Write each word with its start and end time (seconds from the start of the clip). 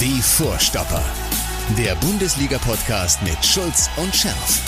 Die 0.00 0.22
Vorstopper. 0.22 1.04
Der 1.76 1.94
Bundesliga-Podcast 1.96 3.22
mit 3.22 3.44
Schulz 3.44 3.90
und 3.98 4.16
Scherf. 4.16 4.62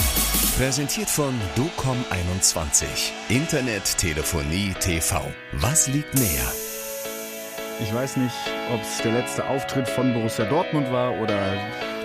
Präsentiert 0.59 1.09
von 1.09 1.33
DOCOM21. 1.57 2.85
Internet, 3.31 3.97
Telefonie, 3.97 4.75
TV. 4.79 5.23
Was 5.53 5.89
liegt 5.89 6.15
näher? 6.17 6.53
Ich 7.81 7.95
weiß 7.95 8.19
nicht, 8.19 8.35
ob 8.75 8.83
es 8.83 8.99
der 8.99 9.13
letzte 9.13 9.47
Auftritt 9.47 9.89
von 9.89 10.13
Borussia 10.13 10.45
Dortmund 10.45 10.93
war 10.93 11.19
oder 11.19 11.57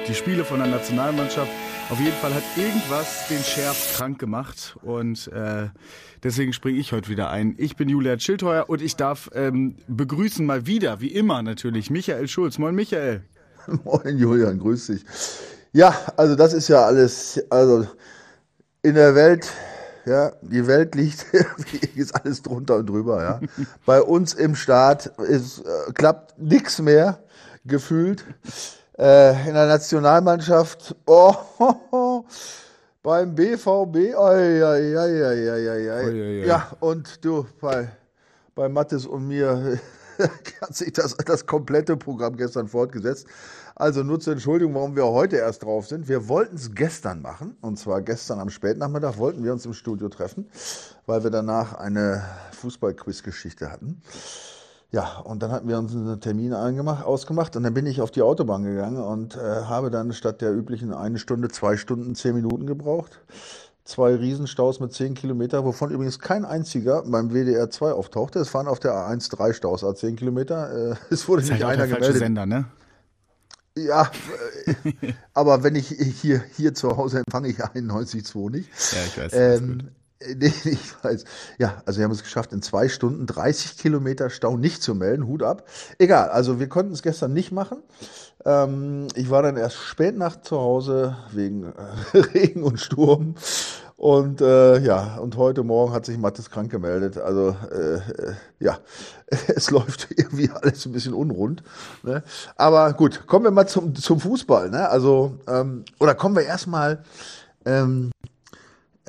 die 0.08 0.16
Spiele 0.16 0.46
von 0.46 0.60
der 0.60 0.70
Nationalmannschaft. 0.70 1.52
Auf 1.90 2.02
jeden 2.02 2.18
Fall 2.18 2.34
hat 2.34 2.44
irgendwas 2.58 3.30
den 3.30 3.40
Schärf 3.40 3.96
krank 3.96 4.20
gemacht 4.20 4.76
und 4.82 5.30
äh, 5.30 5.70
deswegen 6.22 6.52
springe 6.52 6.78
ich 6.80 6.92
heute 6.92 7.08
wieder 7.08 7.30
ein. 7.30 7.56
Ich 7.58 7.78
bin 7.78 7.88
Julian 7.88 8.20
Schildheuer 8.20 8.66
und 8.68 8.82
ich 8.82 8.98
darf 8.98 9.30
ähm, 9.34 9.78
begrüßen 9.88 10.46
mal 10.46 10.68
wieder, 10.68 11.00
wie 11.00 11.14
immer 11.14 11.42
natürlich, 11.44 11.90
Michael 11.90 12.28
Schulz. 12.28 12.58
Moin 12.58 12.76
Michael. 12.76 13.22
Moin 13.86 14.18
Julian, 14.18 14.60
grüß 14.60 14.88
dich. 14.88 15.06
Ja, 15.72 15.96
also 16.18 16.36
das 16.36 16.52
ist 16.52 16.68
ja 16.68 16.86
alles, 16.86 17.42
also 17.50 17.88
in 18.82 18.96
der 18.96 19.16
Welt, 19.16 19.50
ja, 20.06 20.34
die 20.42 20.68
Welt 20.68 20.94
liegt, 20.94 21.26
ist 21.96 22.14
alles 22.14 22.42
drunter 22.42 22.76
und 22.76 22.90
drüber, 22.90 23.24
ja. 23.24 23.40
Bei 23.86 24.02
uns 24.02 24.34
im 24.34 24.56
Staat 24.56 25.06
ist, 25.20 25.60
äh, 25.60 25.94
klappt 25.94 26.38
nichts 26.38 26.82
mehr, 26.82 27.24
gefühlt. 27.64 28.26
Äh, 28.98 29.48
in 29.48 29.54
der 29.54 29.68
Nationalmannschaft, 29.68 30.96
oh, 31.06 31.32
oh, 31.60 31.76
oh, 31.92 32.26
beim 33.04 33.36
BVB, 33.36 34.16
ja, 36.48 36.72
und 36.80 37.24
du, 37.24 37.46
bei, 37.62 37.90
bei 38.56 38.68
Mattes 38.68 39.06
und 39.06 39.28
mir 39.28 39.80
hat 40.62 40.76
sich 40.76 40.94
das, 40.94 41.16
das 41.16 41.46
komplette 41.46 41.96
Programm 41.96 42.38
gestern 42.38 42.68
fortgesetzt. 42.68 43.28
Also 43.76 44.02
nur 44.02 44.20
zur 44.20 44.34
Entschuldigung, 44.34 44.74
warum 44.74 44.96
wir 44.96 45.06
heute 45.06 45.36
erst 45.36 45.62
drauf 45.62 45.86
sind. 45.88 46.08
Wir 46.08 46.28
wollten 46.28 46.56
es 46.56 46.74
gestern 46.74 47.22
machen, 47.22 47.56
und 47.62 47.78
zwar 47.78 48.02
gestern 48.02 48.40
am 48.40 48.50
Spätnachmittag 48.50 49.20
wollten 49.20 49.44
wir 49.44 49.54
uns 49.54 49.64
im 49.68 49.74
Studio 49.74 50.10
treffen, 50.10 50.50
weil 51.06 51.24
wir 51.24 51.30
danach 51.30 51.76
eine 51.76 52.24
Fußball-Quiz-Geschichte 52.54 53.72
hatten. 53.72 54.02
Ja, 54.92 55.20
und 55.20 55.44
dann 55.44 55.52
hatten 55.52 55.68
wir 55.68 55.78
uns 55.78 55.94
einen 55.94 56.22
Termin 56.22 56.54
ausgemacht 56.54 57.56
und 57.58 57.64
dann 57.64 57.74
bin 57.74 57.86
ich 57.86 58.00
auf 58.00 58.10
die 58.12 58.22
Autobahn 58.22 58.64
gegangen 58.64 58.98
und 58.98 59.36
äh, 59.36 59.40
habe 59.40 59.92
dann 59.92 60.14
statt 60.14 60.42
der 60.42 60.54
üblichen 60.54 60.94
eine 60.94 61.20
Stunde, 61.20 61.50
zwei 61.50 61.76
Stunden, 61.76 62.16
zehn 62.16 62.36
Minuten 62.36 62.66
gebraucht. 62.66 63.20
Zwei 63.84 64.16
Riesenstaus 64.16 64.80
mit 64.80 64.94
zehn 64.94 65.14
Kilometer, 65.14 65.64
wovon 65.64 65.92
übrigens 65.92 66.20
kein 66.20 66.44
einziger 66.44 67.04
beim 67.04 67.32
WDR 67.32 67.70
2 67.70 67.94
auftauchte. 67.94 68.40
Es 68.40 68.50
fahren 68.50 68.68
auf 68.68 68.80
der 68.80 68.92
A1 68.92 69.30
drei 69.34 69.54
Staus, 69.54 69.82
A10 69.82 70.16
Kilometer. 70.16 70.92
Äh, 70.92 70.96
es 71.10 71.28
wurde 71.28 71.42
Das 71.42 71.52
nicht 71.52 71.64
auch 71.64 71.70
einer 71.70 71.88
gemeldet. 71.88 72.18
Sender, 72.18 72.46
ne? 72.46 72.66
Ja, 73.78 74.12
äh, 74.66 75.14
aber 75.34 75.64
wenn 75.64 75.76
ich 75.76 75.88
hier, 75.88 76.44
hier 76.56 76.74
zu 76.74 76.98
Hause 76.98 77.24
empfange 77.26 77.48
ich 77.50 77.60
91,2 77.60 78.52
nicht. 78.52 78.70
Ja, 78.92 78.98
ich 79.06 79.18
weiß. 79.18 79.34
Ähm, 79.34 79.92
nee, 80.22 80.54
ich 80.66 81.04
weiß. 81.04 81.24
Ja, 81.58 81.82
also 81.86 82.00
wir 82.00 82.06
haben 82.06 82.12
es 82.12 82.24
geschafft, 82.24 82.54
in 82.54 82.62
zwei 82.62 82.90
Stunden 82.90 83.26
30 83.26 83.78
Kilometer 83.78 84.30
Stau 84.30 84.58
nicht 84.58 84.82
zu 84.82 84.96
melden. 84.96 85.28
Hut 85.28 85.44
ab. 85.44 85.68
Egal, 85.98 86.30
also 86.30 86.60
wir 86.60 86.70
konnten 86.70 86.94
es 86.94 87.02
gestern 87.02 87.34
nicht 87.34 87.52
machen. 87.52 87.84
Ähm, 88.46 89.08
ich 89.16 89.30
war 89.30 89.42
dann 89.42 89.58
erst 89.58 89.78
spät 89.78 90.18
Nacht 90.18 90.46
zu 90.46 90.58
Hause 90.58 91.18
wegen 91.32 91.74
äh, 92.14 92.18
Regen 92.34 92.64
und 92.64 92.80
Sturm. 92.80 93.36
Und 93.98 94.42
äh, 94.42 94.78
ja, 94.78 95.18
und 95.18 95.38
heute 95.38 95.64
Morgen 95.64 95.92
hat 95.92 96.06
sich 96.06 96.20
Mattes 96.20 96.52
krank 96.52 96.70
gemeldet. 96.70 97.18
Also 97.18 97.56
äh, 97.72 97.96
äh, 97.96 98.34
ja, 98.60 98.78
es 99.48 99.72
läuft 99.72 100.10
irgendwie 100.16 100.52
alles 100.52 100.86
ein 100.86 100.92
bisschen 100.92 101.16
unrund. 101.16 101.64
Ne? 102.04 102.24
Aber 102.56 102.94
gut, 102.94 103.26
kommen 103.26 103.46
wir 103.46 103.52
mal 103.52 103.68
zum, 103.68 103.96
zum 103.96 104.20
Fußball. 104.20 104.70
Ne? 104.70 104.88
Also, 104.88 105.40
ähm, 105.48 105.84
oder 106.00 106.14
kommen 106.14 106.36
wir 106.36 106.44
erstmal 106.44 107.04
ähm, 107.66 108.12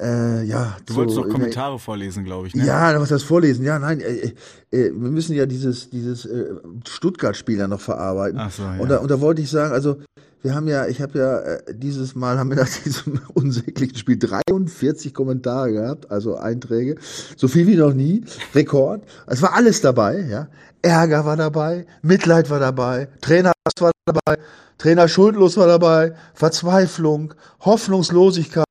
äh, 0.01 0.45
ja, 0.45 0.77
Du 0.87 0.93
zu- 0.95 0.99
wolltest 1.01 1.19
doch 1.19 1.29
Kommentare 1.29 1.79
vorlesen, 1.79 2.25
glaube 2.25 2.47
ich, 2.47 2.55
ne? 2.55 2.67
ja, 2.67 3.01
was 3.01 3.09
das 3.09 3.23
vorlesen? 3.23 3.65
Ja, 3.65 3.79
nein, 3.79 4.01
äh, 4.01 4.05
äh, 4.05 4.33
äh, 4.71 4.85
wir 4.93 5.11
müssen 5.11 5.35
ja 5.35 5.47
dieses, 5.47 5.91
dieses 5.91 6.25
äh, 6.27 6.55
Stuttgart-Spiel 6.87 7.59
ja 7.59 7.69
noch 7.69 7.81
verarbeiten. 7.81 8.39
Ach 8.39 8.51
so, 8.51 8.63
ja. 8.63 8.77
und, 8.79 8.89
da, 8.91 8.99
und 8.99 9.11
da 9.11 9.21
wollte 9.21 9.43
ich 9.43 9.51
sagen, 9.51 9.73
also 9.73 9.99
wir 10.43 10.55
haben 10.55 10.69
ja, 10.69 10.87
ich 10.87 11.01
habe 11.03 11.19
ja 11.19 11.39
äh, 11.41 11.75
dieses 11.75 12.15
Mal 12.15 12.39
haben 12.39 12.51
wir 12.51 12.57
nach 12.59 12.69
diesem 12.69 13.21
unsäglichen 13.35 13.97
Spiel 13.97 14.19
43 14.19 15.13
Kommentare 15.13 15.73
gehabt, 15.73 16.11
also 16.11 16.37
Einträge, 16.37 16.97
so 17.37 17.49
viel 17.49 17.67
wie 17.67 17.77
noch 17.77 17.93
nie, 17.95 18.25
Rekord. 18.55 19.03
Es 19.27 19.43
war 19.43 19.55
alles 19.55 19.81
dabei, 19.81 20.21
ja. 20.21 20.49
Ärger 20.81 21.25
war 21.25 21.37
dabei, 21.37 21.87
Mitleid 22.03 22.51
war 22.51 22.61
dabei, 22.61 23.09
Trainer 23.21 23.53
war 23.81 23.91
dabei, 24.07 24.39
Trainer 24.79 25.09
schuldlos 25.09 25.57
war 25.57 25.67
dabei, 25.67 26.15
Verzweiflung, 26.35 27.35
Hoffnungslosigkeit. 27.61 28.65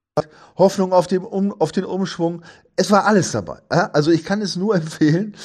Hoffnung 0.58 0.92
auf, 0.92 1.08
dem 1.08 1.24
um, 1.24 1.54
auf 1.60 1.72
den 1.72 1.86
Umschwung. 1.86 2.42
Es 2.76 2.92
war 2.92 3.06
alles 3.06 3.32
dabei. 3.32 3.60
Also 3.70 4.12
ich 4.12 4.24
kann 4.24 4.42
es 4.42 4.56
nur 4.56 4.76
empfehlen, 4.82 5.36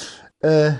äh, 0.40 0.72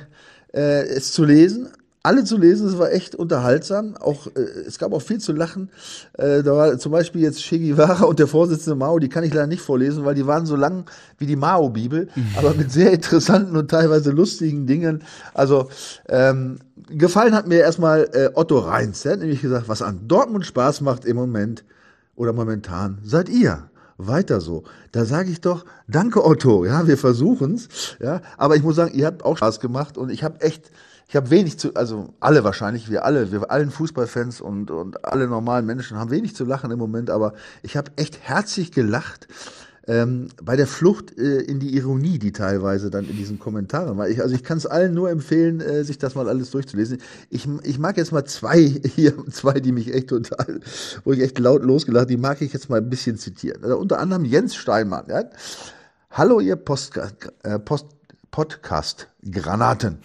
äh, 0.53 0.87
es 0.87 1.12
zu 1.12 1.25
lesen. 1.25 1.69
Alle 2.04 2.25
zu 2.25 2.37
lesen, 2.37 2.66
es 2.66 2.78
war 2.78 2.91
echt 2.91 3.15
unterhaltsam. 3.15 3.97
Auch, 3.97 4.26
äh, 4.26 4.41
es 4.66 4.78
gab 4.81 4.93
auch 4.93 5.03
viel 5.03 5.19
zu 5.19 5.32
lachen. 5.32 5.70
Äh, 6.15 6.43
da 6.43 6.56
war 6.56 6.78
zum 6.78 6.91
Beispiel 6.91 7.20
jetzt 7.20 7.41
Che 7.41 7.60
Guevara 7.60 8.04
und 8.06 8.19
der 8.19 8.26
Vorsitzende 8.26 8.75
Mao, 8.75 8.98
die 8.98 9.09
kann 9.09 9.22
ich 9.22 9.32
leider 9.32 9.47
nicht 9.47 9.62
vorlesen, 9.62 10.04
weil 10.04 10.16
die 10.16 10.26
waren 10.26 10.44
so 10.44 10.56
lang 10.56 10.91
wie 11.19 11.26
die 11.26 11.37
Mao-Bibel, 11.37 12.09
aber 12.37 12.54
mit 12.54 12.72
sehr 12.72 12.91
interessanten 12.93 13.56
und 13.56 13.70
teilweise 13.70 14.10
lustigen 14.10 14.66
Dingen. 14.66 15.04
Also 15.32 15.69
ähm, 16.09 16.59
gefallen 16.88 17.37
hat 17.37 17.47
mir 17.47 17.60
erstmal 17.60 18.09
äh, 18.12 18.31
Otto 18.34 18.59
Reins, 18.59 19.03
der 19.03 19.12
hat 19.12 19.20
nämlich 19.20 19.41
gesagt, 19.41 19.69
was 19.69 19.81
an 19.81 20.09
Dortmund 20.09 20.44
Spaß 20.44 20.81
macht 20.81 21.04
im 21.04 21.14
Moment 21.14 21.64
oder 22.16 22.32
momentan, 22.32 22.99
seid 23.04 23.28
ihr. 23.28 23.70
Weiter 24.06 24.40
so. 24.40 24.64
Da 24.92 25.04
sage 25.04 25.30
ich 25.30 25.40
doch, 25.40 25.64
danke 25.88 26.24
Otto, 26.24 26.64
ja, 26.64 26.86
wir 26.86 26.98
versuchen's, 26.98 27.68
ja, 28.00 28.20
aber 28.36 28.56
ich 28.56 28.62
muss 28.62 28.76
sagen, 28.76 28.94
ihr 28.94 29.06
habt 29.06 29.24
auch 29.24 29.36
Spaß 29.36 29.60
gemacht 29.60 29.98
und 29.98 30.10
ich 30.10 30.24
habe 30.24 30.40
echt, 30.40 30.70
ich 31.08 31.16
habe 31.16 31.30
wenig 31.30 31.58
zu, 31.58 31.74
also 31.74 32.10
alle 32.20 32.44
wahrscheinlich, 32.44 32.90
wir 32.90 33.04
alle, 33.04 33.32
wir 33.32 33.50
allen 33.50 33.70
Fußballfans 33.70 34.40
und, 34.40 34.70
und 34.70 35.04
alle 35.04 35.28
normalen 35.28 35.66
Menschen 35.66 35.98
haben 35.98 36.10
wenig 36.10 36.36
zu 36.36 36.44
lachen 36.44 36.70
im 36.70 36.78
Moment, 36.78 37.10
aber 37.10 37.34
ich 37.62 37.76
habe 37.76 37.90
echt 37.96 38.18
herzlich 38.20 38.72
gelacht 38.72 39.28
ähm, 39.88 40.28
bei 40.43 40.54
der 40.54 40.66
Flucht 40.66 41.16
äh, 41.19 41.41
in 41.41 41.59
die 41.59 41.75
Ironie, 41.76 42.19
die 42.19 42.32
teilweise 42.32 42.91
dann 42.91 43.09
in 43.09 43.16
diesen 43.16 43.38
Kommentaren 43.38 43.98
war. 43.98 44.09
Ich, 44.09 44.22
also 44.22 44.34
ich 44.34 44.44
kann 44.44 44.59
es 44.59 44.66
allen 44.66 44.94
nur 44.94 45.10
empfehlen, 45.10 45.60
äh, 45.60 45.82
sich 45.84 45.98
das 45.98 46.15
mal 46.15 46.28
alles 46.28 46.50
durchzulesen. 46.50 46.98
Ich, 47.31 47.48
ich 47.65 47.78
mag 47.78 47.97
jetzt 47.97 48.12
mal 48.12 48.25
zwei 48.25 48.60
hier, 48.94 49.15
zwei, 49.31 49.54
die 49.54 49.72
mich 49.72 49.93
echt 49.93 50.09
total, 50.09 50.60
wo 51.04 51.12
ich 51.12 51.20
echt 51.20 51.38
laut 51.38 51.62
losgelacht, 51.62 52.10
die 52.10 52.16
mag 52.16 52.41
ich 52.43 52.53
jetzt 52.53 52.70
mal 52.70 52.78
ein 52.78 52.91
bisschen 52.91 53.16
zitieren. 53.16 53.62
Also 53.65 53.76
unter 53.78 53.98
anderem 53.98 54.25
Jens 54.25 54.54
Steinmann. 54.54 55.06
Ja? 55.09 55.25
Hallo 56.10 56.41
ihr 56.41 56.56
Postka 56.56 57.10
äh, 57.43 57.59
Post 57.59 57.87
Podcast-Granaten. 58.31 59.99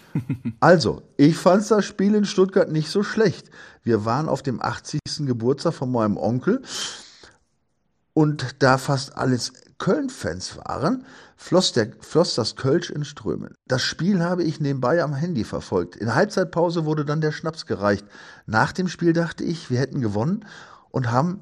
Also, 0.59 1.02
ich 1.16 1.38
fand 1.38 1.72
das 1.72 1.86
Spiel 1.86 2.14
in 2.14 2.26
Stuttgart 2.26 2.70
nicht 2.70 2.90
so 2.90 3.02
schlecht. 3.02 3.50
Wir 3.84 4.04
waren 4.04 4.28
auf 4.28 4.44
dem 4.44 4.62
80. 4.62 5.00
Geburtstag 5.20 5.74
von 5.74 5.90
meinem 5.90 6.18
Onkel 6.18 6.62
und 8.14 8.56
da 8.59 8.78
fast 8.78 9.16
alles 9.16 9.54
Köln-Fans 9.80 10.58
waren, 10.58 11.06
floss, 11.36 11.74
der, 11.74 11.92
floss 12.00 12.36
das 12.36 12.56
Kölsch 12.56 12.90
in 12.90 13.06
Strömen. 13.06 13.56
Das 13.68 13.82
Spiel 13.84 14.24
habe 14.24 14.44
ich 14.44 14.60
nebenbei 14.60 15.04
am 15.04 15.14
Handy 15.14 15.44
verfolgt. 15.44 15.96
In 15.96 16.16
Halbzeitpause 16.16 16.86
wurde 16.86 17.06
dann 17.06 17.22
der 17.22 17.32
Schnaps 17.32 17.66
gereicht. 17.66 18.06
Nach 18.46 18.72
dem 18.72 18.88
Spiel 18.88 19.14
dachte 19.14 19.44
ich, 19.44 19.70
wir 19.70 19.80
hätten 19.80 20.02
gewonnen 20.02 20.46
und 20.90 21.12
haben 21.12 21.42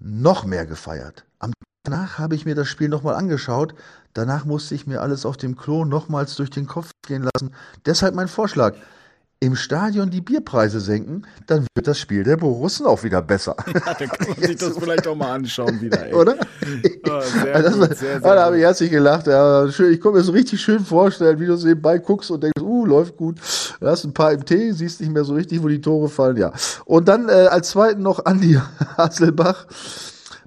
noch 0.00 0.44
mehr 0.44 0.66
gefeiert. 0.66 1.24
Am 1.38 1.52
Danach 1.84 2.18
habe 2.18 2.34
ich 2.34 2.44
mir 2.44 2.54
das 2.54 2.68
Spiel 2.68 2.88
nochmal 2.88 3.14
angeschaut. 3.14 3.74
Danach 4.12 4.44
musste 4.44 4.74
ich 4.74 4.86
mir 4.86 5.00
alles 5.00 5.24
auf 5.24 5.38
dem 5.38 5.56
Klo 5.56 5.86
nochmals 5.86 6.36
durch 6.36 6.50
den 6.50 6.66
Kopf 6.66 6.90
gehen 7.06 7.22
lassen. 7.22 7.54
Deshalb 7.86 8.14
mein 8.14 8.28
Vorschlag. 8.28 8.74
Im 9.40 9.54
Stadion 9.54 10.10
die 10.10 10.20
Bierpreise 10.20 10.80
senken, 10.80 11.24
dann 11.46 11.64
wird 11.76 11.86
das 11.86 12.00
Spiel 12.00 12.24
der 12.24 12.36
Borussen 12.36 12.86
auch 12.86 13.04
wieder 13.04 13.22
besser. 13.22 13.54
Da 13.84 13.94
kann 13.94 14.28
man 14.28 14.42
sich 14.42 14.56
das 14.56 14.76
vielleicht 14.76 15.06
auch 15.06 15.14
mal 15.14 15.32
anschauen 15.32 15.80
wieder, 15.80 16.06
ey. 16.06 16.12
Oder? 16.12 16.34
Oh, 17.08 17.20
sehr 17.20 17.54
Also 17.54 17.70
gut, 17.70 17.80
war, 17.80 17.94
sehr, 17.94 18.20
sehr 18.20 18.34
da 18.34 18.44
habe 18.44 18.56
ich 18.56 18.64
herzlich 18.64 18.90
gelacht. 18.90 19.28
Ja, 19.28 19.70
schön, 19.70 19.92
ich 19.92 20.00
konnte 20.00 20.18
mir 20.18 20.24
so 20.24 20.32
richtig 20.32 20.60
schön 20.60 20.80
vorstellen, 20.80 21.38
wie 21.38 21.46
du 21.46 21.56
so 21.56 21.68
nebenbei 21.68 21.98
guckst 21.98 22.32
und 22.32 22.42
denkst, 22.42 22.60
uh, 22.60 22.84
läuft 22.84 23.16
gut. 23.16 23.38
Du 23.80 23.86
hast 23.86 24.04
ein 24.04 24.12
paar 24.12 24.32
im 24.32 24.44
Tee, 24.44 24.72
siehst 24.72 25.00
nicht 25.00 25.12
mehr 25.12 25.22
so 25.22 25.34
richtig, 25.34 25.62
wo 25.62 25.68
die 25.68 25.80
Tore 25.80 26.08
fallen. 26.08 26.36
Ja. 26.36 26.52
Und 26.84 27.06
dann 27.06 27.28
äh, 27.28 27.46
als 27.48 27.70
zweiten 27.70 28.02
noch 28.02 28.24
Andi 28.24 28.58
Hasselbach. 28.96 29.66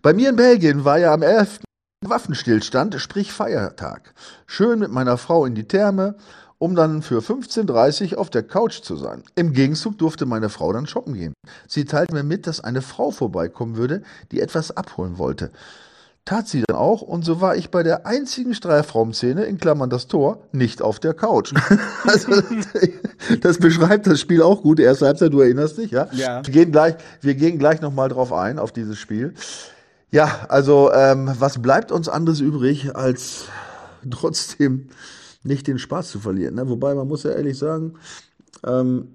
Bei 0.01 0.13
mir 0.13 0.31
in 0.31 0.36
Belgien 0.36 0.83
war 0.83 1.00
ja 1.00 1.13
am 1.13 1.21
11. 1.21 1.60
Waffenstillstand, 2.04 3.00
sprich 3.00 3.31
Feiertag. 3.31 4.13
Schön 4.48 4.80
mit 4.80 4.92
meiner 4.92 5.18
Frau 5.18 5.45
in 5.45 5.56
die 5.56 5.68
Therme, 5.68 6.15
um 6.62 6.75
dann 6.75 7.02
für 7.02 7.22
15.30 7.22 8.13
Uhr 8.13 8.19
auf 8.19 8.30
der 8.30 8.44
Couch 8.44 8.84
zu 8.84 8.96
sein. 8.96 9.24
Im 9.34 9.52
Gegenzug 9.52 9.98
durfte 9.98 10.28
meine 10.28 10.50
Frau 10.50 10.72
dann 10.72 10.86
shoppen 10.86 11.16
gehen. 11.16 11.34
Sie 11.68 11.86
teilte 11.86 12.13
mir 12.13 12.22
mit, 12.22 12.46
dass 12.46 12.63
eine 12.63 12.84
Frau 12.84 13.10
vorbeikommen 13.10 13.78
würde, 13.78 14.04
die 14.31 14.42
etwas 14.42 14.69
abholen 14.78 15.18
wollte. 15.18 15.50
tat 16.24 16.48
sie 16.48 16.63
dann 16.68 16.78
auch 16.78 17.02
und 17.02 17.25
so 17.25 17.42
war 17.42 17.56
ich 17.56 17.72
bei 17.72 17.81
der 17.81 18.06
einzigen 18.06 18.54
Streifraumszene, 18.54 19.44
in 19.46 19.58
Klammern 19.58 19.90
das 19.90 20.06
Tor, 20.06 20.44
nicht 20.52 20.84
auf 20.84 21.00
der 21.00 21.16
Couch. 21.16 21.52
also, 22.04 22.31
das 23.42 23.58
beschreibt 23.58 24.06
das 24.06 24.19
Spiel 24.19 24.44
auch 24.44 24.62
gut, 24.62 24.80
erste 24.80 25.08
Halbzeit, 25.08 25.34
du 25.34 25.40
erinnerst 25.40 25.80
dich, 25.80 25.90
ja? 25.90 26.10
Ja. 26.12 26.46
Wir 26.46 26.54
gehen 26.54 26.72
gleich, 26.72 26.94
wir 27.22 27.34
gehen 27.34 27.58
gleich 27.58 27.81
nochmal 27.81 28.10
drauf 28.10 28.31
ein, 28.31 28.60
auf 28.60 28.72
dieses 28.72 29.00
Spiel. 29.00 29.34
Ja, 30.12 30.46
also 30.48 30.92
ähm, 30.94 31.31
was 31.40 31.60
bleibt 31.60 31.92
uns 31.92 32.08
anderes 32.08 32.40
übrig, 32.40 32.96
als 32.96 33.46
trotzdem 34.12 34.90
nicht 35.43 35.67
den 35.67 35.79
Spaß 35.79 36.11
zu 36.11 36.19
verlieren. 36.19 36.55
Ne? 36.55 36.69
Wobei 36.69 36.93
man 36.95 37.07
muss 37.07 37.23
ja 37.23 37.31
ehrlich 37.31 37.57
sagen, 37.57 37.93
ähm, 38.65 39.07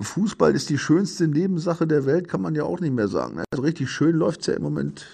Fußball 0.00 0.54
ist 0.54 0.70
die 0.70 0.78
schönste 0.78 1.28
Nebensache 1.28 1.86
der 1.86 2.06
Welt, 2.06 2.28
kann 2.28 2.42
man 2.42 2.54
ja 2.54 2.64
auch 2.64 2.80
nicht 2.80 2.94
mehr 2.94 3.08
sagen. 3.08 3.36
Ne? 3.36 3.44
Also 3.52 3.62
richtig 3.62 3.90
schön 3.90 4.16
läuft's 4.16 4.46
ja 4.46 4.54
im 4.54 4.62
Moment 4.62 5.06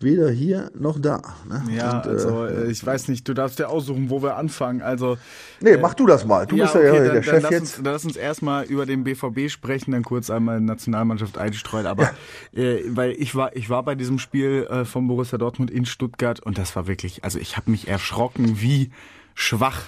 weder 0.00 0.30
hier 0.30 0.70
noch 0.74 0.98
da. 1.00 1.22
Ne? 1.48 1.62
Ja, 1.74 1.98
Und, 1.98 2.06
äh, 2.06 2.08
also 2.10 2.46
äh, 2.46 2.70
ich 2.70 2.84
weiß 2.84 3.08
nicht, 3.08 3.26
du 3.28 3.34
darfst 3.34 3.58
dir 3.58 3.68
aussuchen, 3.68 4.10
wo 4.10 4.22
wir 4.22 4.36
anfangen. 4.36 4.82
Also 4.82 5.16
nee, 5.60 5.76
mach 5.76 5.94
du 5.94 6.06
das 6.06 6.24
mal. 6.24 6.46
Du 6.46 6.56
bist 6.56 6.74
ja, 6.74 6.82
ja 6.82 6.92
dann, 6.92 7.02
der 7.02 7.14
dann 7.14 7.22
Chef 7.22 7.42
lass 7.42 7.50
jetzt. 7.50 7.60
Uns, 7.60 7.76
dann 7.76 7.92
lass 7.92 8.04
uns 8.04 8.16
erstmal 8.16 8.64
über 8.64 8.86
den 8.86 9.04
BVB 9.04 9.48
sprechen, 9.48 9.92
dann 9.92 10.02
kurz 10.02 10.30
einmal 10.30 10.60
Nationalmannschaft 10.60 11.38
einstreuen. 11.38 11.86
Aber 11.86 12.10
äh, 12.52 12.80
weil 12.88 13.12
ich 13.12 13.34
war, 13.34 13.56
ich 13.56 13.70
war 13.70 13.82
bei 13.82 13.94
diesem 13.94 14.18
Spiel 14.18 14.66
äh, 14.68 14.84
von 14.84 15.06
Borussia 15.08 15.38
Dortmund 15.38 15.70
in 15.70 15.86
Stuttgart 15.86 16.40
und 16.40 16.58
das 16.58 16.76
war 16.76 16.86
wirklich, 16.86 17.24
also 17.24 17.38
ich 17.38 17.56
habe 17.56 17.70
mich 17.70 17.88
erschrocken, 17.88 18.60
wie 18.60 18.90
schwach 19.34 19.82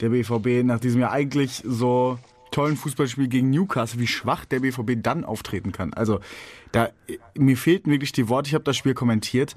der 0.00 0.10
BVB 0.10 0.64
nach 0.64 0.80
diesem 0.80 1.00
Jahr 1.00 1.12
eigentlich 1.12 1.62
so 1.64 2.18
tollen 2.50 2.76
Fußballspiel 2.76 3.28
gegen 3.28 3.50
Newcastle, 3.50 4.00
wie 4.00 4.06
schwach 4.06 4.44
der 4.44 4.60
BVB 4.60 4.92
dann 4.96 5.24
auftreten 5.24 5.72
kann. 5.72 5.92
Also 5.92 6.20
da 6.72 6.88
mir 7.36 7.56
fehlten 7.56 7.90
wirklich 7.90 8.12
die 8.12 8.28
Worte. 8.28 8.48
Ich 8.48 8.54
habe 8.54 8.64
das 8.64 8.76
Spiel 8.76 8.94
kommentiert 8.94 9.56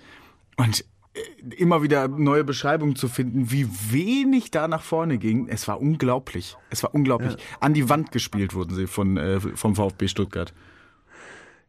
und 0.57 0.85
äh, 1.13 1.55
immer 1.55 1.81
wieder 1.81 2.07
neue 2.07 2.43
Beschreibungen 2.43 2.95
zu 2.95 3.07
finden, 3.07 3.51
wie 3.51 3.67
wenig 3.91 4.51
da 4.51 4.67
nach 4.67 4.83
vorne 4.83 5.17
ging. 5.17 5.47
Es 5.47 5.67
war 5.67 5.79
unglaublich. 5.79 6.57
Es 6.69 6.83
war 6.83 6.93
unglaublich. 6.93 7.37
An 7.59 7.73
die 7.73 7.89
Wand 7.89 8.11
gespielt 8.11 8.53
wurden 8.53 8.75
sie 8.75 8.87
von 8.87 9.17
äh, 9.17 9.39
vom 9.39 9.75
VfB 9.75 10.07
Stuttgart. 10.07 10.53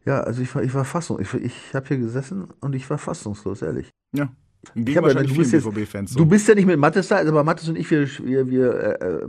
Ja, 0.05 0.21
also 0.21 0.41
ich 0.41 0.53
war, 0.55 0.63
ich 0.63 0.73
war 0.73 0.83
fassung. 0.83 1.19
Ich, 1.19 1.33
ich 1.33 1.73
habe 1.73 1.87
hier 1.87 1.97
gesessen 1.97 2.47
und 2.59 2.73
ich 2.73 2.89
war 2.89 2.97
fassungslos, 2.97 3.61
ehrlich. 3.61 3.89
Ja. 4.13 4.29
Hab 4.69 4.87
ja- 4.87 5.01
wahrscheinlich 5.01 5.33
du 5.33 5.37
bist 5.39 5.51
BVB-Fans 5.51 6.11
so. 6.11 6.19
Du 6.19 6.25
bist 6.25 6.47
ja 6.47 6.53
nicht 6.55 6.67
mit 6.67 6.77
Mattes 6.79 7.07
da, 7.07 7.17
aber 7.19 7.43
Mattes 7.43 7.67
und 7.67 7.77
ich, 7.77 7.89
wir, 7.89 8.07
wir, 8.23 8.49
wir, 8.49 9.01
äh, 9.01 9.25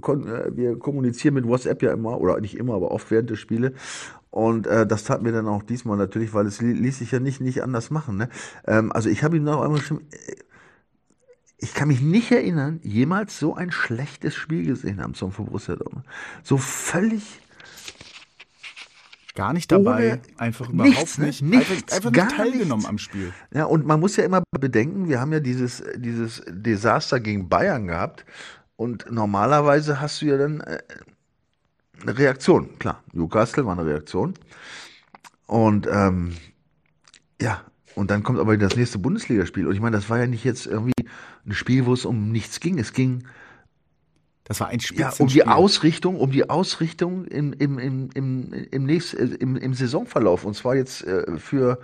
kon, 0.00 0.26
äh, 0.26 0.50
wir 0.56 0.78
kommunizieren 0.78 1.34
mit 1.34 1.46
WhatsApp 1.46 1.82
ja 1.82 1.92
immer, 1.92 2.18
oder 2.20 2.40
nicht 2.40 2.56
immer, 2.56 2.74
aber 2.74 2.90
oft 2.90 3.10
während 3.10 3.28
der 3.30 3.36
Spiele. 3.36 3.74
Und 4.30 4.66
äh, 4.66 4.86
das 4.86 5.04
taten 5.04 5.24
wir 5.24 5.32
dann 5.32 5.46
auch 5.46 5.62
diesmal 5.62 5.96
natürlich, 5.98 6.32
weil 6.34 6.46
es 6.46 6.60
li- 6.62 6.72
ließ 6.72 6.98
sich 6.98 7.10
ja 7.12 7.20
nicht, 7.20 7.40
nicht 7.40 7.62
anders 7.62 7.90
machen. 7.90 8.16
Ne? 8.16 8.28
Ähm, 8.66 8.92
also 8.92 9.08
ich 9.10 9.22
habe 9.22 9.36
ihm 9.36 9.44
noch 9.44 9.60
einmal 9.62 9.78
geschrieben, 9.78 10.06
äh, 10.10 10.16
ich 11.58 11.72
kann 11.72 11.88
mich 11.88 12.02
nicht 12.02 12.30
erinnern, 12.32 12.80
jemals 12.82 13.38
so 13.38 13.54
ein 13.54 13.70
schlechtes 13.70 14.34
Spiel 14.34 14.66
gesehen 14.66 15.02
haben 15.02 15.14
zum 15.14 15.30
Borussia 15.32 15.76
Dortmund. 15.76 16.04
So 16.42 16.58
völlig 16.58 17.40
Gar 19.36 19.52
nicht 19.52 19.70
dabei, 19.70 20.20
einfach 20.38 20.70
nichts, 20.70 20.88
überhaupt 20.88 21.18
ne? 21.18 21.26
nicht. 21.26 21.42
Nichts, 21.42 21.70
einfach, 21.70 21.96
einfach 21.96 22.12
gar 22.12 22.24
nicht 22.24 22.36
teilgenommen 22.36 22.70
nichts. 22.70 22.88
am 22.88 22.98
Spiel. 22.98 23.32
Ja, 23.52 23.64
und 23.66 23.86
man 23.86 24.00
muss 24.00 24.16
ja 24.16 24.24
immer 24.24 24.42
bedenken, 24.58 25.10
wir 25.10 25.20
haben 25.20 25.32
ja 25.32 25.40
dieses, 25.40 25.84
dieses 25.96 26.42
Desaster 26.48 27.20
gegen 27.20 27.48
Bayern 27.48 27.86
gehabt. 27.86 28.24
Und 28.76 29.10
normalerweise 29.10 30.00
hast 30.00 30.22
du 30.22 30.26
ja 30.26 30.38
dann 30.38 30.60
äh, 30.60 30.78
eine 32.00 32.16
Reaktion. 32.18 32.78
Klar, 32.78 33.02
Newcastle 33.12 33.66
war 33.66 33.78
eine 33.78 33.86
Reaktion. 33.86 34.34
Und 35.46 35.86
ähm, 35.90 36.32
ja, 37.40 37.62
und 37.94 38.10
dann 38.10 38.22
kommt 38.22 38.38
aber 38.38 38.56
das 38.56 38.74
nächste 38.74 38.98
Bundesligaspiel. 38.98 39.66
Und 39.66 39.74
ich 39.74 39.80
meine, 39.80 39.96
das 39.96 40.08
war 40.08 40.18
ja 40.18 40.26
nicht 40.26 40.44
jetzt 40.44 40.66
irgendwie 40.66 40.94
ein 41.46 41.52
Spiel, 41.52 41.84
wo 41.84 41.92
es 41.92 42.06
um 42.06 42.32
nichts 42.32 42.60
ging. 42.60 42.78
Es 42.78 42.94
ging 42.94 43.24
Das 44.48 44.60
war 44.60 44.68
ein 44.68 44.80
Spiel. 44.80 45.00
ja, 45.00 45.12
um 45.18 45.26
die 45.28 45.44
Ausrichtung, 45.46 46.16
um 46.20 46.30
die 46.30 46.48
Ausrichtung 46.48 47.24
im, 47.26 47.52
im, 47.52 47.78
im, 47.78 48.10
im, 48.14 48.52
im, 48.70 48.84
nächst, 48.84 49.14
äh, 49.14 49.24
im, 49.24 49.56
im 49.56 49.74
Saisonverlauf. 49.74 50.44
Und 50.44 50.54
zwar 50.54 50.76
jetzt 50.76 51.04
äh, 51.04 51.36
für 51.38 51.80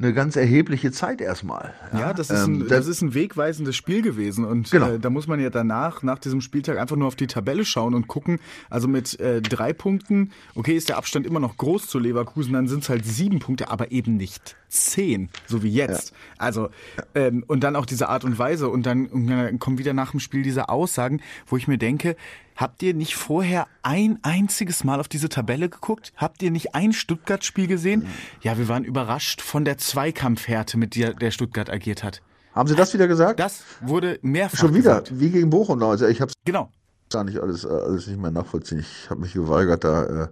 eine 0.00 0.12
ganz 0.12 0.34
erhebliche 0.34 0.90
Zeit 0.90 1.20
erstmal. 1.20 1.72
Ja, 1.96 2.12
das 2.12 2.28
ist, 2.28 2.44
Ähm, 2.48 2.62
ein, 2.62 2.68
das 2.68 2.88
ist 2.88 3.00
ein 3.00 3.14
wegweisendes 3.14 3.76
Spiel 3.76 4.02
gewesen 4.02 4.44
und 4.44 4.68
Genau. 4.72 4.90
äh, 4.94 4.98
da 4.98 5.08
muss 5.08 5.28
man 5.28 5.38
ja 5.38 5.50
danach, 5.50 6.02
nach 6.02 6.18
diesem 6.18 6.40
Spieltag 6.40 6.78
einfach 6.78 6.96
nur 6.96 7.06
auf 7.06 7.14
die 7.14 7.28
Tabelle 7.28 7.64
schauen 7.64 7.94
und 7.94 8.08
gucken. 8.08 8.40
Also 8.68 8.88
mit 8.88 9.20
äh, 9.20 9.40
drei 9.40 9.72
Punkten, 9.72 10.32
okay, 10.56 10.74
ist 10.76 10.88
der 10.88 10.96
Abstand 10.96 11.26
immer 11.26 11.38
noch 11.38 11.56
groß 11.56 11.86
zu 11.86 12.00
Leverkusen, 12.00 12.54
dann 12.54 12.66
sind 12.66 12.82
es 12.82 12.88
halt 12.88 13.04
sieben 13.06 13.38
Punkte, 13.38 13.70
aber 13.70 13.92
eben 13.92 14.16
nicht 14.16 14.56
zehn, 14.74 15.30
so 15.46 15.62
wie 15.62 15.70
jetzt. 15.70 16.12
Also 16.38 16.68
ähm, 17.14 17.44
und 17.46 17.60
dann 17.64 17.76
auch 17.76 17.86
diese 17.86 18.08
Art 18.08 18.24
und 18.24 18.38
Weise 18.38 18.68
und 18.68 18.84
dann, 18.84 19.06
und 19.06 19.26
dann 19.28 19.58
kommen 19.58 19.78
wieder 19.78 19.92
nach 19.94 20.10
dem 20.10 20.20
Spiel 20.20 20.42
diese 20.42 20.68
Aussagen, 20.68 21.20
wo 21.46 21.56
ich 21.56 21.68
mir 21.68 21.78
denke, 21.78 22.16
habt 22.56 22.82
ihr 22.82 22.94
nicht 22.94 23.14
vorher 23.16 23.66
ein 23.82 24.18
einziges 24.22 24.84
Mal 24.84 25.00
auf 25.00 25.08
diese 25.08 25.28
Tabelle 25.28 25.68
geguckt? 25.68 26.12
Habt 26.16 26.42
ihr 26.42 26.50
nicht 26.50 26.74
ein 26.74 26.92
Stuttgart-Spiel 26.92 27.66
gesehen? 27.66 28.06
Ja, 28.42 28.58
wir 28.58 28.68
waren 28.68 28.84
überrascht 28.84 29.40
von 29.40 29.64
der 29.64 29.78
Zweikampfhärte, 29.78 30.76
mit 30.78 30.94
der 30.96 31.14
der 31.14 31.30
Stuttgart 31.30 31.70
agiert 31.70 32.02
hat. 32.04 32.22
Haben 32.54 32.68
Sie 32.68 32.76
das 32.76 32.94
wieder 32.94 33.08
gesagt? 33.08 33.40
Das 33.40 33.64
wurde 33.80 34.18
mehrfach 34.22 34.58
Schon 34.58 34.74
wieder, 34.74 35.00
gesagt. 35.00 35.18
wie 35.18 35.30
gegen 35.30 35.50
Bochum. 35.50 35.82
Also 35.82 36.06
ich 36.06 36.20
habe 36.20 36.28
es 36.30 36.34
Genau. 36.44 36.70
gar 37.10 37.24
nicht 37.24 37.38
alles, 37.38 37.64
äh, 37.64 37.68
alles 37.68 38.06
nicht 38.06 38.20
mehr 38.20 38.30
nachvollziehen. 38.30 38.78
Ich 38.80 39.10
habe 39.10 39.20
mich 39.20 39.32
geweigert, 39.32 39.82
da 39.82 40.24
äh, 40.24 40.28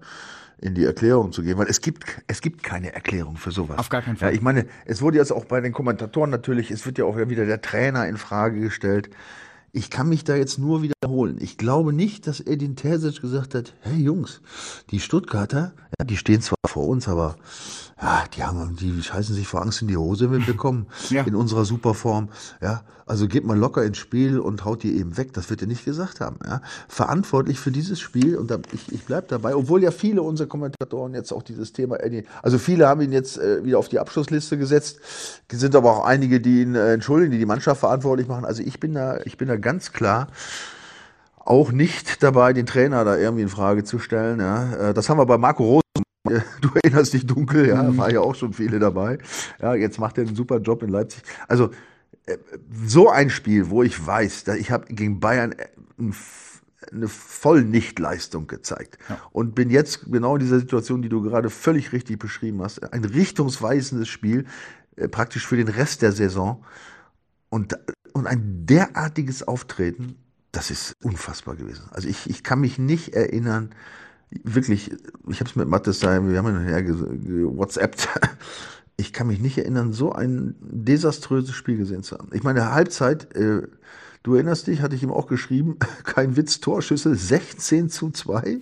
in 0.62 0.74
die 0.74 0.84
Erklärung 0.84 1.32
zu 1.32 1.42
gehen, 1.42 1.58
weil 1.58 1.66
es 1.66 1.80
gibt, 1.80 2.04
es 2.28 2.40
gibt 2.40 2.62
keine 2.62 2.94
Erklärung 2.94 3.36
für 3.36 3.50
sowas. 3.50 3.78
Auf 3.78 3.88
gar 3.88 4.00
keinen 4.00 4.16
Fall. 4.16 4.30
Ja, 4.30 4.34
ich 4.34 4.42
meine, 4.42 4.66
es 4.84 5.02
wurde 5.02 5.18
jetzt 5.18 5.32
auch 5.32 5.44
bei 5.44 5.60
den 5.60 5.72
Kommentatoren 5.72 6.30
natürlich, 6.30 6.70
es 6.70 6.86
wird 6.86 6.98
ja 6.98 7.04
auch 7.04 7.16
wieder 7.16 7.46
der 7.46 7.60
Trainer 7.60 8.06
in 8.06 8.16
Frage 8.16 8.60
gestellt. 8.60 9.10
Ich 9.72 9.90
kann 9.90 10.08
mich 10.08 10.22
da 10.22 10.36
jetzt 10.36 10.58
nur 10.58 10.82
wiederholen. 10.82 11.38
Ich 11.40 11.58
glaube 11.58 11.92
nicht, 11.92 12.26
dass 12.26 12.40
Edin 12.40 12.76
Terzic 12.76 13.20
gesagt 13.20 13.54
hat, 13.54 13.74
hey 13.80 13.96
Jungs, 13.96 14.40
die 14.90 15.00
Stuttgarter, 15.00 15.72
ja, 15.98 16.04
die 16.04 16.16
stehen 16.16 16.42
zwar 16.42 16.58
vor 16.66 16.86
uns, 16.86 17.08
aber 17.08 17.36
ja, 18.02 18.24
die 18.34 18.42
haben, 18.42 18.74
die 18.76 19.00
scheißen 19.02 19.34
sich 19.34 19.46
vor 19.46 19.62
Angst 19.62 19.80
in 19.80 19.88
die 19.88 19.96
Hose, 19.96 20.30
wenn 20.32 20.46
wir 20.46 20.56
kommen, 20.56 20.86
Ja. 21.10 21.22
in 21.22 21.34
unserer 21.36 21.64
Superform. 21.64 22.28
Ja, 22.60 22.82
also 23.06 23.28
geht 23.28 23.44
mal 23.44 23.56
locker 23.56 23.84
ins 23.84 23.98
Spiel 23.98 24.38
und 24.40 24.64
haut 24.64 24.82
die 24.82 24.96
eben 24.98 25.16
weg. 25.16 25.32
Das 25.34 25.50
wird 25.50 25.60
er 25.60 25.68
nicht 25.68 25.84
gesagt 25.84 26.20
haben. 26.20 26.38
Ja. 26.44 26.62
Verantwortlich 26.88 27.60
für 27.60 27.70
dieses 27.70 28.00
Spiel, 28.00 28.36
und 28.36 28.50
da, 28.50 28.58
ich, 28.72 28.90
ich 28.92 29.04
bleib 29.04 29.28
dabei, 29.28 29.54
obwohl 29.54 29.82
ja 29.82 29.90
viele 29.92 30.22
unserer 30.22 30.48
Kommentatoren 30.48 31.14
jetzt 31.14 31.32
auch 31.32 31.42
dieses 31.42 31.72
Thema, 31.72 32.00
Eddie, 32.00 32.24
also 32.42 32.58
viele 32.58 32.88
haben 32.88 33.00
ihn 33.02 33.12
jetzt 33.12 33.38
äh, 33.38 33.64
wieder 33.64 33.78
auf 33.78 33.88
die 33.88 33.98
Abschlussliste 33.98 34.58
gesetzt, 34.58 34.98
Es 35.48 35.60
sind 35.60 35.76
aber 35.76 35.92
auch 35.92 36.04
einige, 36.04 36.40
die 36.40 36.62
ihn 36.62 36.74
äh, 36.74 36.92
entschuldigen, 36.94 37.30
die 37.32 37.38
die 37.38 37.46
Mannschaft 37.46 37.80
verantwortlich 37.80 38.26
machen. 38.28 38.44
Also 38.44 38.62
ich 38.62 38.80
bin 38.80 38.94
da, 38.94 39.18
ich 39.24 39.36
bin 39.38 39.46
da 39.48 39.56
ganz 39.56 39.92
klar 39.92 40.28
auch 41.44 41.72
nicht 41.72 42.22
dabei, 42.22 42.52
den 42.52 42.66
Trainer 42.66 43.04
da 43.04 43.16
irgendwie 43.16 43.42
in 43.42 43.48
Frage 43.48 43.84
zu 43.84 43.98
stellen. 43.98 44.40
Ja. 44.40 44.90
Äh, 44.90 44.94
Das 44.94 45.08
haben 45.08 45.18
wir 45.18 45.26
bei 45.26 45.38
Marco 45.38 45.64
Rose. 45.64 45.82
Du 46.24 46.70
erinnerst 46.74 47.12
dich 47.14 47.26
dunkel, 47.26 47.68
ja, 47.68 47.96
war 47.96 48.12
ja 48.12 48.20
auch 48.20 48.34
schon 48.34 48.52
viele 48.52 48.78
dabei. 48.78 49.18
Ja, 49.60 49.74
jetzt 49.74 49.98
macht 49.98 50.18
er 50.18 50.26
einen 50.26 50.36
super 50.36 50.58
Job 50.58 50.82
in 50.82 50.88
Leipzig. 50.88 51.22
Also 51.48 51.70
äh, 52.26 52.38
so 52.84 53.10
ein 53.10 53.28
Spiel, 53.28 53.70
wo 53.70 53.82
ich 53.82 54.06
weiß, 54.06 54.46
ich 54.58 54.70
habe 54.70 54.86
gegen 54.94 55.18
Bayern 55.18 55.52
äh, 55.52 55.66
eine 56.92 57.08
Vollnichtleistung 57.08 58.46
gezeigt 58.46 58.98
und 59.30 59.54
bin 59.54 59.70
jetzt 59.70 60.10
genau 60.10 60.34
in 60.34 60.40
dieser 60.40 60.58
Situation, 60.58 61.02
die 61.02 61.08
du 61.08 61.22
gerade 61.22 61.50
völlig 61.50 61.92
richtig 61.92 62.18
beschrieben 62.18 62.62
hast, 62.62 62.92
ein 62.92 63.04
richtungsweisendes 63.04 64.08
Spiel 64.08 64.46
äh, 64.96 65.08
praktisch 65.08 65.46
für 65.46 65.56
den 65.56 65.68
Rest 65.68 66.02
der 66.02 66.12
Saison 66.12 66.64
und 67.48 67.76
und 68.12 68.26
ein 68.26 68.66
derartiges 68.66 69.42
Auftreten, 69.46 70.16
das 70.52 70.70
ist 70.70 70.94
unfassbar 71.02 71.56
gewesen. 71.56 71.84
Also 71.90 72.08
ich, 72.08 72.28
ich 72.28 72.44
kann 72.44 72.60
mich 72.60 72.78
nicht 72.78 73.14
erinnern, 73.14 73.70
wirklich, 74.44 74.90
ich 75.28 75.40
habe 75.40 75.50
es 75.50 75.56
mit 75.56 75.68
Mattes 75.68 76.00
da, 76.00 76.26
wir 76.26 76.38
haben 76.38 76.52
nachher 76.54 76.82
ge- 76.82 77.18
ge- 77.18 77.56
WhatsAppt. 77.56 78.08
Ich 78.98 79.14
kann 79.14 79.26
mich 79.26 79.40
nicht 79.40 79.56
erinnern, 79.56 79.92
so 79.94 80.12
ein 80.12 80.54
desaströses 80.60 81.54
Spiel 81.54 81.78
gesehen 81.78 82.02
zu 82.02 82.16
haben. 82.18 82.28
Ich 82.34 82.42
meine, 82.42 82.72
Halbzeit, 82.72 83.34
äh, 83.34 83.62
du 84.22 84.34
erinnerst 84.34 84.66
dich, 84.66 84.82
hatte 84.82 84.94
ich 84.94 85.02
ihm 85.02 85.10
auch 85.10 85.26
geschrieben, 85.26 85.78
kein 86.04 86.36
Witz, 86.36 86.60
Torschüsse 86.60 87.14
16 87.14 87.88
zu 87.88 88.10
2. 88.10 88.60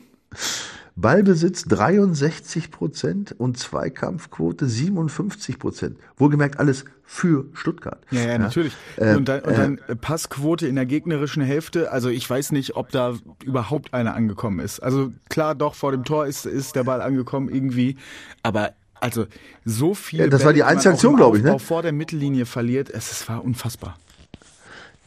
Ballbesitz 0.97 1.65
63 1.65 2.71
Prozent 2.71 3.35
und 3.39 3.59
Zweikampfquote 3.59 4.67
57 4.67 5.59
Prozent. 5.59 5.97
Wohlgemerkt 6.17 6.59
alles 6.59 6.85
für 7.05 7.47
Stuttgart. 7.55 8.01
Ja, 8.11 8.21
ja, 8.21 8.39
natürlich. 8.39 8.73
Äh, 8.97 9.17
und 9.17 9.29
dann, 9.29 9.41
und 9.41 9.59
dann 9.59 9.79
äh, 9.89 9.97
Passquote 9.97 10.67
in 10.67 10.77
der 10.77 10.87
gegnerischen 10.87 11.43
Hälfte. 11.43 11.91
Also 11.91 12.09
ich 12.09 12.29
weiß 12.29 12.53
nicht, 12.53 12.77
ob 12.77 12.91
da 12.91 13.15
überhaupt 13.45 13.95
einer 13.95 14.15
angekommen 14.15 14.61
ist. 14.61 14.81
Also 14.81 15.13
klar, 15.29 15.55
doch, 15.55 15.75
vor 15.75 15.93
dem 15.93 16.05
Tor 16.05 16.27
ist, 16.27 16.47
ist 16.47 16.77
der 16.77 16.85
Ball 16.85 17.03
angekommen 17.03 17.49
irgendwie. 17.49 17.97
Aber 18.43 18.75
also 19.01 19.27
so 19.65 19.95
viel. 19.95 20.21
Ja, 20.21 20.27
das 20.29 20.45
war 20.45 20.53
die 20.53 20.61
Bälle, 20.61 20.69
die 20.69 20.69
man 20.69 20.77
einzige 20.77 20.95
Aktion, 20.95 21.13
im 21.13 21.17
glaub 21.17 21.37
ich, 21.37 21.43
ne? 21.43 21.59
Vor 21.59 21.83
der 21.83 21.93
Mittellinie 21.93 22.47
verliert. 22.47 22.91
Es, 22.91 23.11
es 23.11 23.29
war 23.29 23.43
unfassbar. 23.45 23.97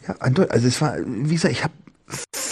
Ja, 0.07 0.15
eindeutig. 0.19 0.51
Also 0.51 0.67
es 0.67 0.81
war, 0.81 0.97
wie 1.05 1.33
gesagt, 1.33 1.53
ich 1.53 1.63
habe 1.63 1.73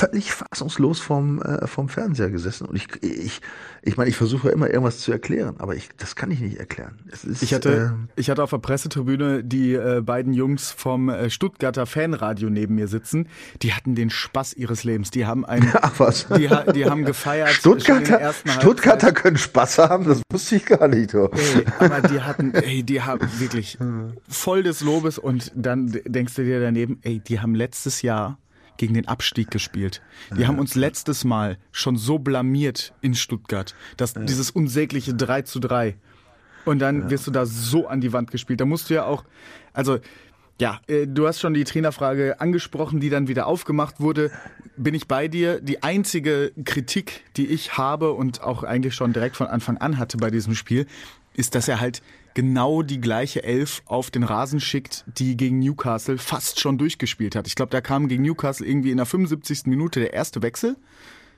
völlig 0.02 0.32
fassungslos 0.32 1.00
vom, 1.00 1.42
äh, 1.42 1.68
vom 1.68 1.90
Fernseher 1.90 2.32
gesessen. 2.32 2.66
Und 2.66 2.76
ich, 2.76 2.88
ich, 3.04 3.42
ich 3.84 3.98
meine, 3.98 4.10
ich 4.10 4.16
versuche 4.16 4.50
immer 4.50 4.68
irgendwas 4.68 5.00
zu 5.00 5.12
erklären, 5.12 5.56
aber 5.60 5.76
ich, 5.76 5.90
das 5.98 6.16
kann 6.16 6.32
ich 6.32 6.40
nicht 6.40 6.58
erklären. 6.58 7.00
Ist, 7.12 7.44
ich, 7.44 7.54
hatte, 7.54 7.94
äh, 7.96 8.20
ich 8.20 8.30
hatte 8.30 8.42
auf 8.42 8.50
der 8.50 8.58
Pressetribüne 8.58 9.44
die 9.44 9.74
äh, 9.74 10.02
beiden 10.02 10.34
Jungs 10.34 10.72
vom 10.72 11.10
äh, 11.10 11.30
Stuttgarter 11.30 11.86
Fanradio 11.86 12.50
neben 12.50 12.76
mir 12.76 12.88
sitzen. 12.88 13.28
Die 13.62 13.74
hatten 13.74 13.94
den 13.94 14.10
Spaß 14.10 14.54
ihres 14.54 14.84
Lebens. 14.84 15.12
Die 15.12 15.26
haben 15.26 15.46
ein, 15.46 15.72
Ach 15.82 16.00
was. 16.00 16.28
Die, 16.30 16.50
die 16.74 16.86
haben 16.86 17.06
gefeiert. 17.06 17.50
Stuttgarter, 17.50 18.34
Stuttgarter 18.46 19.12
können 19.12 19.38
Spaß 19.38 19.78
haben, 19.78 20.06
das 20.06 20.22
wusste 20.32 20.56
ich 20.56 20.66
gar 20.66 20.88
nicht. 20.88 21.14
Oh. 21.14 21.30
Ey, 21.32 21.66
aber 21.80 22.08
die 22.08 22.22
hatten, 22.22 22.54
ey, 22.54 22.84
die 22.84 23.02
haben 23.02 23.28
wirklich 23.40 23.78
voll 24.28 24.64
des 24.64 24.82
Lobes 24.82 25.20
und 25.20 25.52
dann 25.56 25.92
denkst 26.06 26.36
du 26.36 26.44
dir 26.44 26.60
daneben, 26.60 27.00
ey, 27.04 27.20
die 27.20 27.40
haben 27.40 27.54
letztes 27.54 28.02
Jahr 28.02 28.40
gegen 28.82 28.96
den 28.96 29.08
Abstieg 29.08 29.52
gespielt. 29.52 30.02
Die 30.36 30.42
ja. 30.42 30.48
haben 30.48 30.58
uns 30.58 30.74
letztes 30.74 31.24
Mal 31.24 31.60
schon 31.72 31.98
so 31.98 32.18
blamiert 32.18 32.94
in 33.02 33.14
Stuttgart, 33.14 33.76
dass 33.96 34.16
ja. 34.16 34.24
dieses 34.24 34.50
unsägliche 34.50 35.14
3 35.14 35.44
zu 35.44 35.60
3. 35.60 35.96
Und 36.66 36.80
dann 36.80 37.04
ja. 37.04 37.10
wirst 37.12 37.28
du 37.28 37.32
da 37.32 37.46
so 37.46 37.88
an 37.88 38.02
die 38.02 38.12
Wand 38.12 38.32
gespielt. 38.32 38.60
Da 38.60 38.66
musst 38.66 38.90
du 38.90 38.96
ja 38.96 39.06
auch, 39.06 39.24
also 39.72 40.00
ja, 40.60 40.82
äh, 40.88 41.06
du 41.06 41.28
hast 41.28 41.40
schon 41.40 41.54
die 41.54 41.64
Trainerfrage 41.64 42.42
angesprochen, 42.42 43.00
die 43.00 43.12
dann 43.12 43.28
wieder 43.28 43.46
aufgemacht 43.46 44.00
wurde. 44.00 44.32
Bin 44.78 44.96
ich 44.96 45.08
bei 45.08 45.28
dir? 45.28 45.62
Die 45.62 45.84
einzige 45.84 46.52
Kritik, 46.66 47.24
die 47.38 47.46
ich 47.46 47.78
habe 47.78 48.14
und 48.14 48.42
auch 48.42 48.64
eigentlich 48.64 48.96
schon 48.96 49.14
direkt 49.14 49.36
von 49.36 49.46
Anfang 49.46 49.78
an 49.78 50.00
hatte 50.00 50.18
bei 50.18 50.32
diesem 50.32 50.56
Spiel, 50.56 50.88
ist, 51.36 51.54
dass 51.54 51.68
er 51.68 51.80
halt 51.80 52.02
genau 52.34 52.82
die 52.82 53.02
gleiche 53.02 53.44
Elf 53.44 53.82
auf 53.86 54.12
den 54.12 54.24
Rasen 54.24 54.60
schickt, 54.60 55.06
die 55.18 55.38
gegen 55.38 55.60
Newcastle 55.60 56.18
fast 56.18 56.60
schon 56.60 56.78
durchgespielt 56.78 57.36
hat. 57.36 57.48
Ich 57.48 57.56
glaube, 57.56 57.72
da 57.72 57.82
kam 57.82 58.08
gegen 58.08 58.24
Newcastle 58.24 58.66
irgendwie 58.66 58.92
in 58.92 58.98
der 58.98 59.06
75. 59.06 59.66
Minute 59.66 60.00
der 60.00 60.14
erste 60.14 60.42
Wechsel. 60.42 60.78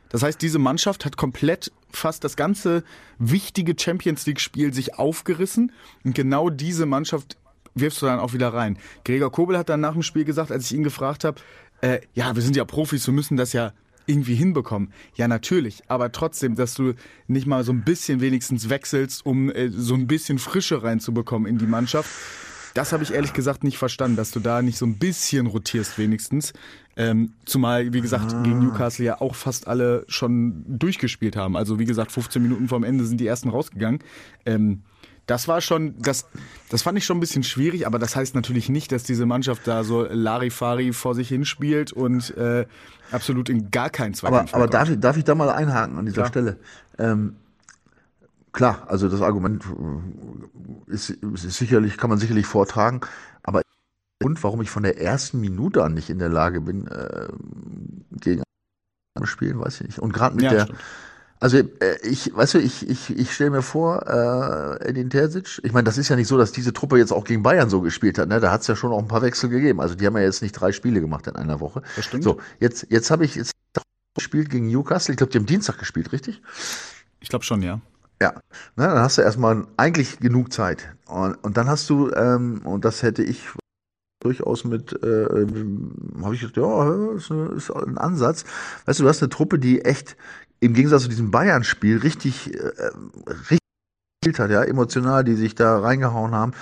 Das 0.09 0.21
heißt, 0.21 0.41
diese 0.41 0.59
Mannschaft 0.59 1.05
hat 1.05 1.17
komplett 1.17 1.71
fast 1.91 2.23
das 2.23 2.35
ganze 2.35 2.83
wichtige 3.17 3.73
Champions 3.79 4.25
League-Spiel 4.27 4.73
sich 4.73 4.95
aufgerissen. 4.95 5.71
Und 6.03 6.13
genau 6.13 6.49
diese 6.49 6.85
Mannschaft 6.85 7.37
wirfst 7.73 8.01
du 8.01 8.05
dann 8.05 8.19
auch 8.19 8.33
wieder 8.33 8.53
rein. 8.53 8.77
Gregor 9.05 9.31
Kobel 9.31 9.57
hat 9.57 9.69
dann 9.69 9.81
nach 9.81 9.93
dem 9.93 10.03
Spiel 10.03 10.25
gesagt, 10.25 10.51
als 10.51 10.65
ich 10.65 10.77
ihn 10.77 10.83
gefragt 10.83 11.23
habe, 11.23 11.41
äh, 11.81 11.99
ja, 12.13 12.35
wir 12.35 12.43
sind 12.43 12.55
ja 12.55 12.63
Profis, 12.63 13.07
wir 13.07 13.13
müssen 13.13 13.37
das 13.37 13.53
ja 13.53 13.73
irgendwie 14.05 14.35
hinbekommen. 14.35 14.91
Ja, 15.15 15.27
natürlich, 15.27 15.83
aber 15.87 16.11
trotzdem, 16.11 16.55
dass 16.55 16.73
du 16.73 16.93
nicht 17.27 17.47
mal 17.47 17.63
so 17.63 17.71
ein 17.71 17.83
bisschen 17.83 18.21
wenigstens 18.21 18.69
wechselst, 18.69 19.25
um 19.25 19.49
äh, 19.49 19.69
so 19.69 19.95
ein 19.95 20.07
bisschen 20.07 20.39
Frische 20.39 20.83
reinzubekommen 20.83 21.47
in 21.47 21.57
die 21.57 21.67
Mannschaft. 21.67 22.09
Das 22.73 22.91
habe 22.91 23.03
ich 23.03 23.13
ehrlich 23.13 23.33
gesagt 23.33 23.63
nicht 23.63 23.77
verstanden, 23.77 24.17
dass 24.17 24.31
du 24.31 24.39
da 24.39 24.61
nicht 24.63 24.79
so 24.79 24.85
ein 24.85 24.97
bisschen 24.97 25.45
rotierst 25.45 25.99
wenigstens. 25.99 26.53
Ähm, 26.95 27.33
zumal, 27.45 27.93
wie 27.93 28.01
gesagt, 28.01 28.33
ah. 28.33 28.41
gegen 28.41 28.59
Newcastle 28.59 29.05
ja 29.05 29.21
auch 29.21 29.35
fast 29.35 29.67
alle 29.67 30.05
schon 30.07 30.63
durchgespielt 30.67 31.35
haben. 31.35 31.55
Also 31.55 31.77
wie 31.77 31.85
gesagt, 31.85 32.11
15 32.11 32.41
Minuten 32.41 32.67
vorm 32.67 32.83
Ende 32.83 33.05
sind 33.05 33.19
die 33.19 33.27
ersten 33.27 33.49
rausgegangen. 33.49 33.99
Ähm, 34.45 34.81
das 35.25 35.47
war 35.47 35.61
schon, 35.61 35.95
das, 36.01 36.25
das 36.69 36.81
fand 36.81 36.97
ich 36.97 37.05
schon 37.05 37.17
ein 37.17 37.21
bisschen 37.21 37.43
schwierig, 37.43 37.87
aber 37.87 37.97
das 37.99 38.15
heißt 38.15 38.35
natürlich 38.35 38.69
nicht, 38.69 38.91
dass 38.91 39.03
diese 39.03 39.25
Mannschaft 39.25 39.67
da 39.67 39.83
so 39.83 40.03
Larifari 40.03 40.91
vor 40.91 41.15
sich 41.15 41.29
hinspielt 41.29 41.93
und 41.93 42.35
äh, 42.35 42.65
absolut 43.11 43.49
in 43.49 43.71
gar 43.71 43.89
keinen 43.89 44.13
Zweikampf 44.13 44.53
Aber, 44.53 44.63
aber 44.63 44.71
darf, 44.71 44.89
ich, 44.89 44.99
darf 44.99 45.17
ich 45.17 45.23
da 45.23 45.35
mal 45.35 45.49
einhaken 45.49 45.97
an 45.97 46.05
dieser 46.05 46.23
Klar. 46.23 46.27
Stelle? 46.27 46.57
Ähm, 46.97 47.35
klar, 48.51 48.83
also 48.87 49.07
das 49.07 49.21
Argument 49.21 49.63
äh, 49.65 50.91
ist, 50.91 51.09
ist 51.09 51.57
sicherlich, 51.57 51.97
kann 51.97 52.09
man 52.09 52.19
sicherlich 52.19 52.45
vortragen, 52.45 53.01
aber 53.43 53.61
und 54.21 54.41
warum 54.43 54.61
ich 54.61 54.69
von 54.69 54.83
der 54.83 55.01
ersten 55.01 55.41
Minute 55.41 55.83
an 55.83 55.93
nicht 55.93 56.09
in 56.09 56.19
der 56.19 56.29
Lage 56.29 56.61
bin, 56.61 56.87
äh, 56.87 57.27
gegen 58.19 58.43
Spielen, 59.23 59.59
weiß 59.59 59.81
ich 59.81 59.87
nicht. 59.87 59.99
Und 59.99 60.13
gerade 60.13 60.35
mit 60.35 60.45
ja, 60.45 60.51
der 60.51 60.61
stimmt 60.61 60.79
also 61.43 61.57
äh, 61.57 61.97
ich, 62.03 62.33
weißt 62.33 62.53
du, 62.53 62.59
ich, 62.59 62.89
ich, 62.89 63.09
ich 63.17 63.33
stelle 63.33 63.49
mir 63.49 63.61
vor, 63.61 64.07
äh, 64.07 64.87
Edin 64.87 65.09
Terzic, 65.09 65.59
ich 65.61 65.73
meine, 65.73 65.83
das 65.83 65.97
ist 65.97 66.07
ja 66.07 66.15
nicht 66.15 66.29
so, 66.29 66.37
dass 66.37 66.53
diese 66.53 66.71
Truppe 66.71 66.97
jetzt 66.97 67.11
auch 67.11 67.25
gegen 67.25 67.43
Bayern 67.43 67.69
so 67.69 67.81
gespielt 67.81 68.17
hat, 68.17 68.29
ne? 68.29 68.39
Da 68.39 68.49
hat 68.49 68.61
es 68.61 68.67
ja 68.67 68.77
schon 68.77 68.93
auch 68.93 68.99
ein 68.99 69.09
paar 69.09 69.21
Wechsel 69.23 69.49
gegeben. 69.49 69.81
Also 69.81 69.95
die 69.95 70.05
haben 70.05 70.15
ja 70.15 70.23
jetzt 70.23 70.41
nicht 70.41 70.53
drei 70.53 70.71
Spiele 70.71 71.01
gemacht 71.01 71.27
in 71.27 71.35
einer 71.35 71.59
Woche. 71.59 71.81
Das 71.97 72.05
stimmt. 72.05 72.23
So, 72.23 72.39
jetzt, 72.61 72.87
jetzt 72.89 73.11
habe 73.11 73.25
ich 73.25 73.35
jetzt 73.35 73.51
gespielt 74.15 74.51
gegen 74.51 74.69
Newcastle. 74.69 75.11
Ich 75.11 75.17
glaube, 75.17 75.33
die 75.33 75.37
haben 75.37 75.45
Dienstag 75.45 75.79
gespielt, 75.79 76.13
richtig? 76.13 76.41
Ich 77.19 77.27
glaube 77.27 77.43
schon, 77.43 77.61
ja. 77.61 77.81
Ja, 78.21 78.35
ne, 78.77 78.87
dann 78.87 78.99
hast 78.99 79.17
du 79.17 79.21
erstmal 79.21 79.67
eigentlich 79.75 80.19
genug 80.19 80.53
Zeit. 80.53 80.95
Und, 81.07 81.35
und 81.43 81.57
dann 81.57 81.67
hast 81.67 81.89
du, 81.89 82.09
ähm, 82.11 82.61
und 82.63 82.85
das 82.85 83.03
hätte 83.03 83.21
ich 83.21 83.49
durchaus 84.23 84.63
mit, 84.63 84.93
äh, 85.03 85.25
habe 86.21 86.35
ich 86.35 86.41
gesagt, 86.41 86.57
ja, 86.57 87.13
ist, 87.15 87.31
eine, 87.31 87.45
ist 87.55 87.71
ein 87.71 87.97
Ansatz. 87.97 88.45
Weißt 88.85 88.99
du, 88.99 89.03
du 89.03 89.09
hast 89.09 89.21
eine 89.21 89.29
Truppe, 89.29 89.59
die 89.59 89.81
echt 89.81 90.15
im 90.59 90.73
Gegensatz 90.73 91.03
zu 91.03 91.09
diesem 91.09 91.31
Bayern-Spiel 91.31 91.97
richtig, 91.97 92.53
äh, 92.53 92.71
richtig 93.27 93.59
gespielt 94.21 94.39
hat, 94.39 94.51
ja, 94.51 94.63
emotional, 94.63 95.23
die 95.23 95.35
sich 95.35 95.55
da 95.55 95.79
reingehauen 95.79 96.33
haben. 96.33 96.53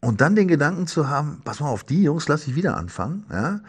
Und 0.00 0.20
dann 0.20 0.36
den 0.36 0.48
Gedanken 0.48 0.86
zu 0.86 1.08
haben, 1.08 1.42
pass 1.44 1.60
mal 1.60 1.68
auf, 1.68 1.84
die 1.84 2.02
Jungs 2.02 2.28
lass 2.28 2.46
ich 2.46 2.54
wieder 2.54 2.76
anfangen, 2.76 3.24
ja. 3.30 3.60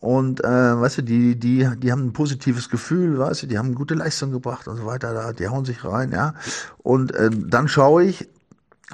Und 0.00 0.44
äh, 0.44 0.80
weißt 0.80 0.98
du, 0.98 1.02
die, 1.02 1.34
die, 1.34 1.68
die 1.78 1.90
haben 1.90 2.06
ein 2.06 2.12
positives 2.12 2.68
Gefühl, 2.68 3.18
weißt 3.18 3.42
du, 3.42 3.46
die 3.48 3.58
haben 3.58 3.74
gute 3.74 3.94
Leistung 3.94 4.30
gebracht 4.30 4.68
und 4.68 4.76
so 4.76 4.86
weiter, 4.86 5.12
da, 5.12 5.32
die 5.32 5.48
hauen 5.48 5.64
sich 5.64 5.84
rein, 5.84 6.12
ja. 6.12 6.34
Und 6.78 7.12
äh, 7.14 7.30
dann 7.32 7.66
schaue 7.66 8.04
ich, 8.04 8.28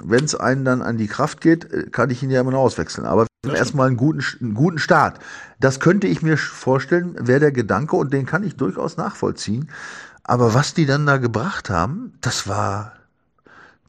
wenn 0.03 0.25
es 0.25 0.33
einen 0.33 0.65
dann 0.65 0.81
an 0.81 0.97
die 0.97 1.07
Kraft 1.07 1.41
geht, 1.41 1.71
äh, 1.71 1.89
kann 1.91 2.09
ich 2.09 2.23
ihn 2.23 2.31
ja 2.31 2.41
immer 2.41 2.51
noch 2.51 2.59
auswechseln. 2.59 3.05
Aber 3.05 3.27
erstmal 3.53 3.87
einen 3.87 3.97
guten, 3.97 4.23
einen 4.41 4.53
guten 4.53 4.79
Start. 4.79 5.19
Das 5.59 5.79
könnte 5.79 6.07
ich 6.07 6.21
mir 6.21 6.37
vorstellen, 6.37 7.15
wäre 7.19 7.39
der 7.39 7.51
Gedanke 7.51 7.95
und 7.95 8.13
den 8.13 8.25
kann 8.25 8.43
ich 8.43 8.55
durchaus 8.55 8.97
nachvollziehen. 8.97 9.69
Aber 10.23 10.53
was 10.53 10.73
die 10.73 10.85
dann 10.85 11.05
da 11.05 11.17
gebracht 11.17 11.69
haben, 11.69 12.13
das 12.21 12.47
war, 12.47 12.93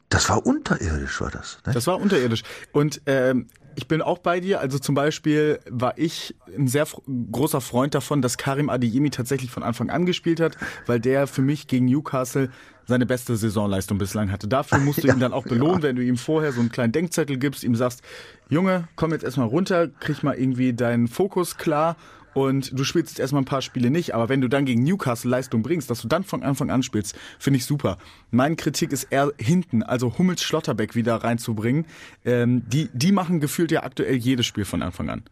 das 0.09 0.29
war 0.29 0.45
unterirdisch, 0.45 1.19
war 1.19 1.31
das. 1.31 1.57
Ne? 1.65 1.73
Das 1.73 1.87
war 1.87 1.99
unterirdisch. 1.99 2.43
Und 2.71 3.01
ähm, 3.07 3.47
ich 3.77 3.87
bin 3.87 4.01
auch 4.01 4.17
bei 4.17 4.39
dir. 4.39 4.59
Also 4.59 4.79
zum 4.79 4.95
Beispiel 4.95 5.59
war 5.69 5.99
ich 5.99 6.35
ein 6.57 6.67
sehr 6.67 6.87
großer 7.31 7.61
Freund 7.61 7.93
davon, 7.93 8.23
dass 8.23 8.37
Karim 8.37 8.69
Adeyemi 8.69 9.11
tatsächlich 9.11 9.51
von 9.51 9.61
Anfang 9.61 9.91
an 9.91 10.07
gespielt 10.07 10.39
hat, 10.39 10.57
weil 10.87 10.99
der 10.99 11.27
für 11.27 11.43
mich 11.43 11.67
gegen 11.67 11.85
Newcastle 11.85 12.49
seine 12.87 13.05
beste 13.05 13.35
Saisonleistung 13.35 13.99
bislang 13.99 14.31
hatte. 14.31 14.47
Dafür 14.47 14.79
musst 14.79 15.03
du 15.03 15.07
ja, 15.07 15.13
ihn 15.15 15.19
dann 15.19 15.31
auch 15.31 15.43
belohnen, 15.43 15.81
ja. 15.81 15.83
wenn 15.83 15.95
du 15.95 16.01
ihm 16.01 16.17
vorher 16.17 16.53
so 16.53 16.59
einen 16.59 16.71
kleinen 16.71 16.91
Denkzettel 16.91 17.37
gibst, 17.37 17.63
ihm 17.63 17.75
sagst, 17.75 18.01
Junge, 18.49 18.87
komm 18.95 19.11
jetzt 19.11 19.23
erstmal 19.23 19.47
runter, 19.47 19.87
krieg 19.87 20.23
mal 20.23 20.33
irgendwie 20.33 20.73
deinen 20.73 21.07
Fokus 21.07 21.57
klar 21.57 21.97
und 22.33 22.77
du 22.77 22.83
spielst 22.83 23.11
jetzt 23.11 23.19
erstmal 23.19 23.41
ein 23.41 23.45
paar 23.45 23.61
Spiele 23.61 23.89
nicht, 23.89 24.13
aber 24.13 24.29
wenn 24.29 24.41
du 24.41 24.47
dann 24.47 24.65
gegen 24.65 24.83
Newcastle 24.83 25.31
Leistung 25.31 25.63
bringst, 25.63 25.89
dass 25.89 26.01
du 26.01 26.07
dann 26.07 26.23
von 26.23 26.43
Anfang 26.43 26.69
an 26.69 26.83
spielst, 26.83 27.15
finde 27.39 27.57
ich 27.57 27.65
super. 27.65 27.97
Meine 28.31 28.55
Kritik 28.55 28.91
ist 28.91 29.05
eher 29.05 29.31
hinten, 29.37 29.81
also 29.83 30.17
Hummels 30.17 30.43
Schlotterbeck 30.43 30.95
wieder 30.95 31.15
reinzubringen. 31.15 31.85
Ähm, 32.25 32.63
die, 32.67 32.89
die 32.93 33.11
machen 33.11 33.39
gefühlt 33.39 33.71
ja 33.71 33.83
aktuell 33.83 34.15
jedes 34.15 34.45
Spiel 34.45 34.65
von 34.65 34.81
Anfang 34.81 35.09
an. 35.09 35.23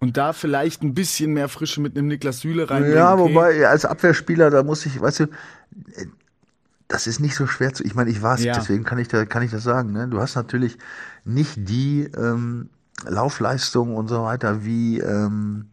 Und 0.00 0.16
da 0.16 0.32
vielleicht 0.34 0.82
ein 0.82 0.92
bisschen 0.92 1.32
mehr 1.32 1.48
Frische 1.48 1.80
mit 1.80 1.96
einem 1.96 2.08
Niklas 2.08 2.40
Süle 2.40 2.68
rein. 2.68 2.92
Ja, 2.92 3.14
okay. 3.14 3.22
wobei 3.22 3.66
als 3.66 3.86
Abwehrspieler, 3.86 4.50
da 4.50 4.62
muss 4.62 4.84
ich, 4.84 5.00
weißt 5.00 5.20
du, 5.20 5.26
das 6.88 7.06
ist 7.06 7.20
nicht 7.20 7.34
so 7.34 7.46
schwer 7.46 7.72
zu. 7.72 7.84
Ich 7.84 7.94
meine, 7.94 8.10
ich 8.10 8.20
war 8.20 8.34
es, 8.34 8.44
ja. 8.44 8.54
deswegen 8.54 8.84
kann 8.84 8.98
ich 8.98 9.08
da, 9.08 9.24
kann 9.24 9.42
ich 9.42 9.50
das 9.50 9.62
sagen. 9.62 9.92
Ne? 9.92 10.08
Du 10.08 10.20
hast 10.20 10.34
natürlich 10.34 10.76
nicht 11.24 11.54
die 11.56 12.02
ähm, 12.16 12.68
Laufleistung 13.06 13.96
und 13.96 14.08
so 14.08 14.24
weiter 14.24 14.64
wie 14.64 15.00
ähm, 15.00 15.70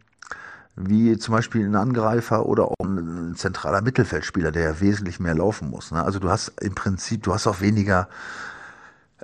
wie 0.89 1.17
zum 1.17 1.33
Beispiel 1.33 1.65
ein 1.65 1.75
Angreifer 1.75 2.45
oder 2.45 2.65
auch 2.65 2.85
ein 2.85 3.35
zentraler 3.35 3.81
Mittelfeldspieler, 3.81 4.51
der 4.51 4.63
ja 4.63 4.79
wesentlich 4.81 5.19
mehr 5.19 5.35
laufen 5.35 5.69
muss. 5.69 5.91
Ne? 5.91 6.03
Also 6.03 6.19
du 6.19 6.29
hast 6.29 6.49
im 6.61 6.75
Prinzip, 6.75 7.23
du 7.23 7.33
hast 7.33 7.47
auch 7.47 7.61
weniger 7.61 8.09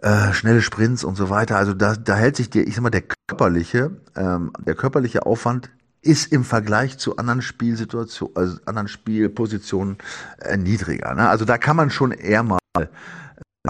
äh, 0.02 0.34
schnelle 0.34 0.62
Sprints 0.62 1.04
und 1.04 1.16
so 1.16 1.30
weiter. 1.30 1.58
Also 1.58 1.74
da, 1.74 1.96
da 1.96 2.16
hält 2.16 2.36
sich 2.36 2.50
dir, 2.50 2.68
ich 2.68 2.76
sag 2.76 2.84
mal, 2.84 2.90
der 2.90 3.04
körperliche, 3.28 3.92
ähm, 4.16 4.52
der 4.60 4.76
körperliche 4.76 5.26
Aufwand 5.26 5.70
ist 6.02 6.32
im 6.32 6.44
Vergleich 6.44 6.98
zu 6.98 7.18
anderen 7.18 7.42
Spielsituationen, 7.42 8.36
also 8.36 8.58
anderen 8.66 8.88
Spielpositionen 8.88 9.98
äh, 10.40 10.58
niedriger. 10.58 11.14
Ne? 11.16 11.28
Also 11.28 11.46
da 11.46 11.58
kann 11.58 11.76
man 11.76 11.90
schon 11.90 12.12
eher 12.12 12.44
mal 12.44 12.60
mal 12.78 12.90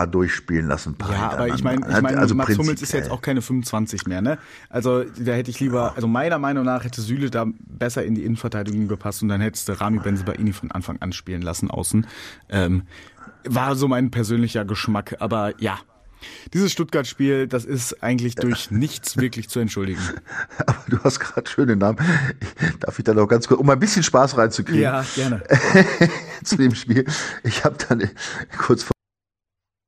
durchspielen 0.05 0.67
lassen. 0.67 0.95
Ja, 1.09 1.31
aber 1.31 1.47
ich 1.47 1.63
meine, 1.63 1.87
ich 1.89 2.01
meine, 2.01 2.17
also 2.17 2.35
Mats 2.35 2.57
Hummels 2.57 2.81
ist 2.81 2.93
jetzt 2.93 3.09
auch 3.09 3.21
keine 3.21 3.41
25 3.41 4.05
mehr, 4.05 4.21
ne? 4.21 4.37
Also 4.69 5.03
da 5.03 5.33
hätte 5.33 5.49
ich 5.49 5.59
lieber, 5.59 5.93
also 5.95 6.07
meiner 6.07 6.37
Meinung 6.37 6.65
nach 6.65 6.83
hätte 6.83 7.01
Süle 7.01 7.29
da 7.29 7.45
besser 7.57 8.05
in 8.05 8.15
die 8.15 8.23
Innenverteidigung 8.23 8.87
gepasst 8.87 9.23
und 9.23 9.29
dann 9.29 9.41
hättest 9.41 9.69
du 9.69 9.79
Rami 9.79 9.99
Benzebaini 9.99 10.53
von 10.53 10.71
Anfang 10.71 10.97
an 11.01 11.13
spielen 11.13 11.41
lassen 11.41 11.71
außen. 11.71 12.05
Ähm, 12.49 12.83
war 13.45 13.75
so 13.75 13.87
mein 13.87 14.11
persönlicher 14.11 14.65
Geschmack, 14.65 15.15
aber 15.19 15.53
ja, 15.59 15.79
dieses 16.53 16.71
Stuttgart-Spiel, 16.71 17.47
das 17.47 17.65
ist 17.65 18.03
eigentlich 18.03 18.35
durch 18.35 18.71
nichts 18.71 19.17
wirklich 19.17 19.49
zu 19.49 19.59
entschuldigen. 19.59 20.01
Aber 20.65 20.83
du 20.87 20.99
hast 21.03 21.19
gerade 21.19 21.49
schöne 21.49 21.75
Namen. 21.75 21.97
Darf 22.79 22.97
ich 22.97 23.05
da 23.05 23.13
noch 23.13 23.27
ganz 23.27 23.47
kurz, 23.47 23.59
um 23.59 23.69
ein 23.69 23.79
bisschen 23.79 24.03
Spaß 24.03 24.37
reinzukriegen? 24.37 24.81
Ja, 24.81 25.05
gerne. 25.15 25.43
zu 26.43 26.57
dem 26.57 26.73
Spiel. 26.73 27.05
Ich 27.43 27.63
habe 27.63 27.77
dann 27.87 28.09
kurz 28.57 28.83
vor 28.83 28.96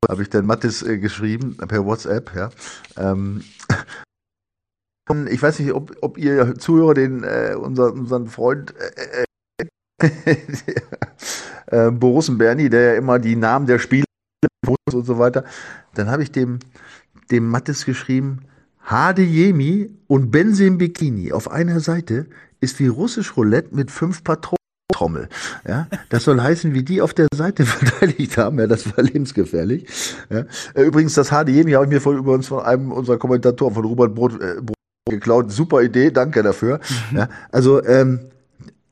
habe 0.07 0.21
ich 0.21 0.29
dann 0.29 0.45
Mattes 0.45 0.81
äh, 0.83 0.97
geschrieben 0.97 1.57
per 1.57 1.85
WhatsApp, 1.85 2.31
ja. 2.35 2.49
Ähm, 2.97 3.43
ich 5.29 5.41
weiß 5.41 5.59
nicht, 5.59 5.73
ob, 5.73 5.95
ob 6.01 6.17
ihr 6.17 6.55
Zuhörer 6.55 6.93
den 6.93 7.23
äh, 7.23 7.55
unser, 7.57 7.93
unseren 7.93 8.27
Freund 8.27 8.73
äh, 8.77 9.23
äh, 9.23 9.25
Borussen 11.91 12.37
Berni, 12.37 12.69
der 12.69 12.93
ja 12.93 12.93
immer 12.95 13.19
die 13.19 13.35
Namen 13.35 13.67
der 13.67 13.79
Spieler 13.79 14.05
und 14.93 15.05
so 15.05 15.19
weiter. 15.19 15.43
Dann 15.93 16.09
habe 16.09 16.23
ich 16.23 16.31
dem, 16.31 16.59
dem 17.31 17.47
Mattes 17.47 17.85
geschrieben, 17.85 18.45
Hade 18.79 19.21
Yemi 19.21 19.91
und 20.07 20.31
Benzem 20.31 20.77
Bikini 20.77 21.31
auf 21.31 21.51
einer 21.51 21.79
Seite 21.79 22.27
ist 22.59 22.79
wie 22.79 22.87
russisch 22.87 23.37
Roulette 23.37 23.75
mit 23.75 23.91
fünf 23.91 24.23
Patronen. 24.23 24.58
Trommel. 24.91 25.29
Ja, 25.67 25.87
das 26.09 26.23
soll 26.23 26.41
heißen, 26.41 26.73
wie 26.73 26.83
die 26.83 27.01
auf 27.01 27.13
der 27.13 27.27
Seite 27.33 27.65
verteidigt 27.65 28.37
haben. 28.37 28.59
Ja, 28.59 28.67
das 28.67 28.85
war 28.95 29.03
lebensgefährlich. 29.03 29.85
Ja. 30.29 30.45
Äh, 30.73 30.83
übrigens, 30.83 31.13
das 31.13 31.29
HDM 31.29 31.73
habe 31.73 31.85
ich 31.85 31.91
mir 31.91 32.01
von 32.01 32.17
übrigens 32.17 32.47
von 32.47 32.61
einem 32.61 32.91
unserer 32.91 33.17
Kommentatoren, 33.17 33.73
von 33.73 33.85
Robert 33.85 34.15
Brot, 34.15 34.41
äh, 34.41 34.55
Brot 34.61 34.75
geklaut. 35.09 35.51
Super 35.51 35.81
Idee, 35.81 36.11
danke 36.11 36.43
dafür. 36.43 36.79
Mhm. 37.11 37.17
Ja, 37.17 37.29
also 37.51 37.83
ähm, 37.83 38.19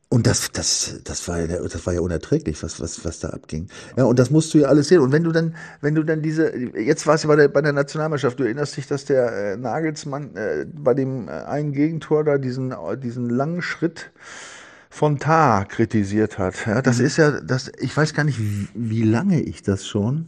und 0.10 0.26
das, 0.26 0.52
das, 0.54 1.02
das 1.04 1.28
war 1.28 1.40
ja, 1.40 1.62
das 1.62 1.86
war 1.86 1.94
ja 1.94 2.00
unerträglich, 2.00 2.64
was, 2.64 2.80
was, 2.80 3.04
was 3.04 3.20
da 3.20 3.30
abging. 3.30 3.68
Ja, 3.98 4.06
und 4.06 4.18
das 4.18 4.30
musst 4.30 4.54
du 4.54 4.60
ja 4.60 4.68
alles 4.70 4.88
sehen. 4.88 5.02
Und 5.02 5.12
wenn 5.12 5.24
du 5.24 5.34
dann, 5.34 5.56
wenn 5.82 5.96
du 5.96 6.04
dann 6.04 6.22
diese, 6.22 6.56
jetzt 6.56 7.06
war 7.08 7.16
es 7.16 7.24
ja 7.24 7.28
bei 7.28 7.36
der, 7.36 7.50
bei 7.50 7.62
der 7.62 7.74
Nationalmannschaft, 7.74 8.40
du 8.40 8.44
erinnerst 8.46 8.78
dich, 8.78 8.88
dass 8.88 9.04
der 9.04 9.34
äh, 9.34 9.58
Nagelsmann 9.58 10.34
äh, 10.38 10.66
bei 10.66 10.94
dem 10.94 11.28
äh, 11.28 11.32
einen 11.32 11.74
Gegentor 11.74 12.24
da 12.24 12.38
diesen, 12.38 12.74
diesen 13.04 13.30
langen 13.30 13.62
Schritt 13.62 14.12
von 14.90 15.20
Tar 15.20 15.66
kritisiert 15.66 16.38
hat. 16.38 16.66
Ja, 16.66 16.82
das 16.82 17.00
mhm. 17.00 17.06
ist 17.06 17.18
ja, 17.18 17.42
das, 17.42 17.72
ich 17.80 17.96
weiß 17.96 18.14
gar 18.14 18.24
nicht, 18.24 18.40
wie, 18.40 18.68
wie 18.74 19.04
lange 19.04 19.42
ich 19.42 19.62
das 19.62 19.88
schon 19.88 20.28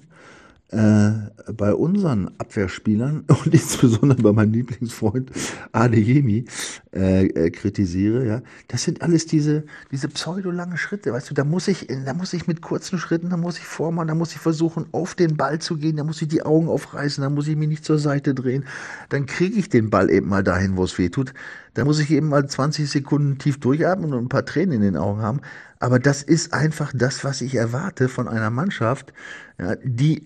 äh, 0.71 1.11
bei 1.51 1.73
unseren 1.73 2.29
Abwehrspielern 2.37 3.25
und 3.27 3.53
insbesondere 3.53 4.21
bei 4.21 4.31
meinem 4.31 4.53
Lieblingsfreund 4.53 5.31
Adeyemi 5.71 6.45
äh, 6.93 7.25
äh, 7.25 7.49
kritisiere, 7.49 8.27
ja, 8.27 8.41
das 8.67 8.83
sind 8.83 9.01
alles 9.01 9.25
diese 9.25 9.63
diese 9.91 10.07
pseudo-lange 10.09 10.77
Schritte, 10.77 11.11
weißt 11.11 11.31
du, 11.31 11.33
da 11.33 11.43
muss 11.43 11.67
ich 11.67 11.87
da 12.05 12.13
muss 12.13 12.33
ich 12.33 12.45
mit 12.45 12.61
kurzen 12.61 12.99
Schritten, 12.99 13.31
da 13.31 13.37
muss 13.37 13.57
ich 13.57 13.65
vormachen, 13.65 14.09
da 14.09 14.15
muss 14.15 14.33
ich 14.33 14.39
versuchen 14.39 14.85
auf 14.91 15.15
den 15.15 15.37
Ball 15.37 15.57
zu 15.57 15.75
gehen, 15.75 15.97
da 15.97 16.03
muss 16.03 16.21
ich 16.21 16.27
die 16.27 16.43
Augen 16.43 16.67
aufreißen, 16.67 17.23
da 17.23 17.31
muss 17.31 17.47
ich 17.47 17.55
mich 17.55 17.67
nicht 17.67 17.85
zur 17.85 17.97
Seite 17.97 18.35
drehen, 18.35 18.65
dann 19.09 19.25
kriege 19.25 19.57
ich 19.57 19.69
den 19.69 19.89
Ball 19.89 20.11
eben 20.11 20.29
mal 20.29 20.43
dahin, 20.43 20.77
wo 20.77 20.83
es 20.83 20.97
weh 20.99 21.09
tut, 21.09 21.33
da 21.73 21.83
muss 21.83 21.99
ich 21.99 22.11
eben 22.11 22.27
mal 22.27 22.47
20 22.47 22.87
Sekunden 22.87 23.39
tief 23.39 23.59
durchatmen 23.59 24.13
und 24.13 24.25
ein 24.25 24.29
paar 24.29 24.45
Tränen 24.45 24.73
in 24.75 24.81
den 24.81 24.97
Augen 24.97 25.23
haben, 25.23 25.41
aber 25.79 25.97
das 25.97 26.21
ist 26.21 26.53
einfach 26.53 26.91
das, 26.93 27.23
was 27.23 27.41
ich 27.41 27.55
erwarte 27.55 28.07
von 28.07 28.27
einer 28.27 28.51
Mannschaft, 28.51 29.13
ja, 29.57 29.75
die 29.83 30.25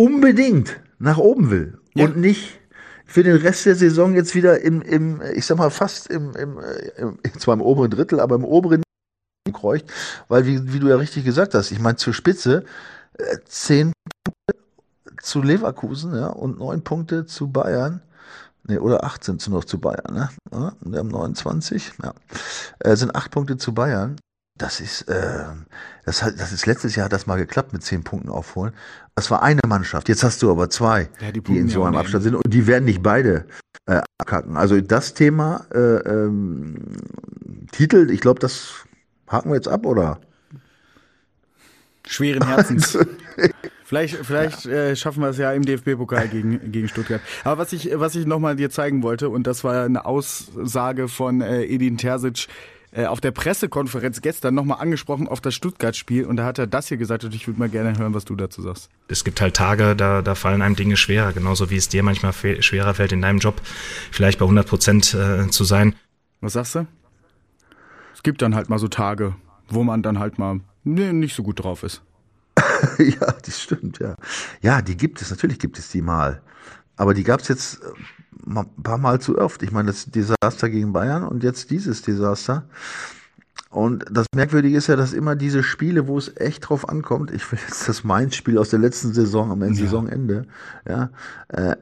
unbedingt 0.00 0.80
nach 0.98 1.18
oben 1.18 1.50
will 1.50 1.78
ja. 1.94 2.06
und 2.06 2.16
nicht 2.16 2.58
für 3.04 3.22
den 3.22 3.36
Rest 3.36 3.66
der 3.66 3.74
Saison 3.74 4.14
jetzt 4.14 4.34
wieder 4.34 4.60
im, 4.60 4.80
im 4.80 5.20
ich 5.34 5.44
sag 5.44 5.58
mal, 5.58 5.70
fast 5.70 6.06
im, 6.06 6.34
im, 6.36 6.58
im 6.96 7.18
zwar 7.38 7.54
im 7.54 7.60
oberen 7.60 7.90
Drittel, 7.90 8.18
aber 8.18 8.36
im 8.36 8.44
oberen 8.44 8.82
kreucht, 9.52 9.84
weil 10.28 10.46
wie, 10.46 10.72
wie 10.72 10.78
du 10.78 10.88
ja 10.88 10.96
richtig 10.96 11.24
gesagt 11.24 11.54
hast, 11.54 11.70
ich 11.70 11.80
meine 11.80 11.96
zur 11.96 12.14
Spitze 12.14 12.64
äh, 13.18 13.38
zehn 13.44 13.92
Punkte 14.24 14.64
zu 15.22 15.42
Leverkusen 15.42 16.14
ja, 16.14 16.28
und 16.28 16.58
neun 16.58 16.82
Punkte 16.82 17.26
zu 17.26 17.48
Bayern. 17.48 18.00
Nee, 18.64 18.78
oder 18.78 19.04
acht 19.04 19.24
sind 19.24 19.40
es 19.40 19.48
noch 19.48 19.64
zu 19.64 19.80
Bayern, 19.80 20.14
ne? 20.14 20.30
Ja, 20.52 20.72
wir 20.80 20.98
haben 20.98 21.08
29, 21.08 21.92
ja. 22.02 22.14
Äh, 22.78 22.96
sind 22.96 23.14
acht 23.14 23.30
Punkte 23.32 23.56
zu 23.56 23.74
Bayern. 23.74 24.16
Das 24.60 24.78
ist, 24.78 25.08
äh, 25.08 25.44
das, 26.04 26.22
hat, 26.22 26.38
das 26.38 26.52
ist 26.52 26.66
letztes 26.66 26.94
Jahr 26.94 27.06
hat 27.06 27.14
das 27.14 27.26
mal 27.26 27.36
geklappt 27.36 27.72
mit 27.72 27.82
zehn 27.82 28.04
Punkten 28.04 28.28
aufholen. 28.28 28.74
Das 29.14 29.30
war 29.30 29.42
eine 29.42 29.62
Mannschaft. 29.66 30.10
Jetzt 30.10 30.22
hast 30.22 30.42
du 30.42 30.50
aber 30.50 30.68
zwei, 30.68 31.08
ja, 31.18 31.32
die, 31.32 31.40
die, 31.40 31.56
in 31.56 31.70
so 31.70 31.82
einem 31.82 31.96
Abstand 31.96 32.24
sind 32.24 32.34
und 32.34 32.42
die 32.46 32.66
werden 32.66 32.84
nicht 32.84 33.02
beide 33.02 33.46
äh, 33.86 34.02
abkacken. 34.18 34.58
Also 34.58 34.78
das 34.82 35.14
Thema 35.14 35.64
äh, 35.72 35.78
ähm, 35.78 36.76
Titel, 37.72 38.10
ich 38.10 38.20
glaube, 38.20 38.38
das 38.38 38.84
haken 39.28 39.48
wir 39.48 39.56
jetzt 39.56 39.68
ab, 39.68 39.86
oder? 39.86 40.20
Schweren 42.06 42.46
Herzens. 42.46 42.98
Vielleicht, 43.84 44.16
vielleicht 44.26 44.66
ja. 44.66 44.72
äh, 44.72 44.96
schaffen 44.96 45.22
wir 45.22 45.30
es 45.30 45.38
ja 45.38 45.52
im 45.52 45.64
DFB-Pokal 45.64 46.28
gegen, 46.28 46.70
gegen 46.70 46.88
Stuttgart. 46.88 47.22
Aber 47.44 47.62
was 47.62 47.72
ich, 47.72 47.88
was 47.94 48.14
ich 48.14 48.26
nochmal 48.26 48.56
dir 48.56 48.68
zeigen 48.68 49.02
wollte, 49.02 49.30
und 49.30 49.46
das 49.46 49.64
war 49.64 49.84
eine 49.84 50.04
Aussage 50.04 51.08
von 51.08 51.40
äh, 51.40 51.64
Edin 51.64 51.96
Terzic, 51.96 52.48
äh, 52.92 53.06
auf 53.06 53.20
der 53.20 53.30
Pressekonferenz 53.30 54.20
gestern 54.20 54.54
nochmal 54.54 54.80
angesprochen 54.80 55.28
auf 55.28 55.40
das 55.40 55.54
Stuttgart-Spiel 55.54 56.24
und 56.24 56.36
da 56.36 56.44
hat 56.44 56.58
er 56.58 56.66
das 56.66 56.88
hier 56.88 56.96
gesagt 56.96 57.24
und 57.24 57.34
ich 57.34 57.46
würde 57.46 57.58
mal 57.58 57.68
gerne 57.68 57.96
hören, 57.96 58.14
was 58.14 58.24
du 58.24 58.34
dazu 58.34 58.62
sagst. 58.62 58.90
Es 59.08 59.24
gibt 59.24 59.40
halt 59.40 59.54
Tage, 59.54 59.94
da, 59.94 60.22
da 60.22 60.34
fallen 60.34 60.62
einem 60.62 60.76
Dinge 60.76 60.96
schwerer, 60.96 61.32
genauso 61.32 61.70
wie 61.70 61.76
es 61.76 61.88
dir 61.88 62.02
manchmal 62.02 62.32
schwerer 62.32 62.94
fällt, 62.94 63.12
in 63.12 63.22
deinem 63.22 63.38
Job 63.38 63.60
vielleicht 64.10 64.38
bei 64.38 64.44
100 64.44 64.66
Prozent 64.66 65.14
äh, 65.14 65.48
zu 65.50 65.64
sein. 65.64 65.94
Was 66.40 66.54
sagst 66.54 66.74
du? 66.74 66.86
Es 68.14 68.22
gibt 68.22 68.42
dann 68.42 68.54
halt 68.54 68.68
mal 68.68 68.78
so 68.78 68.88
Tage, 68.88 69.34
wo 69.68 69.82
man 69.84 70.02
dann 70.02 70.18
halt 70.18 70.38
mal 70.38 70.60
nicht 70.84 71.34
so 71.34 71.42
gut 71.42 71.62
drauf 71.62 71.82
ist. 71.82 72.02
ja, 72.98 73.32
das 73.44 73.62
stimmt, 73.62 73.98
ja. 73.98 74.16
Ja, 74.62 74.82
die 74.82 74.96
gibt 74.96 75.22
es, 75.22 75.30
natürlich 75.30 75.58
gibt 75.58 75.78
es 75.78 75.88
die 75.90 76.02
mal. 76.02 76.42
Aber 77.00 77.14
die 77.14 77.24
gab 77.24 77.40
es 77.40 77.48
jetzt 77.48 77.80
ein 78.46 78.82
paar 78.82 78.98
Mal 78.98 79.22
zu 79.22 79.38
oft. 79.38 79.62
Ich 79.62 79.72
meine, 79.72 79.86
das 79.86 80.04
Desaster 80.04 80.68
gegen 80.68 80.92
Bayern 80.92 81.22
und 81.24 81.42
jetzt 81.42 81.70
dieses 81.70 82.02
Desaster. 82.02 82.68
Und 83.70 84.04
das 84.10 84.26
Merkwürdige 84.34 84.76
ist 84.76 84.86
ja, 84.88 84.96
dass 84.96 85.14
immer 85.14 85.34
diese 85.34 85.62
Spiele, 85.62 86.08
wo 86.08 86.18
es 86.18 86.36
echt 86.36 86.68
drauf 86.68 86.86
ankommt, 86.86 87.30
ich 87.30 87.50
will 87.50 87.58
jetzt 87.66 87.88
das 87.88 88.04
Mainz-Spiel 88.04 88.58
aus 88.58 88.68
der 88.68 88.80
letzten 88.80 89.14
Saison 89.14 89.50
am 89.50 89.62
ja. 89.62 89.72
Saisonende, 89.72 90.46
ja, 90.86 91.08
äh, 91.48 91.74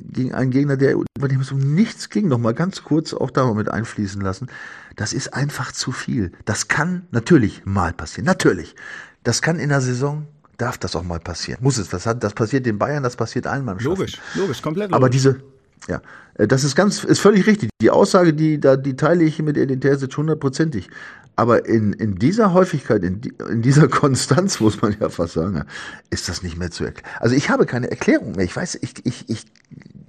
gegen 0.00 0.34
einen 0.34 0.50
Gegner, 0.50 0.76
der 0.76 0.96
über 1.16 1.28
dem 1.28 1.42
es 1.42 1.52
um 1.52 1.60
nichts 1.60 2.08
ging, 2.08 2.26
noch 2.26 2.38
mal 2.38 2.52
ganz 2.52 2.82
kurz 2.82 3.14
auch 3.14 3.30
da 3.30 3.44
mal 3.44 3.54
mit 3.54 3.70
einfließen 3.70 4.20
lassen. 4.20 4.48
Das 4.96 5.12
ist 5.12 5.34
einfach 5.34 5.70
zu 5.70 5.92
viel. 5.92 6.32
Das 6.46 6.66
kann 6.66 7.06
natürlich 7.12 7.64
mal 7.64 7.92
passieren. 7.92 8.26
Natürlich. 8.26 8.74
Das 9.22 9.40
kann 9.40 9.60
in 9.60 9.68
der 9.68 9.80
Saison 9.80 10.26
darf 10.62 10.78
das 10.78 10.94
auch 10.94 11.02
mal 11.02 11.18
passieren. 11.18 11.58
Muss 11.62 11.76
es. 11.78 11.88
Das, 11.88 12.06
hat, 12.06 12.22
das 12.22 12.34
passiert 12.34 12.64
den 12.64 12.78
Bayern, 12.78 13.02
das 13.02 13.16
passiert 13.16 13.46
allen 13.46 13.64
Mannschaften. 13.64 13.98
Logisch, 13.98 14.20
logisch, 14.34 14.62
komplett 14.62 14.90
logisch. 14.90 14.96
Aber 14.96 15.10
diese, 15.10 15.40
ja, 15.88 16.00
äh, 16.34 16.46
das 16.46 16.62
ist 16.64 16.76
ganz, 16.76 17.02
ist 17.04 17.18
völlig 17.18 17.46
richtig. 17.46 17.70
Die 17.80 17.90
Aussage, 17.90 18.32
die, 18.32 18.60
da, 18.60 18.76
die 18.76 18.94
teile 18.94 19.24
ich 19.24 19.40
mit 19.40 19.56
Edin 19.56 19.80
Terzic 19.80 20.16
hundertprozentig. 20.16 20.88
Aber 21.34 21.66
in, 21.66 21.92
in 21.94 22.16
dieser 22.16 22.52
Häufigkeit, 22.52 23.02
in, 23.02 23.20
in 23.50 23.62
dieser 23.62 23.88
Konstanz, 24.00 24.60
muss 24.60 24.80
man 24.80 24.96
ja 25.00 25.08
fast 25.08 25.34
sagen, 25.34 25.64
ist 26.10 26.28
das 26.28 26.42
nicht 26.42 26.56
mehr 26.56 26.70
zu 26.70 26.84
erklären. 26.84 27.10
Also 27.18 27.34
ich 27.34 27.50
habe 27.50 27.66
keine 27.66 27.90
Erklärung 27.90 28.32
mehr. 28.32 28.44
Ich 28.44 28.54
weiß, 28.54 28.78
ich, 28.80 28.94
ich, 29.04 29.28
ich, 29.28 29.44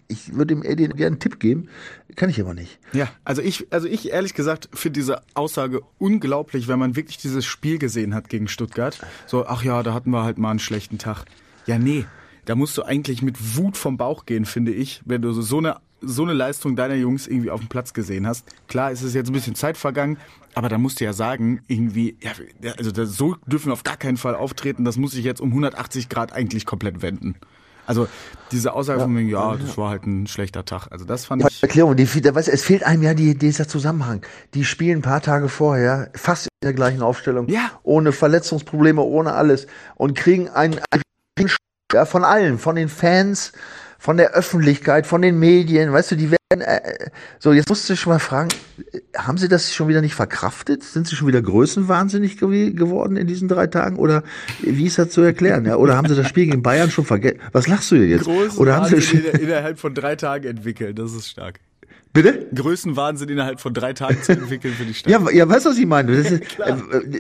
ich 0.08 0.34
würde 0.34 0.56
dem 0.56 0.64
Edin 0.64 0.96
gerne 0.96 1.08
einen 1.08 1.20
Tipp 1.20 1.40
geben, 1.40 1.70
kann 2.16 2.30
ich 2.30 2.40
aber 2.40 2.54
nicht. 2.54 2.80
Ja, 2.94 3.10
also 3.24 3.42
ich, 3.42 3.68
also 3.72 3.88
ich 3.88 4.12
ehrlich 4.12 4.34
gesagt 4.34 4.70
finde 4.74 5.00
diese 5.00 5.22
Aussage 5.34 5.82
unglaublich, 5.98 6.68
wenn 6.68 6.80
man 6.80 6.96
wirklich 6.96 7.18
dieses 7.18 7.46
Spiel 7.46 7.78
gesehen 7.78 8.14
hat 8.14 8.30
gegen 8.30 8.48
Stuttgart. 8.48 9.00
So, 9.28 9.46
ach 9.46 9.64
ja, 9.64 9.84
da 9.84 9.94
hatten 9.94 10.12
wir 10.12 10.24
halt 10.24 10.38
mal 10.38 10.52
einen 10.52 10.60
schlechten 10.60 10.98
Tag. 10.98 11.26
Ja, 11.66 11.78
nee, 11.78 12.06
da 12.46 12.56
musst 12.56 12.78
du 12.78 12.84
eigentlich 12.84 13.22
mit 13.22 13.58
Wut 13.58 13.78
vom 13.78 13.98
Bauch 13.98 14.26
gehen, 14.26 14.46
finde 14.46 14.74
ich, 14.74 15.02
wenn 15.06 15.22
du 15.22 15.32
so 15.32 15.58
eine, 15.58 15.78
so 16.02 16.24
eine 16.24 16.34
Leistung 16.34 16.76
deiner 16.76 16.96
Jungs 16.96 17.28
irgendwie 17.28 17.52
auf 17.52 17.62
dem 17.62 17.70
Platz 17.70 17.94
gesehen 17.94 18.28
hast. 18.28 18.46
Klar, 18.68 18.92
ist 18.92 19.02
es 19.02 19.14
jetzt 19.14 19.30
ein 19.30 19.34
bisschen 19.34 19.56
Zeit 19.56 19.78
vergangen, 19.78 20.18
aber 20.54 20.70
da 20.70 20.78
musst 20.78 21.00
du 21.00 21.06
ja 21.06 21.14
sagen, 21.14 21.62
irgendwie, 21.68 22.18
ja, 22.22 22.32
also 22.78 23.06
so 23.06 23.38
dürfen 23.46 23.68
wir 23.68 23.74
auf 23.74 23.84
gar 23.84 23.98
keinen 23.98 24.18
Fall 24.18 24.36
auftreten, 24.36 24.86
das 24.86 24.98
muss 24.98 25.12
sich 25.12 25.24
jetzt 25.24 25.42
um 25.42 25.50
180 25.50 26.10
Grad 26.10 26.34
eigentlich 26.34 26.66
komplett 26.66 27.02
wenden. 27.02 27.36
Also 27.86 28.08
diese 28.52 28.74
Aussage 28.74 29.00
ja, 29.00 29.06
von 29.06 29.14
mir, 29.14 29.24
ja, 29.24 29.56
das 29.56 29.78
war 29.78 29.90
halt 29.90 30.06
ein 30.06 30.28
schlechter 30.28 30.64
Tag. 30.64 30.88
Also 30.92 31.06
das 31.06 31.26
fand 31.26 31.44
ich. 31.48 31.64
Erklärung, 31.64 31.96
die, 31.96 32.08
weißt, 32.08 32.48
es 32.48 32.64
fehlt 32.64 32.84
einem 32.84 33.04
ja 33.04 33.14
die, 33.14 33.38
dieser 33.38 33.68
Zusammenhang. 33.68 34.22
Die 34.54 34.64
spielen 34.64 35.00
ein 35.00 35.02
paar 35.02 35.22
Tage 35.22 35.50
vorher 35.50 36.10
fast 36.14 36.46
in 36.46 36.50
der 36.64 36.74
gleichen 36.74 37.02
Aufstellung, 37.02 37.48
ja. 37.50 37.72
ohne 37.84 38.12
Verletzungsprobleme, 38.12 39.02
ohne 39.02 39.34
alles 39.34 39.68
und 39.96 40.16
kriegen 40.16 40.50
einen, 40.50 40.80
einen 40.92 41.50
ja, 41.92 42.06
von 42.06 42.24
allen, 42.24 42.58
von 42.58 42.76
den 42.76 42.90
Fans, 42.90 43.54
von 44.00 44.18
der 44.18 44.32
Öffentlichkeit, 44.32 45.08
von 45.08 45.22
den 45.22 45.40
Medien, 45.40 45.92
weißt 45.92 46.12
du, 46.12 46.16
die 46.16 46.32
werden, 46.32 46.43
so, 47.40 47.54
jetzt 47.54 47.70
musst 47.70 47.90
du 47.90 47.96
schon 47.96 48.14
mal 48.14 48.20
fragen, 48.20 48.50
haben 49.18 49.38
sie 49.38 49.48
das 49.48 49.74
schon 49.74 49.88
wieder 49.88 50.02
nicht 50.02 50.16
verkraftet? 50.16 50.84
Sind 50.84 51.08
sie 51.08 51.16
schon 51.16 51.28
wieder 51.28 51.42
größenwahnsinnig 51.42 52.38
gew 52.38 52.72
geworden 52.74 53.18
in 53.18 53.28
diesen 53.28 53.48
drei 53.48 53.68
Tagen? 53.68 53.98
Oder 53.98 54.24
wie 54.62 54.86
ist 54.86 54.98
das 54.98 55.10
zu 55.10 55.22
erklären? 55.22 55.66
Ja? 55.66 55.78
Oder 55.78 55.98
haben 55.98 56.08
sie 56.08 56.16
das 56.16 56.28
Spiel 56.28 56.46
gegen 56.46 56.64
Bayern 56.64 56.92
schon 56.92 57.06
vergessen? 57.06 57.40
Was 57.52 57.68
lachst 57.68 57.92
du 57.92 57.96
jetzt? 57.96 58.28
Oder 58.28 58.76
haben 58.76 59.00
sie 59.00 59.18
innerhalb 59.18 59.80
von 59.80 59.94
drei 59.94 60.16
Tagen 60.16 60.48
entwickelt, 60.48 61.00
das 61.00 61.14
ist 61.14 61.30
stark. 61.30 61.60
Bitte? 62.14 62.48
Größenwahnsinn 62.54 63.28
innerhalb 63.30 63.60
von 63.60 63.74
drei 63.74 63.94
Tagen 63.94 64.22
zu 64.22 64.34
entwickeln, 64.34 64.76
finde 64.76 64.92
ich 64.92 65.00
stark. 65.00 65.12
Ja, 65.12 65.32
ja, 65.32 65.50
weißt 65.50 65.66
du, 65.66 65.72
was 65.72 65.78
ich 65.80 65.88
meine? 65.88 66.12
Ist, 66.12 66.32
äh, 66.32 66.76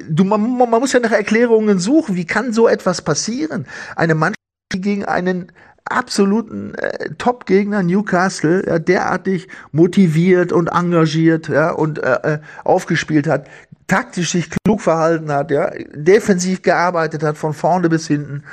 du, 0.07 0.23
man, 0.23 0.39
man 0.57 0.69
muss 0.69 0.93
ja 0.93 0.99
nach 0.99 1.11
Erklärungen 1.11 1.79
suchen. 1.79 2.15
Wie 2.15 2.25
kann 2.25 2.53
so 2.53 2.67
etwas 2.67 3.01
passieren? 3.01 3.65
Eine 3.95 4.13
Mannschaft, 4.13 4.37
die 4.71 4.81
gegen 4.81 5.03
einen 5.03 5.51
absoluten 5.85 6.75
äh, 6.75 7.09
Top-Gegner 7.17 7.83
Newcastle 7.83 8.65
ja, 8.65 8.79
derartig 8.79 9.47
motiviert 9.71 10.51
und 10.51 10.67
engagiert 10.67 11.49
ja, 11.49 11.71
und 11.71 11.99
äh, 11.99 12.35
äh, 12.35 12.39
aufgespielt 12.63 13.27
hat, 13.27 13.47
taktisch 13.87 14.31
sich 14.31 14.49
klug 14.49 14.81
verhalten 14.81 15.31
hat, 15.31 15.51
ja, 15.51 15.71
defensiv 15.93 16.61
gearbeitet 16.61 17.23
hat 17.23 17.37
von 17.37 17.53
vorne 17.53 17.89
bis 17.89 18.07
hinten 18.07 18.43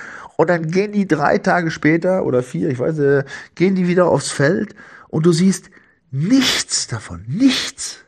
und 0.40 0.48
dann 0.48 0.70
gehen 0.70 0.92
die 0.92 1.06
drei 1.06 1.36
Tage 1.36 1.70
später 1.70 2.24
oder 2.24 2.42
vier, 2.42 2.70
ich 2.70 2.78
weiß, 2.78 2.98
äh, 3.00 3.24
gehen 3.54 3.74
die 3.74 3.86
wieder 3.86 4.06
aufs 4.06 4.30
Feld 4.30 4.74
und 5.08 5.26
du 5.26 5.32
siehst 5.32 5.70
nichts 6.10 6.86
davon, 6.86 7.24
nichts. 7.28 7.98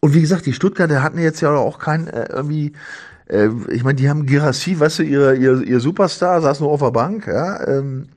Und 0.00 0.12
wie 0.12 0.20
gesagt, 0.20 0.44
die 0.44 0.52
Stuttgarter 0.52 1.02
hatten 1.02 1.18
jetzt 1.18 1.40
ja 1.40 1.50
auch 1.50 1.78
kein 1.78 2.06
äh, 2.08 2.28
irgendwie, 2.28 2.74
äh, 3.28 3.48
ich 3.70 3.84
meine, 3.84 3.96
die 3.96 4.08
haben 4.08 4.26
Girassi, 4.26 4.78
weißt 4.78 5.00
du, 5.00 5.02
ihr, 5.02 5.34
ihr, 5.34 5.62
ihr 5.62 5.80
Superstar, 5.80 6.40
saß 6.40 6.60
nur 6.60 6.70
auf 6.70 6.80
der 6.80 6.90
Bank, 6.90 7.26
ja, 7.26 7.66
ähm, 7.66 8.08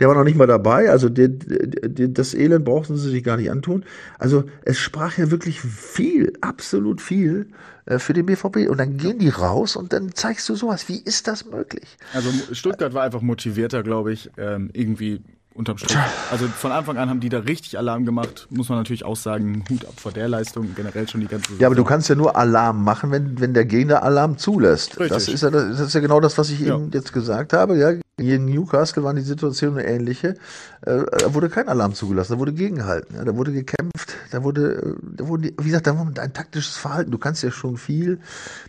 der 0.00 0.08
war 0.08 0.14
noch 0.14 0.24
nicht 0.24 0.36
mal 0.36 0.46
dabei, 0.46 0.90
also 0.90 1.08
der, 1.08 1.28
der, 1.28 2.08
das 2.08 2.34
Elend 2.34 2.64
brauchten 2.64 2.96
sie 2.96 3.10
sich 3.10 3.24
gar 3.24 3.36
nicht 3.36 3.50
antun. 3.50 3.84
Also 4.18 4.44
es 4.64 4.78
sprach 4.78 5.18
ja 5.18 5.30
wirklich 5.30 5.60
viel, 5.60 6.32
absolut 6.40 7.00
viel 7.00 7.48
äh, 7.86 7.98
für 7.98 8.12
den 8.12 8.26
BVB. 8.26 8.68
Und 8.68 8.78
dann 8.78 8.96
gehen 8.96 9.18
die 9.18 9.28
raus 9.28 9.76
und 9.76 9.92
dann 9.92 10.14
zeigst 10.14 10.48
du 10.48 10.54
sowas. 10.54 10.88
Wie 10.88 10.98
ist 10.98 11.28
das 11.28 11.46
möglich? 11.46 11.98
Also 12.14 12.30
Stuttgart 12.52 12.94
war 12.94 13.02
einfach 13.02 13.22
motivierter, 13.22 13.82
glaube 13.82 14.12
ich, 14.12 14.30
ähm, 14.38 14.70
irgendwie 14.72 15.20
unterm 15.56 15.78
Strich. 15.78 15.96
Also 16.30 16.46
von 16.46 16.72
Anfang 16.72 16.98
an 16.98 17.08
haben 17.08 17.20
die 17.20 17.28
da 17.28 17.38
richtig 17.38 17.78
Alarm 17.78 18.04
gemacht. 18.04 18.46
Muss 18.50 18.68
man 18.68 18.78
natürlich 18.78 19.04
auch 19.04 19.16
sagen, 19.16 19.64
Hut 19.70 19.84
ab 19.84 19.94
vor 19.96 20.12
der 20.12 20.28
Leistung, 20.28 20.74
generell 20.74 21.08
schon 21.08 21.20
die 21.20 21.26
ganze 21.26 21.48
Saison. 21.48 21.60
Ja, 21.60 21.66
aber 21.66 21.76
du 21.76 21.84
kannst 21.84 22.08
ja 22.08 22.14
nur 22.14 22.36
Alarm 22.36 22.84
machen, 22.84 23.10
wenn, 23.10 23.40
wenn 23.40 23.54
der 23.54 23.64
Gegner 23.64 24.02
Alarm 24.02 24.38
zulässt. 24.38 25.00
Richtig. 25.00 25.08
Das 25.08 25.28
ist, 25.28 25.42
ja, 25.42 25.50
das 25.50 25.80
ist 25.80 25.94
ja 25.94 26.00
genau 26.00 26.20
das, 26.20 26.36
was 26.38 26.50
ich 26.50 26.60
ja. 26.60 26.76
eben 26.76 26.90
jetzt 26.92 27.12
gesagt 27.12 27.52
habe. 27.52 27.76
Ja, 27.78 27.92
in 28.18 28.46
Newcastle 28.46 29.02
waren 29.02 29.16
die 29.16 29.22
Situationen 29.22 29.84
ähnliche. 29.84 30.36
Äh, 30.82 31.02
da 31.18 31.34
wurde 31.34 31.48
kein 31.48 31.68
Alarm 31.68 31.94
zugelassen, 31.94 32.34
da 32.34 32.38
wurde 32.38 32.52
gegengehalten, 32.52 33.16
ja, 33.16 33.24
da 33.24 33.36
wurde 33.36 33.52
gekämpft, 33.52 34.14
da 34.30 34.42
wurde, 34.42 34.96
da 35.02 35.28
wurde, 35.28 35.52
wie 35.58 35.66
gesagt, 35.66 35.86
da 35.86 35.96
war 35.98 36.06
ein 36.06 36.32
taktisches 36.32 36.76
Verhalten. 36.76 37.10
Du 37.10 37.18
kannst 37.18 37.42
ja 37.42 37.50
schon 37.50 37.76
viel 37.76 38.20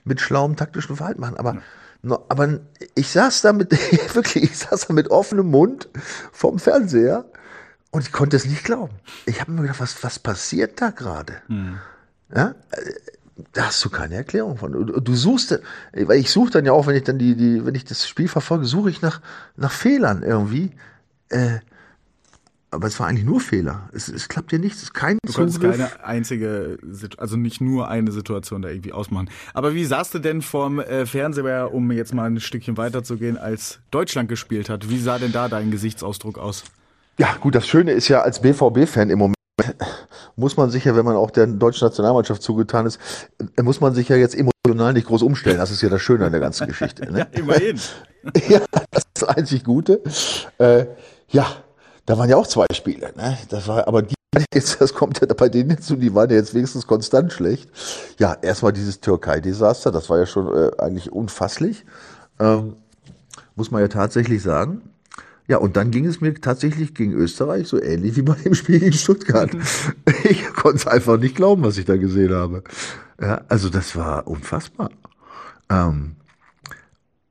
mit 0.04 0.20
schlauem 0.20 0.56
taktischen 0.56 0.96
Verhalten 0.96 1.22
machen, 1.22 1.38
aber 1.38 1.56
ja 1.56 1.62
No, 2.02 2.26
aber 2.30 2.60
ich 2.96 3.10
saß 3.10 3.42
da 3.42 3.54
mit, 3.54 3.72
wirklich, 4.16 4.44
ich 4.44 4.58
saß 4.58 4.88
da 4.88 4.94
mit 4.94 5.10
offenem 5.10 5.48
Mund 5.48 5.90
vorm 6.32 6.60
Fernseher 6.60 7.26
und 7.92 8.02
ich 8.02 8.12
konnte 8.12 8.38
es 8.38 8.46
nicht 8.46 8.64
glauben. 8.64 8.94
Ich 9.26 9.42
habe 9.42 9.52
mir 9.52 9.62
gedacht, 9.64 9.80
was, 9.80 10.04
was 10.04 10.20
passiert 10.20 10.82
da 10.82 10.92
gerade? 10.92 11.34
Hm. 11.48 11.78
Ja? 12.34 12.56
Da 13.54 13.68
hast 13.68 13.84
du 13.86 13.90
keine 13.90 14.16
Erklärung 14.16 14.58
von. 14.58 14.72
Du, 14.72 15.00
du 15.00 15.16
suchst, 15.16 15.60
weil 15.94 16.20
ich 16.20 16.32
suche 16.32 16.52
dann 16.52 16.66
ja 16.66 16.72
auch, 16.72 16.88
wenn 16.88 16.96
ich 16.96 17.04
dann 17.04 17.20
die, 17.20 17.36
die, 17.36 17.66
wenn 17.66 17.76
ich 17.76 17.86
das 17.86 18.08
Spiel 18.08 18.28
verfolge, 18.28 18.66
suche 18.66 18.90
ich 18.90 19.02
nach, 19.02 19.22
nach 19.56 19.72
Fehlern 19.72 20.24
irgendwie. 20.24 20.72
Äh, 21.30 21.60
aber 22.72 22.88
es 22.88 23.00
war 23.00 23.08
eigentlich 23.08 23.26
nur 23.26 23.40
Fehler. 23.40 23.90
Es, 23.94 24.10
es 24.10 24.28
klappt 24.28 24.52
ja 24.52 24.58
nichts. 24.58 24.78
Es 24.78 24.84
ist 24.84 24.94
kein 24.94 25.18
Du 25.26 25.34
konntest 25.34 25.62
keine 25.62 26.04
einzige, 26.04 26.78
also 27.18 27.38
nicht 27.38 27.62
nur 27.62 27.88
eine 27.88 28.12
Situation 28.12 28.62
da 28.62 28.70
irgendwie 28.70 28.92
ausmachen. 28.92 29.30
Aber 29.54 29.74
wie 29.74 29.86
saßt 29.86 30.14
du 30.16 30.20
denn 30.20 30.42
vorm 30.42 30.80
äh, 30.80 31.06
Fernseher, 31.06 31.74
um 31.74 31.92
jetzt 31.92 32.14
mal 32.14 32.26
ein 32.26 32.40
Stückchen 32.40 32.78
weiterzugehen, 32.78 33.38
als 33.38 33.80
Deutschland 33.92 34.30
gespielt 34.30 34.70
hat? 34.70 34.90
Wie 34.90 35.00
sah 35.00 35.18
denn 35.18 35.32
da 35.32 35.48
dein 35.48 35.72
Gesichtsausdruck 35.72 36.38
aus? 36.38 36.66
Ja, 37.18 37.36
gut, 37.40 37.56
das 37.56 37.68
Schöne 37.68 37.94
ist 37.94 38.10
ja 38.10 38.22
als 38.22 38.42
BVB-Fan 38.42 39.10
im 39.10 39.20
Moment 39.20 39.38
muss 40.36 40.56
man 40.56 40.70
sich 40.70 40.86
ja, 40.86 40.96
wenn 40.96 41.06
man 41.06 41.16
auch 41.16 41.32
der 41.32 41.48
deutschen 41.48 41.88
Nationalmannschaft 41.88 42.44
zugetan 42.44 42.86
ist, 42.86 43.00
äh, 43.58 43.64
muss 43.64 43.82
man 43.82 43.96
sich 43.96 44.10
ja 44.10 44.16
jetzt 44.16 44.36
emotional 44.36 44.94
nicht 44.94 45.08
groß 45.08 45.24
umstellen. 45.24 45.58
Das 45.58 45.72
ist 45.72 45.82
ja 45.82 45.90
das 45.90 46.02
Schöne 46.02 46.26
an 46.26 46.32
der 46.32 46.42
ganzen 46.42 46.68
Geschichte. 46.68 47.12
Ne? 47.12 47.20
ja, 47.20 47.26
immerhin. 47.32 47.80
ja, 48.50 48.60
das 48.92 49.04
ist 49.04 49.22
das 49.22 49.24
einzig 49.24 49.64
Gute. 49.64 50.02
Äh, 50.60 50.86
ja, 51.30 51.48
da 52.08 52.18
waren 52.18 52.30
ja 52.30 52.38
auch 52.38 52.48
zwei 52.48 52.66
Spiele, 52.74 53.14
ne? 53.16 53.38
Das 53.50 53.68
war, 53.68 53.88
aber 53.88 54.02
die 54.02 54.16
jetzt, 54.54 54.82
das 54.82 54.94
kommt 54.94 55.20
ja 55.22 55.28
bei 55.28 55.50
denen 55.50 55.72
hinzu, 55.72 55.96
die 55.96 56.16
waren 56.16 56.30
ja 56.30 56.38
jetzt 56.38 56.54
wenigstens 56.54 56.88
konstant 56.88 57.32
schlecht. 57.32 57.70
Ja, 58.18 58.34
erstmal 58.42 58.74
dieses 58.74 59.02
Türkei-Desaster, 59.02 59.92
das 59.92 60.10
war 60.10 60.18
ja 60.18 60.26
schon 60.26 60.48
äh, 60.56 60.72
eigentlich 60.80 61.12
unfasslich. 61.12 61.86
Ähm, 62.40 62.76
muss 63.56 63.72
man 63.72 63.82
ja 63.82 63.88
tatsächlich 63.90 64.42
sagen. 64.42 64.82
Ja, 65.48 65.58
und 65.58 65.78
dann 65.78 65.92
ging 65.92 66.06
es 66.06 66.20
mir 66.22 66.34
tatsächlich 66.34 66.94
gegen 66.94 67.14
Österreich 67.14 67.68
so 67.68 67.82
ähnlich 67.82 68.16
wie 68.16 68.22
bei 68.24 68.36
dem 68.36 68.54
Spiel 68.54 68.80
gegen 68.80 68.94
Stuttgart. 68.94 69.54
Mhm. 69.54 69.62
Ich 70.24 70.46
konnte 70.54 70.78
es 70.78 70.88
einfach 70.88 71.18
nicht 71.18 71.36
glauben, 71.36 71.64
was 71.64 71.78
ich 71.78 71.86
da 71.86 71.96
gesehen 71.96 72.34
habe. 72.34 72.64
Ja, 73.22 73.42
also 73.48 73.70
das 73.70 73.96
war 73.96 74.28
unfassbar. 74.28 74.90
Ähm, 75.70 76.16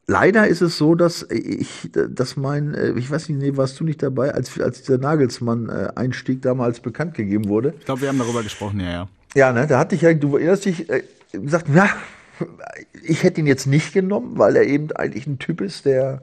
Leider 0.09 0.47
ist 0.47 0.61
es 0.61 0.79
so, 0.79 0.95
dass 0.95 1.27
ich, 1.31 1.91
dass 1.93 2.37
mein, 2.37 2.75
äh, 2.75 2.93
ich 2.93 3.11
weiß 3.11 3.29
nicht, 3.29 3.41
nee, 3.41 3.57
warst 3.57 3.81
du 3.81 3.85
nicht 3.85 4.03
dabei, 4.03 4.33
als, 4.33 4.59
als 4.61 4.83
der 4.83 4.99
Nagelsmann-Einstieg 4.99 6.43
damals 6.43 6.79
bekannt 6.79 7.15
gegeben 7.15 7.49
wurde? 7.49 7.75
Ich 7.81 7.87
glaube, 7.87 8.03
wir 8.03 8.09
haben 8.09 8.19
darüber 8.19 8.45
gesprochen, 8.45 8.81
ja, 8.81 8.91
ja. 8.91 9.09
Ja, 9.35 9.53
ne, 9.53 9.67
da 9.67 9.79
hatte 9.81 9.97
ich 9.97 10.03
ja, 10.03 10.15
du 10.15 10.37
erinnerst 10.37 10.65
dich, 10.65 10.89
äh, 10.89 11.03
gesagt, 11.33 11.69
ja, 11.75 11.89
ich 13.03 13.23
hätte 13.23 13.41
ihn 13.41 13.47
jetzt 13.47 13.67
nicht 13.67 13.93
genommen, 13.93 14.39
weil 14.39 14.57
er 14.57 14.63
eben 14.65 14.93
eigentlich 14.93 15.27
ein 15.27 15.39
Typ 15.39 15.61
ist, 15.61 15.85
der, 15.87 16.23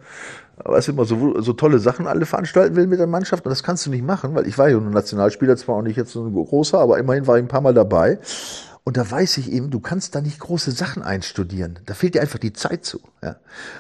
was 0.58 0.88
immer 0.88 1.06
so, 1.06 1.41
so 1.41 1.54
tolle 1.54 1.80
Sachen 1.80 2.08
alle 2.08 2.26
veranstalten 2.26 2.76
will 2.76 2.88
mit 2.88 3.00
der 3.00 3.08
Mannschaft. 3.08 3.46
Und 3.46 3.50
das 3.50 3.63
kannst 3.63 3.86
du 3.86 3.89
nicht 3.89 4.06
machen, 4.06 4.36
weil 4.36 4.48
ich 4.48 4.58
war 4.58 4.69
ja 4.69 4.80
nur 4.80 4.91
Nationalspieler, 4.91 5.58
zwar 5.58 5.76
auch 5.76 5.82
nicht 5.82 5.98
jetzt 5.98 6.12
so 6.12 6.26
ein 6.26 6.34
großer, 6.34 6.80
aber 6.80 7.00
immerhin 7.00 7.28
war 7.28 7.38
ich 7.38 7.43
ein 7.43 7.48
paar 7.48 7.62
Mal 7.62 7.74
dabei. 7.74 8.19
Und 8.86 8.98
da 8.98 9.10
weiß 9.10 9.38
ich 9.38 9.52
eben, 9.52 9.69
du 9.69 9.80
kannst 9.80 10.13
da 10.13 10.22
nicht 10.22 10.39
große 10.39 10.72
Sachen 10.72 11.04
einstudieren. 11.04 11.80
Da 11.86 11.93
fehlt 11.93 12.15
dir 12.15 12.22
einfach 12.22 12.39
die 12.39 12.52
Zeit 12.52 12.84
zu. 12.84 13.00
Ja? 13.22 13.38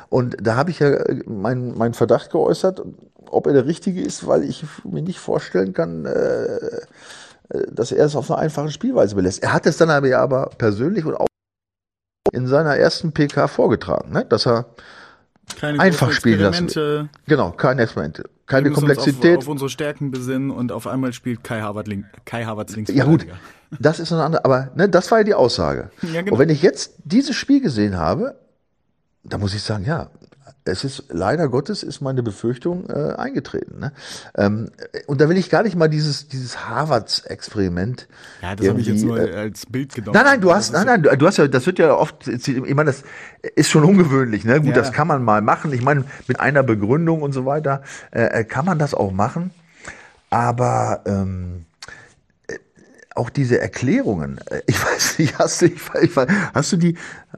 Und 0.09 0.37
da 0.41 0.55
habe 0.55 0.71
ich 0.71 0.79
ja 0.79 0.89
äh, 0.89 1.23
meinen 1.25 1.77
mein 1.77 1.93
Verdacht 1.93 2.31
geäußert, 2.31 2.81
ob 3.29 3.47
er 3.47 3.53
der 3.53 3.65
Richtige 3.65 4.01
ist, 4.01 4.27
weil 4.27 4.43
ich 4.43 4.65
mir 4.85 5.01
nicht 5.01 5.19
vorstellen 5.19 5.73
kann, 5.73 6.05
äh, 6.05 6.55
äh 6.55 6.81
dass 7.69 7.91
er 7.91 8.05
es 8.05 8.15
auf 8.15 8.31
eine 8.31 8.39
einfache 8.39 8.71
Spielweise 8.71 9.15
belässt. 9.15 9.43
Er 9.43 9.53
hat 9.53 9.65
es 9.65 9.77
dann 9.77 9.89
aber, 9.89 10.17
aber 10.17 10.49
persönlich 10.57 11.05
und 11.05 11.15
auch 11.15 11.27
in 12.31 12.47
seiner 12.47 12.77
ersten 12.77 13.11
PK 13.11 13.47
vorgetragen, 13.47 14.11
ne? 14.11 14.25
dass 14.25 14.47
er 14.47 14.65
keine 15.59 15.79
einfach 15.79 16.11
spielen 16.11 16.39
lassen. 16.39 17.09
Genau, 17.27 17.51
keine 17.51 17.83
Experimente. 17.83 18.23
Keine 18.45 18.71
Komplexität. 18.71 19.37
Auf, 19.37 19.43
auf, 19.45 19.49
unsere 19.49 19.69
Stärken 19.69 20.11
besinnen 20.11 20.51
und 20.51 20.71
auf 20.71 20.85
einmal 20.85 21.13
spielt 21.13 21.43
Kai 21.43 21.61
Harvard 21.61 21.87
link, 21.87 22.05
Kai 22.25 22.43
Havertz 22.43 22.75
links. 22.75 22.91
Ja 22.93 23.05
gut, 23.05 23.25
das 23.79 23.99
ist 23.99 24.11
eine 24.11 24.23
andere, 24.23 24.45
aber 24.45 24.71
ne, 24.75 24.89
das 24.89 25.09
war 25.11 25.19
ja 25.19 25.23
die 25.23 25.33
Aussage. 25.33 25.89
Ja, 26.01 26.21
genau. 26.21 26.33
Und 26.33 26.39
wenn 26.39 26.49
ich 26.49 26.61
jetzt 26.61 26.93
dieses 27.05 27.35
Spiel 27.35 27.61
gesehen 27.61 27.97
habe, 27.97 28.35
da 29.23 29.37
muss 29.37 29.53
ich 29.53 29.61
sagen, 29.63 29.85
ja, 29.85 30.09
es 30.65 30.83
ist 30.83 31.05
leider 31.09 31.49
Gottes 31.49 31.83
ist 31.83 32.01
meine 32.01 32.23
Befürchtung 32.23 32.89
äh, 32.89 33.13
eingetreten. 33.15 33.79
Ne? 33.79 33.91
Ähm, 34.35 34.69
und 35.07 35.19
da 35.19 35.29
will 35.29 35.37
ich 35.37 35.49
gar 35.49 35.63
nicht 35.63 35.75
mal 35.75 35.89
dieses 35.89 36.27
dieses 36.27 36.69
Harvards-Experiment. 36.69 38.07
Ja, 38.41 38.55
das 38.55 38.69
habe 38.69 38.81
ich 38.81 38.87
jetzt 38.87 39.03
nur 39.03 39.19
äh, 39.19 39.35
als 39.35 39.65
Bild 39.65 39.93
genommen. 39.93 40.13
Nein, 40.15 40.25
nein, 40.25 40.41
du 40.41 40.53
hast, 40.53 40.71
nein, 40.71 40.85
nein, 40.85 41.01
du 41.01 41.27
hast 41.27 41.37
ja, 41.37 41.47
das 41.47 41.65
wird 41.65 41.79
ja 41.79 41.93
oft, 41.93 42.27
ich 42.27 42.75
meine, 42.75 42.85
das 42.85 43.03
ist 43.55 43.69
schon 43.69 43.83
ungewöhnlich. 43.83 44.45
Ne, 44.45 44.59
gut, 44.59 44.69
ja. 44.69 44.75
das 44.75 44.91
kann 44.91 45.07
man 45.07 45.23
mal 45.23 45.41
machen. 45.41 45.73
Ich 45.73 45.81
meine, 45.81 46.05
mit 46.27 46.39
einer 46.39 46.63
Begründung 46.63 47.21
und 47.21 47.33
so 47.33 47.45
weiter 47.45 47.83
äh, 48.11 48.41
äh 48.41 48.43
kann 48.43 48.65
man 48.65 48.79
das 48.79 48.93
auch 48.93 49.11
machen. 49.11 49.51
Aber 50.29 51.01
ähm, 51.05 51.65
auch 53.15 53.29
diese 53.29 53.59
Erklärungen, 53.59 54.39
äh, 54.49 54.61
ich 54.67 54.83
weiß 54.83 55.19
nicht, 55.19 55.37
hast 55.37 55.61
du, 55.61 55.65
ich 55.65 56.15
weiß, 56.15 56.27
hast 56.53 56.71
du 56.71 56.77
die, 56.77 56.95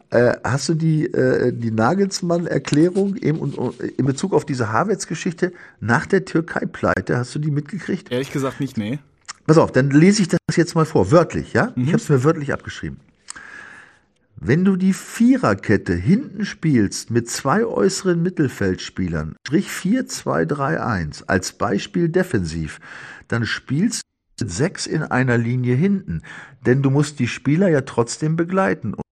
äh, 0.10 0.34
hast 0.44 0.70
du 0.70 0.74
die, 0.74 1.06
äh, 1.06 1.52
die 1.54 1.72
Nagelsmann-Erklärung 1.72 3.16
eben 3.18 3.54
in 3.98 4.06
Bezug 4.06 4.34
auf 4.34 4.46
diese 4.46 4.72
Havertz-Geschichte 4.72 5.54
nach 5.80 6.06
der 6.06 6.26
Türkei-Pleite, 6.26 7.18
hast 7.18 7.36
du 7.36 7.40
die 7.40 7.52
mitgekriegt? 7.52 8.12
Ehrlich 8.12 8.32
gesagt 8.32 8.60
nicht, 8.60 8.78
nee. 8.78 9.00
Pass 9.48 9.58
auf, 9.58 9.72
dann 9.72 9.92
lese 9.92 10.24
ich 10.24 10.28
das 10.28 10.40
jetzt 10.56 10.76
mal 10.76 10.86
vor, 10.86 11.12
wörtlich, 11.12 11.54
ja? 11.54 11.72
Mhm. 11.76 11.84
Ich 11.84 11.88
habe 11.90 11.98
es 11.98 12.10
mir 12.10 12.24
wörtlich 12.24 12.52
abgeschrieben. 12.54 13.00
Wenn 14.38 14.66
du 14.66 14.76
die 14.76 14.94
Viererkette 14.94 15.94
hinten 15.94 16.46
spielst 16.46 17.10
mit 17.10 17.30
zwei 17.30 17.66
äußeren 17.66 18.22
Mittelfeldspielern, 18.22 19.38
Strich 19.48 19.70
4-2-3-1, 19.70 21.24
als 21.28 21.54
Beispiel 21.54 22.10
defensiv, 22.10 22.80
dann 23.28 23.46
spielst 23.46 24.02
sechs 24.38 24.86
in 24.86 25.04
einer 25.04 25.38
Linie 25.38 25.76
hinten, 25.76 26.22
denn 26.66 26.82
du 26.82 26.90
musst 26.90 27.20
die 27.20 27.28
Spieler 27.28 27.70
ja 27.70 27.82
trotzdem 27.82 28.36
begleiten. 28.36 28.94
Und 28.94 29.06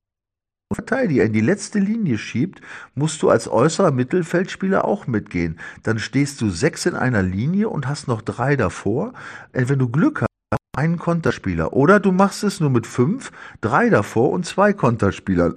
Verteidiger 0.73 1.23
in 1.23 1.33
die 1.33 1.41
letzte 1.41 1.79
Linie 1.79 2.17
schiebt, 2.17 2.61
musst 2.95 3.21
du 3.21 3.29
als 3.29 3.47
äußerer 3.47 3.91
Mittelfeldspieler 3.91 4.85
auch 4.85 5.07
mitgehen. 5.07 5.59
Dann 5.83 5.99
stehst 5.99 6.41
du 6.41 6.49
sechs 6.49 6.85
in 6.85 6.95
einer 6.95 7.23
Linie 7.23 7.69
und 7.69 7.87
hast 7.87 8.07
noch 8.07 8.21
drei 8.21 8.55
davor. 8.55 9.13
Äh, 9.51 9.65
wenn 9.67 9.79
du 9.79 9.89
Glück 9.89 10.21
hast, 10.21 10.27
einen 10.75 10.97
Konterspieler. 10.97 11.73
Oder 11.73 11.99
du 11.99 12.11
machst 12.11 12.43
es 12.43 12.59
nur 12.59 12.71
mit 12.71 12.87
fünf, 12.87 13.31
drei 13.61 13.89
davor 13.89 14.31
und 14.31 14.45
zwei 14.45 14.73
Konterspielern. 14.73 15.55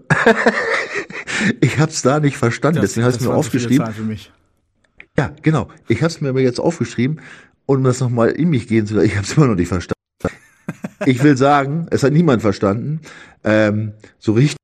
ich 1.61 1.79
hab's 1.79 2.03
da 2.03 2.21
nicht 2.21 2.37
verstanden, 2.37 2.83
das, 2.83 2.93
deswegen 2.93 3.07
habe 3.07 3.17
ich 3.17 3.23
mir 3.23 3.35
aufgeschrieben. 3.35 4.19
Ja, 5.19 5.33
genau. 5.41 5.69
Ich 5.89 6.03
habe 6.03 6.09
es 6.09 6.21
mir 6.21 6.29
aber 6.29 6.43
jetzt 6.43 6.61
aufgeschrieben, 6.61 7.21
um 7.67 7.85
das 7.85 8.01
nochmal 8.01 8.31
in 8.31 8.49
mich 8.49 8.69
gehen 8.69 8.87
zu 8.87 8.95
lassen, 8.95 9.07
ich 9.07 9.17
habe 9.17 9.27
es 9.27 9.37
immer 9.37 9.47
noch 9.49 9.55
nicht 9.55 9.69
verstanden. 9.69 9.95
Ich 11.05 11.23
will 11.23 11.37
sagen, 11.37 11.87
es 11.91 12.03
hat 12.03 12.13
niemand 12.13 12.43
verstanden, 12.43 13.01
ähm, 13.45 13.93
so 14.19 14.33
richtig. 14.33 14.57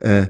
Äh, 0.00 0.26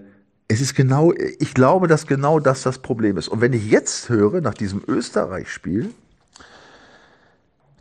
es 0.49 0.61
ist 0.61 0.75
genau, 0.75 1.13
ich 1.39 1.55
glaube, 1.55 1.89
dass 1.89 2.07
genau 2.07 2.39
das 2.39 2.63
das 2.63 2.79
Problem 2.79 3.17
ist. 3.17 3.29
Und 3.29 3.41
wenn 3.41 3.53
ich 3.55 3.71
jetzt 3.71 4.09
höre, 4.11 4.41
nach 4.41 4.55
diesem 4.55 4.83
Österreich-Spiel, 4.87 5.91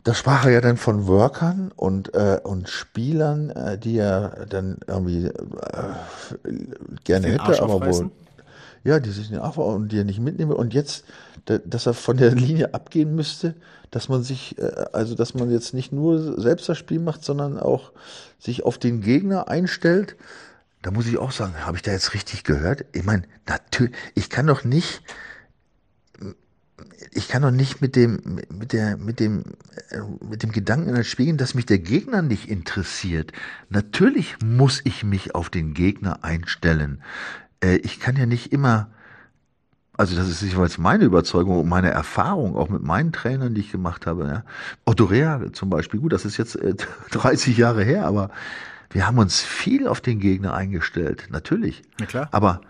da 0.04 0.14
sprach 0.14 0.46
er 0.46 0.52
ja 0.52 0.60
dann 0.60 0.76
von 0.76 1.06
Workern 1.06 1.70
und, 1.76 2.14
äh, 2.14 2.40
und 2.42 2.68
Spielern, 2.68 3.50
äh, 3.50 3.78
die 3.78 3.98
er 3.98 4.46
dann 4.48 4.78
irgendwie 4.86 5.26
äh, 5.26 5.32
gerne 7.04 7.28
hätte, 7.28 7.62
aber 7.62 7.86
wohl. 7.86 8.10
Ja, 8.84 9.00
die 9.00 9.10
sich 9.10 9.30
nicht 9.30 9.40
und 9.40 9.92
die 9.92 9.98
er 9.98 10.04
nicht 10.04 10.20
mitnehmen 10.20 10.52
und 10.52 10.74
jetzt, 10.74 11.04
dass 11.44 11.86
er 11.86 11.94
von 11.94 12.16
der 12.16 12.34
Linie 12.34 12.74
abgehen 12.74 13.14
müsste, 13.14 13.54
dass 13.90 14.08
man 14.08 14.22
sich, 14.22 14.58
äh, 14.58 14.86
also 14.92 15.14
dass 15.14 15.34
man 15.34 15.50
jetzt 15.50 15.74
nicht 15.74 15.92
nur 15.92 16.40
selbst 16.40 16.68
das 16.68 16.78
Spiel 16.78 16.98
macht, 16.98 17.24
sondern 17.24 17.58
auch 17.58 17.92
sich 18.38 18.64
auf 18.64 18.78
den 18.78 19.00
Gegner 19.00 19.48
einstellt. 19.48 20.16
Da 20.82 20.90
muss 20.90 21.06
ich 21.06 21.18
auch 21.18 21.30
sagen, 21.30 21.54
habe 21.64 21.76
ich 21.76 21.82
da 21.82 21.92
jetzt 21.92 22.12
richtig 22.14 22.42
gehört? 22.42 22.84
Ich 22.92 23.04
meine, 23.04 23.22
natürlich, 23.46 23.94
ich 24.16 24.30
kann 24.30 24.48
doch 24.48 24.64
nicht, 24.64 25.02
ich 27.12 27.28
kann 27.28 27.42
doch 27.42 27.50
nicht 27.52 27.80
mit 27.80 27.94
dem, 27.94 28.40
mit 28.50 28.72
der, 28.72 28.96
mit 28.96 29.20
dem, 29.20 29.44
äh, 29.90 30.00
mit 30.28 30.42
dem 30.42 30.50
Gedanken 30.50 31.04
spielen, 31.04 31.36
dass 31.36 31.54
mich 31.54 31.66
der 31.66 31.78
Gegner 31.78 32.22
nicht 32.22 32.48
interessiert. 32.48 33.32
Natürlich 33.68 34.36
muss 34.42 34.80
ich 34.84 35.04
mich 35.04 35.34
auf 35.36 35.50
den 35.50 35.74
Gegner 35.74 36.24
einstellen. 36.24 37.02
Äh, 37.62 37.76
ich 37.76 38.00
kann 38.00 38.16
ja 38.16 38.26
nicht 38.26 38.52
immer, 38.52 38.88
also 39.96 40.16
das 40.16 40.28
ist 40.28 40.42
jeweils 40.42 40.78
meine 40.78 41.04
Überzeugung 41.04 41.60
und 41.60 41.68
meine 41.68 41.90
Erfahrung, 41.90 42.56
auch 42.56 42.68
mit 42.68 42.82
meinen 42.82 43.12
Trainern, 43.12 43.54
die 43.54 43.60
ich 43.60 43.72
gemacht 43.72 44.06
habe. 44.06 44.26
Ja. 44.26 44.44
Otto 44.84 45.04
Rea 45.04 45.40
zum 45.52 45.70
Beispiel, 45.70 46.00
gut, 46.00 46.12
das 46.12 46.24
ist 46.24 46.36
jetzt 46.36 46.58
30 47.10 47.56
Jahre 47.56 47.84
her, 47.84 48.06
aber 48.06 48.30
wir 48.90 49.06
haben 49.06 49.18
uns 49.18 49.40
viel 49.40 49.88
auf 49.88 50.00
den 50.00 50.18
Gegner 50.18 50.54
eingestellt, 50.54 51.28
natürlich. 51.30 51.82
Ja, 51.98 52.06
klar. 52.06 52.28
Aber 52.30 52.60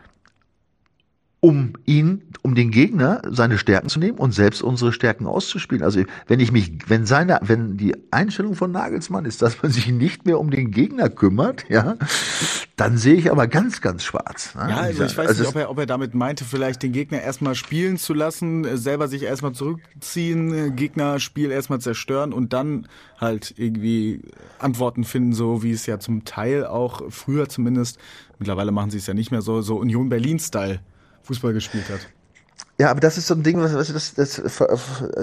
um 1.44 1.72
ihn, 1.86 2.22
um 2.42 2.54
den 2.54 2.70
Gegner 2.70 3.20
seine 3.28 3.58
Stärken 3.58 3.88
zu 3.88 3.98
nehmen 3.98 4.16
und 4.16 4.32
selbst 4.32 4.62
unsere 4.62 4.92
Stärken 4.92 5.26
auszuspielen. 5.26 5.82
Also 5.82 6.04
wenn 6.28 6.38
ich 6.38 6.52
mich, 6.52 6.70
wenn 6.86 7.04
seine, 7.04 7.40
wenn 7.42 7.76
die 7.76 7.96
Einstellung 8.12 8.54
von 8.54 8.70
Nagelsmann 8.70 9.24
ist, 9.24 9.42
dass 9.42 9.60
man 9.60 9.72
sich 9.72 9.88
nicht 9.88 10.24
mehr 10.24 10.38
um 10.38 10.52
den 10.52 10.70
Gegner 10.70 11.10
kümmert, 11.10 11.64
ja, 11.68 11.96
dann 12.76 12.96
sehe 12.96 13.14
ich 13.14 13.32
aber 13.32 13.48
ganz, 13.48 13.80
ganz 13.80 14.04
schwarz. 14.04 14.54
Ne? 14.54 14.68
Ja, 14.70 14.76
also 14.76 15.02
ich 15.02 15.18
weiß 15.18 15.30
also 15.30 15.42
nicht, 15.42 15.50
ob 15.50 15.56
er, 15.56 15.70
ob 15.70 15.78
er 15.80 15.86
damit 15.86 16.14
meinte, 16.14 16.44
vielleicht 16.44 16.84
den 16.84 16.92
Gegner 16.92 17.20
erstmal 17.20 17.56
spielen 17.56 17.96
zu 17.96 18.14
lassen, 18.14 18.76
selber 18.76 19.08
sich 19.08 19.24
erstmal 19.24 19.52
zurückziehen, 19.52 20.76
Gegnerspiel 20.76 21.50
erstmal 21.50 21.80
zerstören 21.80 22.32
und 22.32 22.52
dann 22.52 22.86
halt 23.18 23.52
irgendwie 23.56 24.22
Antworten 24.60 25.02
finden, 25.02 25.32
so 25.32 25.64
wie 25.64 25.72
es 25.72 25.86
ja 25.86 25.98
zum 25.98 26.24
Teil 26.24 26.66
auch 26.66 27.02
früher 27.10 27.48
zumindest, 27.48 27.98
mittlerweile 28.38 28.70
machen 28.70 28.92
sie 28.92 28.98
es 28.98 29.08
ja 29.08 29.14
nicht 29.14 29.32
mehr 29.32 29.42
so, 29.42 29.60
so 29.60 29.74
Union 29.78 30.08
Berlin-Style 30.08 30.78
Fußball 31.22 31.52
gespielt 31.52 31.88
hat. 31.88 32.00
Ja, 32.78 32.90
aber 32.90 33.00
das 33.00 33.18
ist 33.18 33.26
so 33.26 33.34
ein 33.34 33.42
Ding, 33.42 33.60
was, 33.60 33.74
was 33.74 33.92
das, 33.92 34.14
das, 34.14 34.42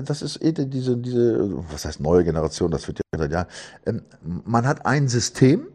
das 0.05 0.21
ist 0.21 0.41
eh 0.41 0.51
diese, 0.51 0.97
diese, 0.97 1.51
was 1.71 1.85
heißt 1.85 1.99
neue 1.99 2.23
Generation, 2.23 2.71
das 2.71 2.87
wird 2.87 3.01
ja, 3.13 3.25
ja, 3.25 3.47
ähm, 3.85 4.01
man 4.45 4.65
hat 4.67 4.85
ein 4.85 5.07
System, 5.07 5.67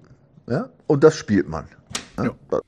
ja, 0.49 0.71
und 0.87 1.05
das 1.05 1.17
spielt 1.17 1.49
man. 1.49 1.67
Ja. 2.17 2.25
ja. 2.25 2.61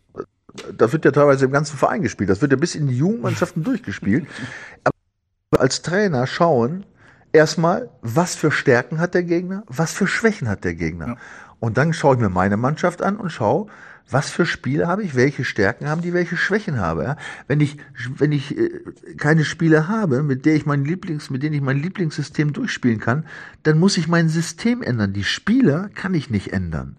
Das 0.77 0.93
wird 0.93 1.05
ja 1.05 1.11
teilweise 1.11 1.45
im 1.45 1.53
ganzen 1.53 1.77
Verein 1.77 2.03
gespielt. 2.03 2.31
Das 2.31 2.41
wird 2.41 2.51
ja 2.51 2.57
bis 2.57 2.75
in 2.75 2.89
die 2.89 2.97
Jugendmannschaften 2.97 3.63
durchgespielt. 3.63 4.27
Aber 4.85 5.61
als 5.61 5.83
Trainer 5.83 6.27
schauen 6.27 6.87
erstmal, 7.33 7.91
was 8.01 8.35
für 8.35 8.51
Stärken 8.51 8.99
hat 8.99 9.15
der 9.15 9.23
Gegner, 9.23 9.65
was 9.67 9.93
für 9.93 10.07
Schwächen 10.07 10.49
hat 10.49 10.65
der 10.65 10.75
Gegner. 10.75 11.07
Ja. 11.07 11.17
Und 11.61 11.77
dann 11.77 11.93
schaue 11.93 12.15
ich 12.15 12.21
mir 12.21 12.31
meine 12.31 12.57
Mannschaft 12.57 13.03
an 13.03 13.17
und 13.17 13.31
schaue, 13.31 13.67
was 14.09 14.31
für 14.31 14.47
Spiele 14.47 14.87
habe 14.87 15.03
ich, 15.03 15.17
welche 15.17 15.45
Stärken 15.45 15.89
haben 15.89 16.03
die, 16.03 16.13
welche 16.13 16.37
Schwächen 16.37 16.79
habe. 16.79 17.05
Ja? 17.05 17.17
Wenn 17.49 17.61
ich, 17.61 17.79
wenn 18.09 18.33
ich 18.33 18.57
äh, 18.57 18.71
keine 19.17 19.45
Spiele 19.45 19.89
habe, 19.89 20.23
mit 20.23 20.47
der 20.47 20.55
ich 20.55 20.67
mein 20.67 20.85
Lieblings, 20.85 21.31
mit 21.31 21.43
denen 21.43 21.55
ich 21.55 21.61
mein 21.61 21.79
Lieblingssystem 21.79 22.53
durchspielen 22.53 23.01
kann, 23.01 23.27
dann 23.65 23.79
muss 23.79 23.97
ich 23.97 24.07
mein 24.09 24.29
System 24.29 24.83
ändern. 24.83 25.13
Die 25.13 25.25
Spieler 25.25 25.91
kann 25.95 26.15
ich 26.15 26.31
nicht 26.31 26.53
ändern. 26.53 26.97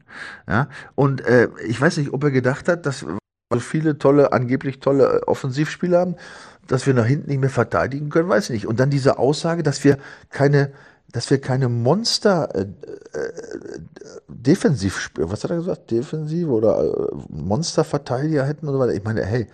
Ja? 0.47 0.67
Und 0.95 1.21
äh, 1.21 1.49
ich 1.65 1.79
weiß 1.79 1.97
nicht, 1.97 2.13
ob 2.13 2.23
er 2.23 2.31
gedacht 2.31 2.67
hat, 2.67 2.85
dass 2.85 3.05
so 3.49 3.59
viele 3.59 3.97
tolle, 3.97 4.33
angeblich 4.33 4.79
tolle 4.79 5.19
äh, 5.19 5.21
Offensivspieler 5.25 5.99
haben, 5.99 6.15
dass 6.67 6.85
wir 6.85 6.93
nach 6.93 7.05
hinten 7.05 7.29
nicht 7.29 7.39
mehr 7.39 7.49
verteidigen 7.49 8.09
können, 8.09 8.27
weiß 8.27 8.45
ich 8.45 8.53
nicht. 8.53 8.67
Und 8.67 8.79
dann 8.79 8.89
diese 8.89 9.17
Aussage, 9.17 9.63
dass 9.63 9.83
wir 9.85 9.97
keine 10.29 10.73
dass 11.11 11.29
wir 11.29 11.39
keine 11.39 11.69
Monster 11.69 12.53
äh, 12.53 12.61
äh, 12.61 12.67
defensiv 14.27 15.11
was 15.17 15.43
hat 15.43 15.51
er 15.51 15.57
gesagt, 15.57 15.91
defensiv 15.91 16.49
oder 16.49 16.83
äh, 16.83 17.15
Monsterverteidiger 17.29 18.45
hätten 18.45 18.67
oder 18.67 18.77
so 18.77 18.83
weiter. 18.83 18.93
Ich 18.93 19.03
meine, 19.03 19.23
hey, 19.25 19.47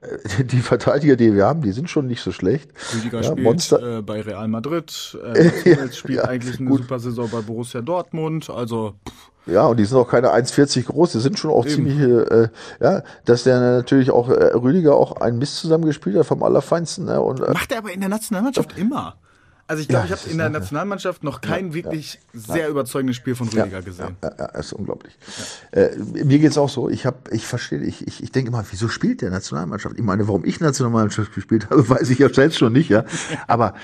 äh, 0.00 0.44
die 0.44 0.60
Verteidiger, 0.60 1.16
die 1.16 1.34
wir 1.34 1.46
haben, 1.46 1.62
die 1.62 1.72
sind 1.72 1.90
schon 1.90 2.06
nicht 2.06 2.22
so 2.22 2.32
schlecht. 2.32 2.70
Rüdiger 2.94 3.20
ja, 3.20 3.24
spielt 3.24 3.44
Monster. 3.44 3.98
Äh, 3.98 4.02
bei 4.02 4.20
Real 4.20 4.48
Madrid, 4.48 5.18
äh, 5.34 5.70
ja, 5.70 5.92
spielt 5.92 6.18
ja, 6.18 6.24
eigentlich 6.24 6.60
eine 6.60 6.70
gut. 6.70 6.82
super 6.82 6.98
Saison 6.98 7.28
bei 7.30 7.40
Borussia 7.40 7.80
Dortmund, 7.80 8.50
also 8.50 8.94
pff. 9.08 9.30
Ja, 9.46 9.66
und 9.66 9.78
die 9.78 9.84
sind 9.84 9.96
auch 9.96 10.08
keine 10.08 10.28
1,40 10.28 10.84
groß, 10.84 11.12
die 11.12 11.18
sind 11.18 11.38
schon 11.38 11.50
auch 11.50 11.64
Eben. 11.64 11.74
ziemlich, 11.74 11.98
äh, 11.98 12.48
ja, 12.80 13.02
dass 13.24 13.44
der 13.44 13.58
natürlich 13.58 14.10
auch, 14.10 14.28
äh, 14.28 14.54
Rüdiger 14.54 14.94
auch 14.94 15.16
einen 15.16 15.38
Mist 15.38 15.56
zusammengespielt 15.56 16.16
hat 16.16 16.26
vom 16.26 16.42
Allerfeinsten. 16.42 17.06
Ne, 17.06 17.20
und, 17.20 17.40
äh, 17.40 17.50
Macht 17.52 17.72
er 17.72 17.78
aber 17.78 17.90
in 17.90 18.00
der 18.00 18.10
Nationalmannschaft 18.10 18.76
immer. 18.76 19.16
Also 19.70 19.82
ich 19.82 19.88
glaube, 19.88 20.08
ja, 20.08 20.14
ich 20.16 20.20
habe 20.20 20.30
in 20.32 20.38
der 20.38 20.48
Nationalmannschaft 20.48 21.22
noch 21.22 21.40
kein 21.40 21.68
ja, 21.68 21.74
wirklich 21.74 22.18
ja, 22.32 22.54
sehr 22.54 22.68
überzeugendes 22.68 23.14
Spiel 23.14 23.36
von 23.36 23.46
Rüdiger 23.46 23.82
gesehen. 23.82 24.16
Ja, 24.20 24.32
ja, 24.36 24.46
ist 24.46 24.72
unglaublich. 24.72 25.16
Äh, 25.70 25.90
mir 26.24 26.40
geht's 26.40 26.58
auch 26.58 26.68
so. 26.68 26.90
Ich 26.90 27.06
habe, 27.06 27.18
ich 27.30 27.46
verstehe, 27.46 27.78
ich, 27.78 28.04
ich, 28.04 28.20
ich 28.20 28.32
denke 28.32 28.48
immer, 28.50 28.64
wieso 28.68 28.88
spielt 28.88 29.22
der 29.22 29.30
Nationalmannschaft? 29.30 29.96
Ich 29.96 30.02
meine, 30.02 30.26
warum 30.26 30.44
ich 30.44 30.58
Nationalmannschaft 30.58 31.32
gespielt 31.36 31.70
habe, 31.70 31.88
weiß 31.88 32.10
ich 32.10 32.18
ja 32.18 32.28
selbst 32.34 32.58
schon 32.58 32.72
nicht, 32.72 32.88
ja. 32.88 33.04
Aber 33.46 33.74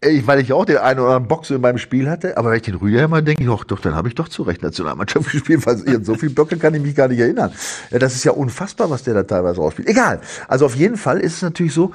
ich, 0.00 0.26
weil 0.26 0.40
ich 0.40 0.54
auch 0.54 0.64
den 0.64 0.78
einen 0.78 1.00
oder 1.00 1.08
anderen 1.08 1.28
Box 1.28 1.50
in 1.50 1.60
meinem 1.60 1.76
Spiel 1.76 2.08
hatte, 2.08 2.38
aber 2.38 2.50
wenn 2.50 2.56
ich 2.56 2.62
den 2.62 2.76
Rüdiger 2.76 3.04
immer 3.04 3.20
denke, 3.20 3.44
doch, 3.44 3.64
doch, 3.64 3.80
dann 3.80 3.94
habe 3.94 4.08
ich 4.08 4.14
doch 4.14 4.28
zu 4.28 4.42
Recht 4.42 4.62
Nationalmannschaft 4.62 5.30
gespielt, 5.32 5.66
weil 5.66 6.02
so 6.02 6.14
viele 6.14 6.32
Blöcke 6.32 6.56
kann 6.56 6.72
ich 6.72 6.80
mich 6.80 6.94
gar 6.94 7.08
nicht 7.08 7.18
erinnern. 7.18 7.52
Ja, 7.90 7.98
das 7.98 8.14
ist 8.14 8.24
ja 8.24 8.32
unfassbar, 8.32 8.88
was 8.88 9.02
der 9.02 9.12
da 9.12 9.22
teilweise 9.24 9.60
rausspielt. 9.60 9.86
Egal. 9.88 10.20
Also 10.48 10.64
auf 10.64 10.76
jeden 10.76 10.96
Fall 10.96 11.20
ist 11.20 11.34
es 11.34 11.42
natürlich 11.42 11.74
so, 11.74 11.92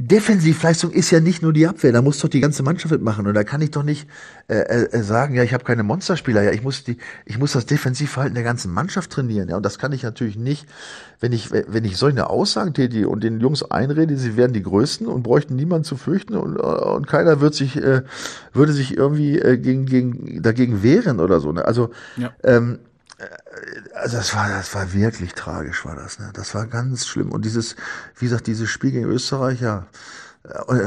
Defensivleistung 0.00 0.92
ist 0.92 1.10
ja 1.10 1.18
nicht 1.18 1.42
nur 1.42 1.52
die 1.52 1.66
Abwehr, 1.66 1.90
da 1.90 2.02
muss 2.02 2.20
doch 2.20 2.28
die 2.28 2.38
ganze 2.38 2.62
Mannschaft 2.62 2.92
mitmachen 2.92 3.26
und 3.26 3.34
da 3.34 3.42
kann 3.42 3.60
ich 3.60 3.72
doch 3.72 3.82
nicht 3.82 4.06
äh, 4.46 4.54
äh, 4.54 5.02
sagen, 5.02 5.34
ja, 5.34 5.42
ich 5.42 5.52
habe 5.52 5.64
keine 5.64 5.82
Monsterspieler, 5.82 6.40
ja, 6.40 6.52
ich 6.52 6.62
muss 6.62 6.84
die, 6.84 6.98
ich 7.26 7.36
muss 7.36 7.52
das 7.52 7.66
Defensivverhalten 7.66 8.36
der 8.36 8.44
ganzen 8.44 8.72
Mannschaft 8.72 9.10
trainieren, 9.10 9.48
ja, 9.48 9.56
und 9.56 9.66
das 9.66 9.80
kann 9.80 9.90
ich 9.90 10.04
natürlich 10.04 10.36
nicht, 10.36 10.66
wenn 11.18 11.32
ich, 11.32 11.50
wenn 11.50 11.84
ich 11.84 11.96
solche 11.96 12.30
Aussagen 12.30 12.74
tätige 12.74 13.08
und 13.08 13.24
den 13.24 13.40
Jungs 13.40 13.68
einrede, 13.68 14.16
sie 14.16 14.36
wären 14.36 14.52
die 14.52 14.62
Größten 14.62 15.08
und 15.08 15.24
bräuchten 15.24 15.56
niemanden 15.56 15.84
zu 15.84 15.96
fürchten 15.96 16.36
und, 16.36 16.58
und 16.58 17.08
keiner 17.08 17.40
wird 17.40 17.56
sich, 17.56 17.76
äh, 17.76 18.02
würde 18.52 18.72
sich 18.72 18.96
irgendwie 18.96 19.40
äh, 19.40 19.58
gegen, 19.58 19.86
gegen, 19.86 20.40
dagegen 20.42 20.84
wehren 20.84 21.18
oder 21.18 21.40
so, 21.40 21.50
ne? 21.50 21.64
Also 21.64 21.90
ja. 22.16 22.30
ähm, 22.44 22.78
äh, 22.84 22.87
also 23.94 24.16
das 24.16 24.34
war, 24.34 24.48
das 24.48 24.74
war 24.74 24.92
wirklich 24.92 25.34
tragisch, 25.34 25.84
war 25.84 25.96
das. 25.96 26.18
Ne? 26.18 26.30
Das 26.34 26.54
war 26.54 26.66
ganz 26.66 27.06
schlimm. 27.06 27.32
Und 27.32 27.44
dieses, 27.44 27.76
wie 28.16 28.26
gesagt, 28.26 28.46
dieses 28.46 28.70
Spiel 28.70 28.92
gegen 28.92 29.06
Österreich, 29.06 29.60
ja. 29.60 29.86
Äh, 30.44 30.86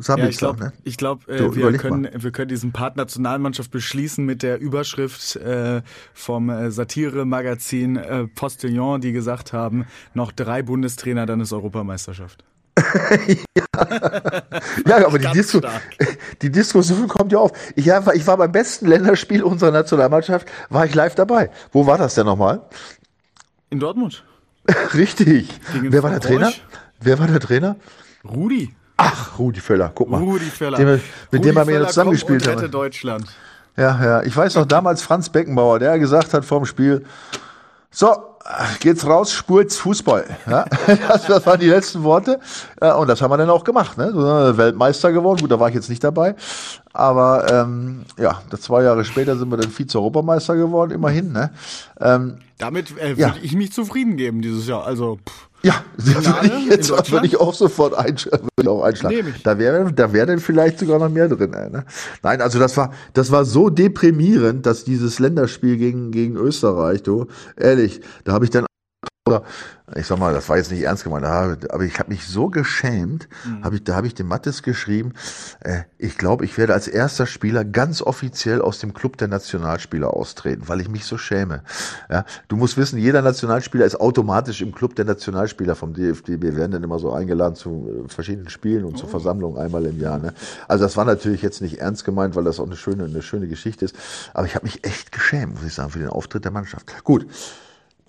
ja, 0.00 0.28
ich 0.28 0.36
glaube, 0.36 0.58
ne? 0.58 0.72
ich 0.82 0.96
glaub, 0.96 1.28
äh, 1.28 1.54
wir, 1.54 1.72
können, 1.78 2.08
wir 2.12 2.32
können 2.32 2.48
diesen 2.48 2.72
Part 2.72 2.96
Nationalmannschaft 2.96 3.70
beschließen 3.70 4.24
mit 4.24 4.42
der 4.42 4.58
Überschrift 4.60 5.36
äh, 5.36 5.82
vom 6.12 6.50
äh, 6.50 6.70
Satire-Magazin 6.70 7.96
äh, 7.96 8.26
Postillon, 8.26 9.00
die 9.00 9.12
gesagt 9.12 9.52
haben, 9.52 9.86
noch 10.12 10.32
drei 10.32 10.62
Bundestrainer, 10.62 11.24
dann 11.24 11.40
ist 11.40 11.52
Europameisterschaft. 11.52 12.44
ja. 13.56 13.64
ja, 14.86 15.06
aber 15.06 15.18
die, 15.18 15.30
Disku 15.32 15.60
die, 16.42 16.50
Diskussion 16.50 17.08
kommt 17.08 17.32
ja 17.32 17.38
auf. 17.38 17.52
Ich, 17.74 17.86
ich 17.86 18.26
war 18.26 18.36
beim 18.36 18.52
besten 18.52 18.86
Länderspiel 18.86 19.42
unserer 19.42 19.70
Nationalmannschaft, 19.70 20.48
war 20.70 20.86
ich 20.86 20.94
live 20.94 21.14
dabei. 21.14 21.50
Wo 21.72 21.86
war 21.86 21.98
das 21.98 22.14
denn 22.14 22.26
nochmal? 22.26 22.62
In 23.70 23.80
Dortmund. 23.80 24.24
Richtig. 24.94 25.48
Gegen 25.72 25.92
Wer 25.92 26.02
war 26.02 26.10
der 26.10 26.20
Trainer? 26.20 26.52
Wer 27.00 27.18
war 27.18 27.26
der 27.26 27.40
Trainer? 27.40 27.76
Rudi. 28.24 28.74
Ach, 28.96 29.38
Rudi 29.38 29.60
Völler, 29.60 29.92
guck 29.94 30.10
mal. 30.10 30.20
Rudi 30.20 30.46
Völler. 30.46 30.76
Den, 30.76 30.88
mit 30.88 31.02
Rudi 31.32 31.42
dem 31.42 31.58
haben 31.58 31.68
wir 31.68 31.80
ja 31.80 31.86
zusammengespielt 31.86 32.46
haben. 32.46 32.70
Deutschland. 32.70 33.26
Ja, 33.76 34.04
ja. 34.04 34.22
Ich 34.22 34.36
weiß 34.36 34.56
noch 34.56 34.66
damals 34.66 35.02
Franz 35.02 35.28
Beckenbauer, 35.28 35.78
der 35.78 35.98
gesagt 35.98 36.34
hat 36.34 36.44
vorm 36.44 36.66
Spiel, 36.66 37.04
so, 37.90 38.27
geht's 38.80 39.06
raus, 39.06 39.32
spurt's 39.32 39.76
Fußball. 39.78 40.24
Ja? 40.48 40.64
Das, 41.28 41.46
waren 41.46 41.60
die 41.60 41.68
letzten 41.68 42.02
Worte. 42.02 42.40
Und 42.80 43.08
das 43.08 43.20
haben 43.20 43.30
wir 43.30 43.36
dann 43.36 43.50
auch 43.50 43.64
gemacht. 43.64 43.98
Ne? 43.98 44.12
Weltmeister 44.56 45.12
geworden. 45.12 45.40
Gut, 45.40 45.50
da 45.50 45.60
war 45.60 45.68
ich 45.68 45.74
jetzt 45.74 45.90
nicht 45.90 46.02
dabei. 46.02 46.34
Aber 46.92 47.46
ähm, 47.50 48.04
ja, 48.18 48.42
zwei 48.58 48.82
Jahre 48.82 49.04
später 49.04 49.36
sind 49.36 49.50
wir 49.50 49.56
dann 49.56 49.70
Vize-Europameister 49.70 50.56
geworden, 50.56 50.92
immerhin. 50.92 51.32
Ne? 51.32 51.50
Ähm, 52.00 52.38
Damit 52.58 52.90
äh, 52.98 53.10
würde 53.10 53.20
ja. 53.20 53.34
ich 53.42 53.54
mich 53.54 53.72
zufrieden 53.72 54.16
geben 54.16 54.42
dieses 54.42 54.66
Jahr. 54.66 54.84
Also 54.84 55.16
pff. 55.16 55.47
Ja, 55.62 55.84
das 55.96 56.06
würde 56.24 56.56
ich, 56.56 56.66
jetzt, 56.66 57.10
würde 57.10 57.26
ich 57.26 57.40
auch 57.40 57.52
sofort 57.52 57.94
einschlagen. 57.94 58.48
Würde 58.56 58.62
ich 58.62 58.68
auch 58.68 58.82
einschlagen. 58.82 59.34
Da 59.42 59.58
wäre 59.58 59.92
da 59.92 60.12
wäre 60.12 60.26
dann 60.26 60.38
vielleicht 60.38 60.78
sogar 60.78 60.98
noch 60.98 61.08
mehr 61.08 61.28
drin. 61.28 61.52
Ey, 61.52 61.70
ne? 61.70 61.84
Nein, 62.22 62.40
also 62.40 62.58
das 62.58 62.76
war 62.76 62.92
das 63.12 63.32
war 63.32 63.44
so 63.44 63.68
deprimierend, 63.68 64.66
dass 64.66 64.84
dieses 64.84 65.18
Länderspiel 65.18 65.76
gegen 65.76 66.12
gegen 66.12 66.36
Österreich, 66.36 67.02
du 67.02 67.26
ehrlich, 67.56 68.00
da 68.24 68.32
habe 68.32 68.44
ich 68.44 68.50
dann 68.50 68.66
ich 69.96 70.06
sag 70.06 70.18
mal, 70.18 70.34
das 70.34 70.48
war 70.48 70.56
jetzt 70.56 70.70
nicht 70.70 70.82
ernst 70.82 71.04
gemeint, 71.04 71.24
aber 71.24 71.82
ich 71.84 71.98
habe 71.98 72.10
mich 72.10 72.26
so 72.26 72.48
geschämt, 72.48 73.28
mhm. 73.44 73.64
hab 73.64 73.72
ich, 73.72 73.84
da 73.84 73.94
habe 73.94 74.06
ich 74.06 74.14
dem 74.14 74.28
Mattes 74.28 74.62
geschrieben, 74.62 75.12
äh, 75.60 75.82
ich 75.96 76.18
glaube, 76.18 76.44
ich 76.44 76.58
werde 76.58 76.74
als 76.74 76.88
erster 76.88 77.26
Spieler 77.26 77.64
ganz 77.64 78.02
offiziell 78.02 78.60
aus 78.60 78.78
dem 78.80 78.92
Club 78.92 79.16
der 79.16 79.28
Nationalspieler 79.28 80.12
austreten, 80.12 80.64
weil 80.66 80.80
ich 80.80 80.88
mich 80.88 81.04
so 81.04 81.16
schäme. 81.16 81.62
Ja, 82.10 82.24
du 82.48 82.56
musst 82.56 82.76
wissen, 82.76 82.98
jeder 82.98 83.22
Nationalspieler 83.22 83.86
ist 83.86 83.98
automatisch 83.98 84.60
im 84.60 84.74
Club 84.74 84.94
der 84.94 85.06
Nationalspieler 85.06 85.74
vom 85.74 85.94
DFB. 85.94 86.28
Wir 86.40 86.56
werden 86.56 86.72
dann 86.72 86.82
immer 86.82 86.98
so 86.98 87.12
eingeladen 87.12 87.54
zu 87.54 88.04
äh, 88.06 88.08
verschiedenen 88.08 88.50
Spielen 88.50 88.84
und 88.84 88.94
oh. 88.94 88.98
zur 88.98 89.08
Versammlung 89.08 89.56
einmal 89.56 89.86
im 89.86 89.98
Jahr. 89.98 90.18
Ne? 90.18 90.34
Also 90.66 90.84
das 90.84 90.96
war 90.96 91.04
natürlich 91.04 91.42
jetzt 91.42 91.62
nicht 91.62 91.80
ernst 91.80 92.04
gemeint, 92.04 92.36
weil 92.36 92.44
das 92.44 92.60
auch 92.60 92.66
eine 92.66 92.76
schöne, 92.76 93.04
eine 93.04 93.22
schöne 93.22 93.48
Geschichte 93.48 93.86
ist. 93.86 93.96
Aber 94.34 94.46
ich 94.46 94.54
habe 94.54 94.66
mich 94.66 94.84
echt 94.84 95.12
geschämt, 95.12 95.54
muss 95.54 95.64
ich 95.64 95.74
sagen, 95.74 95.90
für 95.90 95.98
den 95.98 96.08
Auftritt 96.08 96.44
der 96.44 96.52
Mannschaft. 96.52 97.04
Gut. 97.04 97.26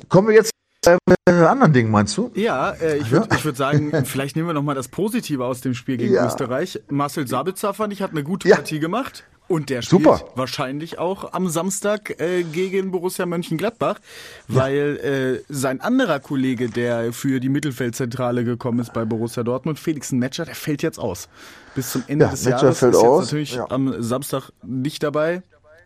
Kommen 0.07 0.29
wir 0.29 0.35
jetzt 0.35 0.51
äh, 0.85 1.31
anderen 1.31 1.73
Dingen 1.73 1.91
meinst 1.91 2.17
du? 2.17 2.31
Ja, 2.35 2.71
äh, 2.71 2.97
ich 2.97 3.11
würde 3.11 3.27
ja. 3.35 3.43
würd 3.43 3.57
sagen, 3.57 3.91
vielleicht 4.05 4.35
nehmen 4.35 4.47
wir 4.47 4.53
noch 4.53 4.63
mal 4.63 4.75
das 4.75 4.87
Positive 4.87 5.45
aus 5.45 5.61
dem 5.61 5.73
Spiel 5.73 5.97
gegen 5.97 6.13
ja. 6.13 6.25
Österreich. 6.25 6.81
Marcel 6.89 7.27
Sabitzer 7.27 7.73
fand 7.73 7.93
ich 7.93 8.01
hat 8.01 8.11
eine 8.11 8.23
gute 8.23 8.47
ja. 8.47 8.55
Partie 8.55 8.79
gemacht 8.79 9.25
und 9.49 9.69
der 9.69 9.81
spielt 9.81 10.03
Super. 10.03 10.21
wahrscheinlich 10.35 10.99
auch 10.99 11.33
am 11.33 11.49
Samstag 11.49 12.21
äh, 12.21 12.43
gegen 12.43 12.91
Borussia 12.91 13.25
Mönchengladbach, 13.25 13.99
weil 14.47 15.43
äh, 15.49 15.53
sein 15.53 15.81
anderer 15.81 16.19
Kollege, 16.19 16.69
der 16.69 17.11
für 17.11 17.39
die 17.39 17.49
Mittelfeldzentrale 17.49 18.43
gekommen 18.43 18.79
ist 18.79 18.93
bei 18.93 19.05
Borussia 19.05 19.43
Dortmund, 19.43 19.79
Felix 19.79 20.11
Metscher, 20.11 20.45
der 20.45 20.55
fällt 20.55 20.83
jetzt 20.83 20.99
aus. 20.99 21.27
Bis 21.75 21.91
zum 21.91 22.03
Ende 22.07 22.27
des 22.27 22.45
Metscher 22.45 22.61
Jahres 22.61 22.79
fällt 22.79 22.93
ist 22.93 22.99
aus. 22.99 23.31
jetzt 23.31 23.49
natürlich 23.51 23.71
am 23.71 24.01
Samstag 24.01 24.51
nicht 24.63 25.01
dabei. 25.03 25.41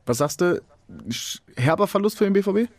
Was 0.06 0.18
sagst 0.18 0.42
du? 0.42 0.62
Herber 1.56 1.88
Verlust 1.88 2.18
für 2.18 2.26
den 2.26 2.34
BVB? 2.34 2.70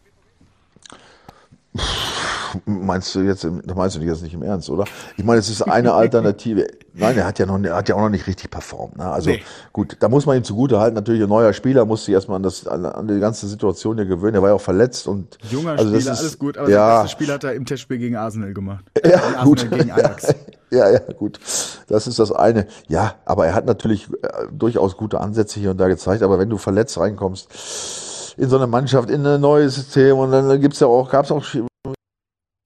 Meinst 2.65 3.15
du 3.15 3.21
jetzt, 3.21 3.45
das 3.45 3.77
meinst 3.77 3.97
du 3.97 4.01
jetzt 4.01 4.23
nicht 4.23 4.35
im 4.35 4.43
Ernst, 4.43 4.71
oder? 4.71 4.85
Ich 5.17 5.25
meine, 5.25 5.39
es 5.39 5.49
ist 5.49 5.63
eine 5.63 5.93
Alternative. 5.93 6.67
Nein, 6.97 7.19
er 7.19 7.27
hat 7.27 7.39
ja 7.41 7.47
noch, 7.47 7.61
er 7.61 7.75
hat 7.75 7.89
ja 7.89 7.97
auch 7.97 8.01
noch 8.01 8.09
nicht 8.09 8.27
richtig 8.27 8.51
performt. 8.51 8.99
Ne? 8.99 9.05
Also 9.05 9.31
nee. 9.31 9.43
gut, 9.73 9.97
da 9.99 10.09
muss 10.09 10.27
man 10.27 10.37
ihm 10.37 10.45
zugute 10.45 10.79
halten. 10.79 10.95
Natürlich 10.95 11.23
ein 11.23 11.29
neuer 11.29 11.53
Spieler 11.53 11.85
muss 11.85 12.05
sich 12.05 12.15
erstmal 12.15 12.37
an 12.37 12.45
das, 12.45 12.69
an, 12.69 13.09
die 13.09 13.19
ganze 13.19 13.49
Situation 13.49 13.99
ja 13.99 14.05
gewöhnen. 14.05 14.37
Er 14.37 14.43
war 14.43 14.51
ja 14.51 14.55
auch 14.55 14.61
verletzt 14.61 15.09
und 15.09 15.37
junger 15.51 15.73
also 15.73 15.87
Spieler, 15.87 16.13
ist, 16.13 16.21
alles 16.21 16.39
gut. 16.39 16.57
Aber 16.57 16.69
ja, 16.69 17.03
das 17.03 17.11
Spiel 17.11 17.33
hat 17.33 17.43
er 17.43 17.55
im 17.55 17.65
Testspiel 17.67 17.99
gegen 17.99 18.17
Arsenal 18.17 18.55
gemacht. 18.55 18.85
Ja, 19.05 19.17
Arsenal 19.17 19.45
gut. 19.45 19.71
gegen 19.71 19.91
Ajax. 19.91 20.35
Ja, 20.71 20.91
ja, 20.91 20.99
gut. 20.99 21.39
Das 21.87 22.09
ist 22.09 22.19
das 22.19 22.33
eine. 22.33 22.67
Ja, 22.89 23.15
aber 23.27 23.47
er 23.47 23.55
hat 23.55 23.65
natürlich 23.65 24.09
äh, 24.23 24.49
durchaus 24.51 24.97
gute 24.97 25.21
Ansätze 25.21 25.61
hier 25.61 25.71
und 25.71 25.79
da 25.79 25.87
gezeigt. 25.87 26.25
Aber 26.25 26.41
wenn 26.41 26.51
du 26.51 26.59
verletzt 26.59 26.99
reinkommst 26.99 28.35
in 28.37 28.49
so 28.49 28.57
eine 28.57 28.67
Mannschaft, 28.67 29.09
in 29.09 29.25
ein 29.25 29.41
neues 29.41 29.77
System 29.77 30.19
und 30.19 30.33
dann 30.33 30.61
gibt's 30.61 30.81
ja 30.81 30.89
auch, 30.89 31.11
gab's 31.11 31.31
auch 31.31 31.45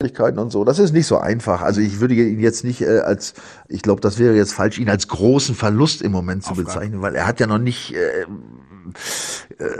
und 0.00 0.52
so. 0.52 0.64
Das 0.64 0.78
ist 0.78 0.92
nicht 0.92 1.08
so 1.08 1.18
einfach. 1.18 1.60
Also 1.60 1.80
ich 1.80 1.98
würde 1.98 2.14
ihn 2.14 2.38
jetzt 2.38 2.62
nicht 2.62 2.82
äh, 2.82 3.00
als, 3.00 3.34
ich 3.66 3.82
glaube, 3.82 4.00
das 4.00 4.16
wäre 4.16 4.36
jetzt 4.36 4.52
falsch, 4.54 4.78
ihn 4.78 4.88
als 4.88 5.08
großen 5.08 5.56
Verlust 5.56 6.02
im 6.02 6.12
Moment 6.12 6.44
zu 6.44 6.54
bezeichnen, 6.54 7.02
weil 7.02 7.16
er 7.16 7.26
hat 7.26 7.40
ja 7.40 7.48
noch 7.48 7.58
nicht, 7.58 7.96
äh, 7.96 8.22
äh, 8.22 8.26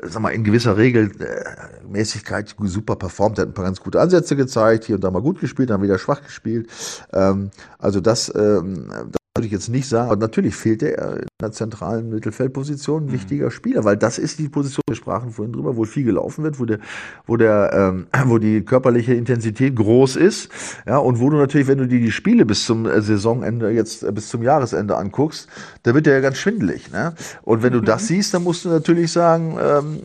sag 0.03 0.21
mal, 0.21 0.31
in 0.31 0.43
gewisser 0.43 0.77
Regelmäßigkeit 0.77 2.57
super 2.65 2.97
performt. 2.97 3.39
Er 3.39 3.43
hat 3.43 3.51
ein 3.51 3.55
paar 3.55 3.67
ganz 3.67 3.79
gute 3.79 4.01
Ansätze 4.01 4.35
gezeigt, 4.35 4.87
hier 4.87 4.97
und 4.97 5.05
da 5.05 5.13
mal 5.13 5.23
gut 5.23 5.39
gespielt, 5.39 5.71
dann 5.71 5.83
wieder 5.83 6.01
schwach 6.01 6.25
gespielt. 6.25 6.69
Ähm, 7.13 7.53
also 7.79 8.01
das, 8.01 8.35
ähm, 8.35 8.91
würde 9.39 9.47
ich 9.47 9.53
jetzt 9.53 9.69
nicht 9.69 9.89
sagen, 9.89 10.11
aber 10.11 10.21
natürlich 10.21 10.57
fehlt 10.57 10.83
er 10.83 11.21
in 11.21 11.27
der 11.41 11.53
zentralen 11.53 12.11
Mittelfeldposition 12.11 13.05
ein 13.05 13.07
mhm. 13.07 13.13
wichtiger 13.13 13.51
Spieler, 13.53 13.85
weil 13.85 13.97
das 13.97 14.19
ist 14.19 14.41
die 14.41 14.49
Position, 14.49 14.83
wir 14.89 14.97
sprachen 14.97 15.31
vorhin 15.31 15.53
drüber, 15.53 15.77
wo 15.77 15.85
viel 15.85 16.03
gelaufen 16.03 16.43
wird, 16.43 16.59
wo 16.59 16.65
der, 16.65 16.81
wo 17.27 17.37
der, 17.37 17.71
ähm, 17.73 18.07
wo 18.27 18.39
die 18.39 18.63
körperliche 18.63 19.15
Intensität 19.15 19.77
groß 19.77 20.17
ist, 20.17 20.51
ja, 20.87 20.99
und 20.99 21.21
wo 21.21 21.31
du 21.31 21.37
natürlich, 21.37 21.69
wenn 21.69 21.79
du 21.79 21.87
dir 21.87 22.01
die 22.01 22.11
Spiele 22.11 22.45
bis 22.45 22.67
zum 22.67 22.87
äh, 22.87 23.01
Saisonende 23.01 23.71
jetzt 23.71 24.03
äh, 24.03 24.11
bis 24.11 24.29
zum 24.29 24.43
Jahresende 24.43 24.97
anguckst, 24.97 25.49
da 25.85 25.95
wird 25.95 26.07
der 26.07 26.15
ja 26.15 26.21
ganz 26.21 26.39
schwindelig, 26.39 26.91
ne? 26.91 27.15
Und 27.43 27.63
wenn 27.63 27.73
du 27.73 27.81
das 27.81 28.03
mhm. 28.03 28.07
siehst, 28.07 28.35
dann 28.35 28.43
musst 28.43 28.65
du 28.65 28.71
natürlich 28.71 29.13
sagen, 29.13 29.57
ähm, 29.61 30.01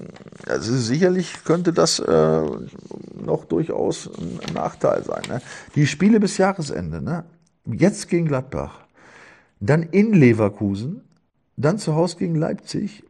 also 0.48 0.76
sicherlich 0.76 1.44
könnte 1.44 1.74
das 1.74 1.98
äh, 2.00 2.42
noch 3.26 3.46
durchaus 3.46 4.12
ein 4.20 4.54
Nachteil 4.54 5.04
sein. 5.04 5.24
Ne? 5.28 5.42
Die 5.76 5.88
Spiele 5.88 6.20
bis 6.20 6.38
Jahresende, 6.38 7.02
ne? 7.02 7.24
Jetzt 7.66 8.10
gegen 8.10 8.28
Gladbach 8.28 8.83
dann 9.66 9.84
in 9.84 10.14
Leverkusen, 10.14 11.02
dann 11.56 11.78
zu 11.78 11.96
Hause 11.96 12.18
gegen 12.18 12.36
Leipzig, 12.36 13.04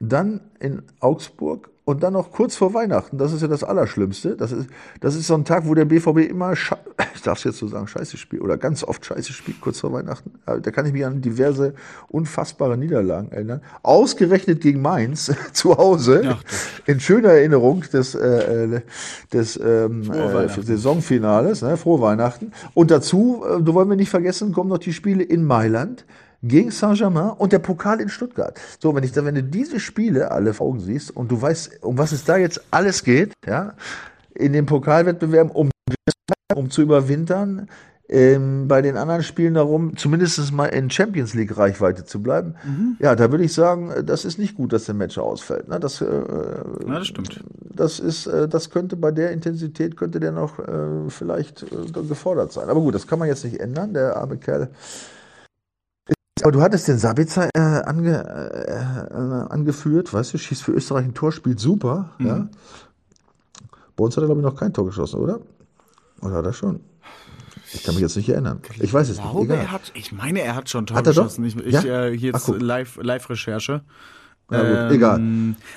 dann 0.00 0.40
in 0.60 0.82
Augsburg 1.00 1.70
und 1.88 2.02
dann 2.02 2.12
noch 2.12 2.32
kurz 2.32 2.54
vor 2.54 2.74
Weihnachten, 2.74 3.16
das 3.16 3.32
ist 3.32 3.40
ja 3.40 3.48
das 3.48 3.64
Allerschlimmste. 3.64 4.36
Das 4.36 4.52
ist, 4.52 4.68
das 5.00 5.14
ist 5.14 5.26
so 5.26 5.32
ein 5.32 5.46
Tag, 5.46 5.66
wo 5.66 5.74
der 5.74 5.86
BVB 5.86 6.18
immer, 6.28 6.52
ich 7.14 7.22
darf 7.22 7.38
es 7.38 7.44
jetzt 7.44 7.56
so 7.56 7.66
sagen, 7.66 7.88
scheiße 7.88 8.18
spielt 8.18 8.42
oder 8.42 8.58
ganz 8.58 8.84
oft 8.84 9.06
scheiße 9.06 9.32
spielt, 9.32 9.62
kurz 9.62 9.80
vor 9.80 9.94
Weihnachten. 9.94 10.32
Da 10.44 10.70
kann 10.70 10.84
ich 10.84 10.92
mich 10.92 11.06
an 11.06 11.22
diverse 11.22 11.72
unfassbare 12.08 12.76
Niederlagen 12.76 13.32
erinnern. 13.32 13.62
Ausgerechnet 13.82 14.60
gegen 14.60 14.82
Mainz 14.82 15.32
zu 15.54 15.78
Hause, 15.78 16.24
ja, 16.24 16.38
in 16.84 17.00
schöner 17.00 17.30
Erinnerung 17.30 17.82
des, 17.90 18.14
äh, 18.14 18.74
äh 18.76 18.80
des 19.32 19.58
ähm, 19.58 20.12
äh, 20.12 20.46
Saisonfinales, 20.46 21.62
ne? 21.62 21.78
frohe 21.78 22.02
Weihnachten. 22.02 22.52
Und 22.74 22.90
dazu, 22.90 23.44
äh, 23.48 23.62
du 23.62 23.72
wollen 23.72 23.88
wir 23.88 23.96
nicht 23.96 24.10
vergessen, 24.10 24.52
kommen 24.52 24.68
noch 24.68 24.76
die 24.76 24.92
Spiele 24.92 25.22
in 25.22 25.42
Mailand 25.42 26.04
gegen 26.42 26.70
Saint-Germain 26.70 27.30
und 27.30 27.52
der 27.52 27.58
Pokal 27.58 28.00
in 28.00 28.08
Stuttgart. 28.08 28.58
So, 28.78 28.94
wenn 28.94 29.02
ich 29.04 29.12
da, 29.12 29.24
wenn 29.24 29.34
du 29.34 29.42
diese 29.42 29.80
Spiele 29.80 30.30
alle 30.30 30.54
vor 30.54 30.68
Augen 30.68 30.80
siehst 30.80 31.14
und 31.14 31.30
du 31.30 31.40
weißt, 31.40 31.82
um 31.82 31.98
was 31.98 32.12
es 32.12 32.24
da 32.24 32.36
jetzt 32.36 32.62
alles 32.70 33.02
geht, 33.02 33.32
ja, 33.46 33.74
in 34.34 34.52
den 34.52 34.66
Pokalwettbewerben, 34.66 35.50
um, 35.50 35.70
um 36.54 36.70
zu 36.70 36.82
überwintern, 36.82 37.68
ähm, 38.10 38.68
bei 38.68 38.80
den 38.80 38.96
anderen 38.96 39.22
Spielen 39.22 39.54
darum, 39.54 39.96
zumindest 39.96 40.50
mal 40.52 40.66
in 40.66 40.90
Champions 40.90 41.34
League 41.34 41.56
Reichweite 41.56 42.04
zu 42.04 42.22
bleiben. 42.22 42.54
Mhm. 42.64 42.96
Ja, 43.00 43.14
da 43.14 43.30
würde 43.30 43.44
ich 43.44 43.52
sagen, 43.52 43.92
das 44.04 44.24
ist 44.24 44.38
nicht 44.38 44.56
gut, 44.56 44.72
dass 44.72 44.86
der 44.86 44.94
Match 44.94 45.18
ausfällt. 45.18 45.68
Ne? 45.68 45.78
Das, 45.78 46.00
äh, 46.00 46.06
ja, 46.06 46.98
das 46.98 47.06
stimmt. 47.06 47.44
Das 47.60 48.00
ist, 48.00 48.26
äh, 48.26 48.48
das 48.48 48.70
könnte 48.70 48.96
bei 48.96 49.10
der 49.10 49.32
Intensität 49.32 49.96
könnte 49.96 50.20
der 50.20 50.32
noch 50.32 50.58
äh, 50.58 51.08
vielleicht 51.08 51.64
äh, 51.64 51.90
gefordert 52.08 52.52
sein. 52.52 52.70
Aber 52.70 52.80
gut, 52.80 52.94
das 52.94 53.06
kann 53.06 53.18
man 53.18 53.28
jetzt 53.28 53.44
nicht 53.44 53.60
ändern. 53.60 53.92
Der 53.92 54.16
arme 54.16 54.38
Kerl 54.38 54.70
aber 56.42 56.52
du 56.52 56.60
hattest 56.60 56.88
den 56.88 56.98
Sabitzer 56.98 57.48
äh, 57.54 57.58
ange, 57.58 58.24
äh, 58.24 59.52
angeführt, 59.52 60.12
weißt 60.12 60.34
du, 60.34 60.38
schießt 60.38 60.62
für 60.62 60.72
Österreich 60.72 61.04
ein 61.04 61.14
Tor, 61.14 61.32
spielt 61.32 61.60
super. 61.60 62.10
Mhm. 62.18 62.26
Ja. 62.26 62.48
Bei 63.96 64.04
uns 64.04 64.16
hat 64.16 64.24
er, 64.24 64.26
glaube 64.26 64.40
ich, 64.40 64.44
noch 64.44 64.56
kein 64.56 64.72
Tor 64.72 64.86
geschossen, 64.86 65.20
oder? 65.20 65.40
Oder 66.20 66.34
hat 66.36 66.46
er 66.46 66.52
schon? 66.52 66.80
Ich 67.72 67.82
kann 67.82 67.94
mich 67.94 68.02
jetzt 68.02 68.16
nicht 68.16 68.28
erinnern. 68.28 68.60
Ich 68.80 68.92
weiß 68.92 69.08
es 69.08 69.16
glaube, 69.16 69.40
nicht. 69.40 69.50
Egal. 69.50 69.58
Er 69.58 69.72
hat, 69.72 69.92
ich 69.94 70.12
meine, 70.12 70.40
er 70.40 70.54
hat 70.54 70.70
schon 70.70 70.86
Tor 70.86 70.96
hat 70.96 71.04
geschossen. 71.04 71.44
Ich, 71.44 71.56
ich 71.56 71.82
ja? 71.82 72.06
äh, 72.06 72.16
hier 72.16 72.32
jetzt 72.32 72.48
Live-Recherche. 72.48 73.82
Live 74.48 74.62
ähm, 74.62 74.92
egal. 74.92 75.20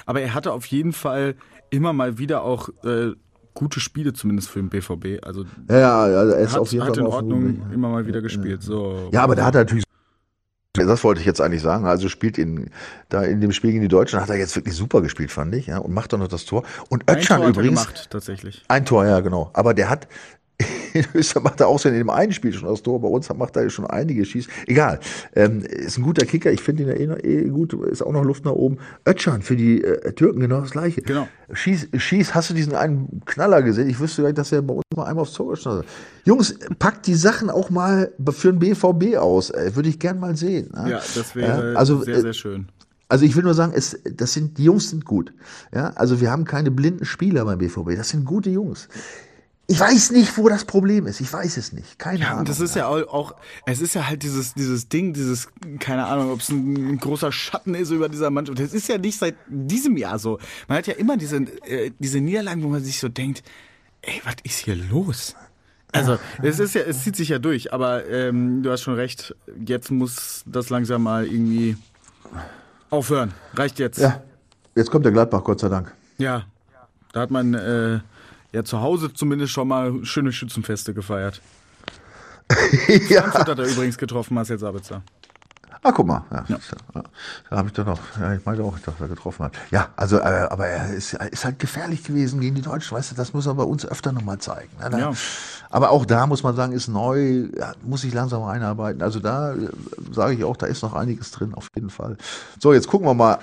Aber 0.05 0.21
er 0.21 0.33
hatte 0.33 0.53
auf 0.53 0.65
jeden 0.67 0.93
Fall 0.93 1.35
immer 1.69 1.93
mal 1.93 2.17
wieder 2.17 2.43
auch 2.43 2.69
äh, 2.83 3.11
gute 3.53 3.79
Spiele, 3.79 4.13
zumindest 4.13 4.49
für 4.49 4.59
den 4.59 4.69
BVB. 4.69 5.25
Also, 5.25 5.45
ja, 5.69 6.07
ja, 6.07 6.19
also 6.19 6.33
er 6.33 6.39
ist 6.39 6.53
hat, 6.53 6.59
auf 6.59 6.71
jeden 6.71 6.85
hat 6.85 6.95
Fall 6.95 7.05
in 7.05 7.11
Ordnung 7.11 7.61
immer 7.73 7.89
mal 7.89 8.05
wieder 8.07 8.21
gespielt. 8.21 8.63
So. 8.63 9.09
Ja, 9.11 9.23
aber 9.23 9.35
da 9.35 9.45
hat 9.45 9.55
er 9.55 9.61
natürlich 9.61 9.83
das 10.73 11.03
wollte 11.03 11.19
ich 11.19 11.25
jetzt 11.27 11.41
eigentlich 11.41 11.61
sagen. 11.61 11.85
Also 11.85 12.07
spielt 12.07 12.37
in, 12.37 12.69
da 13.09 13.23
in 13.23 13.41
dem 13.41 13.51
Spiel 13.51 13.71
gegen 13.71 13.81
die 13.81 13.89
Deutschen 13.89 14.21
hat 14.21 14.29
er 14.29 14.37
jetzt 14.37 14.55
wirklich 14.55 14.75
super 14.75 15.01
gespielt, 15.01 15.31
fand 15.31 15.53
ich, 15.55 15.67
ja, 15.67 15.79
und 15.79 15.93
macht 15.93 16.13
doch 16.13 16.17
noch 16.17 16.29
das 16.29 16.45
Tor. 16.45 16.63
Und 16.89 17.09
Ötchan 17.09 17.43
übrigens. 17.43 17.81
Gemacht, 17.81 18.07
tatsächlich. 18.09 18.63
Ein 18.67 18.85
Tor, 18.85 19.05
ja, 19.05 19.19
genau. 19.19 19.49
Aber 19.53 19.73
der 19.73 19.89
hat, 19.89 20.07
in 20.93 21.05
Österreich 21.13 21.43
macht 21.43 21.59
er 21.59 21.67
auch 21.67 21.79
schon 21.79 21.91
in 21.91 21.99
dem 21.99 22.09
einen 22.09 22.31
Spiel 22.31 22.53
schon 22.53 22.69
das 22.69 22.81
Tor, 22.81 23.01
bei 23.01 23.07
uns 23.07 23.29
macht 23.33 23.55
er 23.55 23.69
schon 23.69 23.85
einige 23.87 24.25
Schieß. 24.25 24.47
Egal. 24.67 24.99
Ähm, 25.35 25.61
ist 25.61 25.97
ein 25.97 26.03
guter 26.03 26.25
Kicker, 26.25 26.51
ich 26.51 26.61
finde 26.61 26.83
ihn 26.83 27.09
ja 27.09 27.15
eh, 27.15 27.41
eh, 27.41 27.49
gut, 27.49 27.73
ist 27.73 28.01
auch 28.01 28.11
noch 28.11 28.23
Luft 28.23 28.45
nach 28.45 28.51
oben. 28.51 28.77
Ötchan 29.05 29.41
für 29.41 29.55
die 29.55 29.83
äh, 29.83 30.13
Türken 30.13 30.39
genau 30.39 30.61
das 30.61 30.71
gleiche. 30.71 31.01
Genau. 31.01 31.27
Schieß, 31.53 31.89
schieß, 31.95 32.33
hast 32.33 32.49
du 32.49 32.53
diesen 32.53 32.75
einen 32.75 33.21
Knaller 33.25 33.61
gesehen? 33.61 33.89
Ich 33.89 33.99
wüsste 33.99 34.21
gar 34.21 34.29
nicht, 34.29 34.37
dass 34.37 34.51
er 34.51 34.61
bei 34.61 34.73
uns 34.73 34.83
mal 34.95 35.05
einmal 35.05 35.23
aufs 35.23 35.33
Tor 35.33 35.51
geschossen 35.51 35.79
hat. 35.79 35.85
Jungs, 36.25 36.55
packt 36.79 37.07
die 37.07 37.15
Sachen 37.15 37.49
auch 37.49 37.69
mal 37.69 38.11
für 38.31 38.53
den 38.53 38.59
BVB 38.59 39.17
aus. 39.17 39.49
Äh, 39.49 39.75
Würde 39.75 39.89
ich 39.89 39.99
gern 39.99 40.19
mal 40.19 40.35
sehen. 40.35 40.69
Ne? 40.73 40.91
Ja, 40.91 40.97
das 40.97 41.35
wäre 41.35 41.73
ja, 41.73 41.77
also, 41.77 42.03
sehr, 42.03 42.21
sehr 42.21 42.33
schön. 42.33 42.67
Also 43.11 43.25
ich 43.25 43.35
will 43.35 43.43
nur 43.43 43.53
sagen, 43.53 43.73
es, 43.75 43.99
das 44.05 44.31
sind, 44.31 44.57
die 44.57 44.63
Jungs 44.63 44.89
sind 44.89 45.03
gut. 45.03 45.33
Ja, 45.75 45.89
also 45.95 46.21
wir 46.21 46.31
haben 46.31 46.45
keine 46.45 46.71
blinden 46.71 47.03
Spieler 47.03 47.43
beim 47.43 47.57
BVB. 47.57 47.97
Das 47.97 48.07
sind 48.07 48.23
gute 48.23 48.49
Jungs. 48.49 48.87
Ich 49.71 49.79
weiß 49.79 50.11
nicht, 50.11 50.37
wo 50.37 50.49
das 50.49 50.65
Problem 50.65 51.07
ist. 51.07 51.21
Ich 51.21 51.31
weiß 51.31 51.55
es 51.55 51.71
nicht. 51.71 51.97
Keine 51.97 52.19
ja, 52.19 52.27
Ahnung. 52.27 52.39
Und 52.39 52.49
das 52.49 52.59
ist 52.59 52.75
ja 52.75 52.87
auch, 52.87 53.35
es 53.65 53.79
ist 53.79 53.95
ja 53.95 54.05
halt 54.05 54.21
dieses, 54.21 54.53
dieses 54.53 54.89
Ding, 54.89 55.13
dieses, 55.13 55.47
keine 55.79 56.07
Ahnung, 56.07 56.29
ob 56.31 56.41
es 56.41 56.49
ein, 56.49 56.97
großer 56.97 57.31
Schatten 57.31 57.73
ist 57.73 57.89
über 57.89 58.09
dieser 58.09 58.31
Mannschaft. 58.31 58.59
Das 58.59 58.73
ist 58.73 58.89
ja 58.89 58.97
nicht 58.97 59.17
seit 59.17 59.35
diesem 59.47 59.95
Jahr 59.95 60.19
so. 60.19 60.39
Man 60.67 60.77
hat 60.77 60.87
ja 60.87 60.95
immer 60.95 61.15
diese, 61.15 61.37
äh, 61.37 61.91
diese 61.99 62.19
Niederlagen, 62.19 62.63
wo 62.63 62.67
man 62.67 62.83
sich 62.83 62.99
so 62.99 63.07
denkt, 63.07 63.43
ey, 64.01 64.21
was 64.25 64.35
ist 64.43 64.57
hier 64.59 64.75
los? 64.75 65.37
Also, 65.93 66.17
es 66.43 66.59
ist 66.59 66.75
ja, 66.75 66.81
es 66.81 67.03
zieht 67.05 67.15
sich 67.15 67.29
ja 67.29 67.39
durch, 67.39 67.71
aber 67.71 68.05
ähm, 68.09 68.63
du 68.63 68.71
hast 68.71 68.81
schon 68.81 68.95
recht, 68.95 69.33
jetzt 69.65 69.89
muss 69.89 70.43
das 70.45 70.69
langsam 70.69 71.03
mal 71.03 71.25
irgendwie 71.25 71.77
aufhören. 72.89 73.33
Reicht 73.53 73.79
jetzt. 73.79 73.99
Ja. 73.99 74.21
Jetzt 74.75 74.91
kommt 74.91 75.05
der 75.05 75.13
Gladbach, 75.13 75.45
Gott 75.45 75.61
sei 75.61 75.69
Dank. 75.69 75.93
Ja. 76.17 76.43
Da 77.13 77.21
hat 77.21 77.31
man 77.31 77.53
äh, 77.53 77.99
Ja, 78.51 78.63
zu 78.63 78.81
Hause 78.81 79.13
zumindest 79.13 79.53
schon 79.53 79.67
mal 79.67 80.03
schöne 80.03 80.31
Schützenfeste 80.33 80.93
gefeiert. 80.93 81.41
ja. 83.09 83.21
Frankfurt 83.23 83.47
hat 83.49 83.59
er 83.59 83.65
übrigens 83.65 83.97
getroffen, 83.97 84.33
Marcel 84.33 84.59
Sabitzer. 84.59 85.01
Ah, 85.83 85.91
guck 85.91 86.05
mal. 86.05 86.23
Ja, 86.31 86.45
Ja. 86.93 87.03
Da 87.49 87.57
habe 87.57 87.69
ich 87.69 87.73
doch 87.73 87.85
noch, 87.85 87.97
ja, 88.19 88.33
ich 88.35 88.45
meinte 88.45 88.63
auch, 88.63 88.77
dass 88.79 88.93
er 88.99 89.07
getroffen 89.07 89.45
hat. 89.45 89.53
Ja, 89.71 89.89
also, 89.95 90.17
äh, 90.19 90.21
aber 90.49 90.67
er 90.67 90.93
ist, 90.93 91.13
ist 91.13 91.43
halt 91.43 91.57
gefährlich 91.57 92.03
gewesen 92.03 92.39
gegen 92.39 92.53
die 92.53 92.61
Deutschen, 92.61 92.95
weißt 92.95 93.11
du, 93.11 93.15
das 93.15 93.33
muss 93.33 93.47
er 93.47 93.55
bei 93.55 93.63
uns 93.63 93.83
öfter 93.85 94.11
nochmal 94.11 94.37
zeigen. 94.37 94.69
Ne? 94.79 94.89
Da- 94.91 94.99
Ja. 94.99 95.13
Aber 95.71 95.89
auch 95.89 96.05
da 96.05 96.27
muss 96.27 96.43
man 96.43 96.55
sagen, 96.55 96.73
ist 96.73 96.87
neu, 96.87 97.47
muss 97.83 98.01
sich 98.01 98.13
langsam 98.13 98.43
einarbeiten. 98.43 99.01
Also 99.01 99.19
da 99.19 99.53
äh, 99.53 99.69
sage 100.11 100.35
ich 100.35 100.43
auch, 100.43 100.55
da 100.57 100.67
ist 100.67 100.83
noch 100.83 100.93
einiges 100.93 101.31
drin, 101.31 101.55
auf 101.55 101.67
jeden 101.73 101.89
Fall. 101.89 102.17
So, 102.59 102.73
jetzt 102.73 102.87
gucken 102.87 103.07
wir 103.07 103.13
mal 103.15 103.39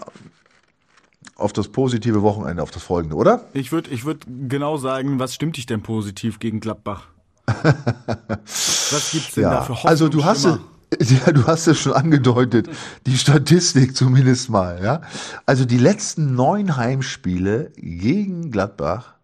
auf 1.39 1.53
das 1.53 1.68
positive 1.68 2.20
Wochenende, 2.22 2.62
auf 2.62 2.70
das 2.70 2.82
folgende, 2.82 3.16
oder? 3.16 3.47
Ich 3.55 3.72
würde 3.72 3.91
ich 3.91 4.05
würd 4.05 4.26
genau 4.49 4.76
sagen, 4.76 5.18
was 5.18 5.34
stimmt 5.34 5.57
dich 5.57 5.64
denn 5.64 5.82
positiv 5.82 6.41
gegen 6.41 6.61
Gladbach? 6.61 7.07
was 7.47 9.11
gibt's 9.12 9.34
denn 9.34 9.45
da 9.45 9.62
für 9.62 9.72
Hoffnung? 9.74 9.89
also 9.89 10.09
du 10.11 10.24
hast 10.24 10.45
es, 10.45 10.59
ja, 11.11 11.32
du 11.32 11.47
hast 11.47 11.66
es 11.68 11.78
schon 11.78 11.93
angedeutet, 11.93 12.68
die 13.07 13.16
Statistik 13.16 13.97
zumindest 13.97 14.51
mal, 14.51 14.82
ja. 14.82 15.01
Also 15.47 15.64
die 15.64 15.78
letzten 15.78 16.34
neun 16.34 16.76
Heimspiele 16.76 17.72
gegen 17.76 18.51
Gladbach 18.51 19.14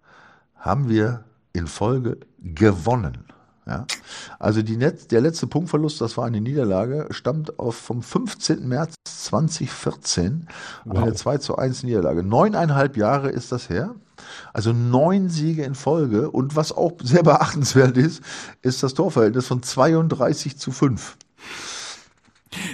haben 0.57 0.89
wir 0.89 1.25
in 1.53 1.67
Folge 1.67 2.19
gewonnen. 2.39 3.25
Ja. 3.67 3.87
Also 4.39 4.61
die 4.63 4.77
Net 4.77 5.11
der 5.11 5.23
letzte 5.23 5.47
Punktverlust, 5.47 6.01
das 6.01 6.17
war 6.19 6.27
eine 6.27 6.41
Niederlage, 6.41 7.07
stammt 7.11 7.59
auf 7.59 7.77
vom 7.77 8.03
15. 8.03 8.69
März 8.69 8.95
2014, 9.09 10.49
eine 10.89 11.15
2 11.15 11.39
zu 11.39 11.57
1 11.57 11.83
Niederlage. 11.83 12.23
Neuneinhalb 12.23 12.97
Jahre 12.99 13.31
ist 13.31 13.53
das 13.53 13.71
her. 13.71 13.95
Also 14.53 14.73
neun 14.73 15.29
Siege 15.31 15.65
in 15.65 15.75
Folge. 15.75 16.31
Und 16.31 16.57
was 16.57 16.73
auch 16.73 16.93
sehr 17.03 17.23
beachtenswert 17.23 17.97
ist, 17.97 18.23
ist 18.63 18.83
das 18.83 18.95
Torverhältnis 18.95 19.47
von 19.47 19.63
32 19.63 20.59
zu 20.59 20.71
5. 20.71 21.17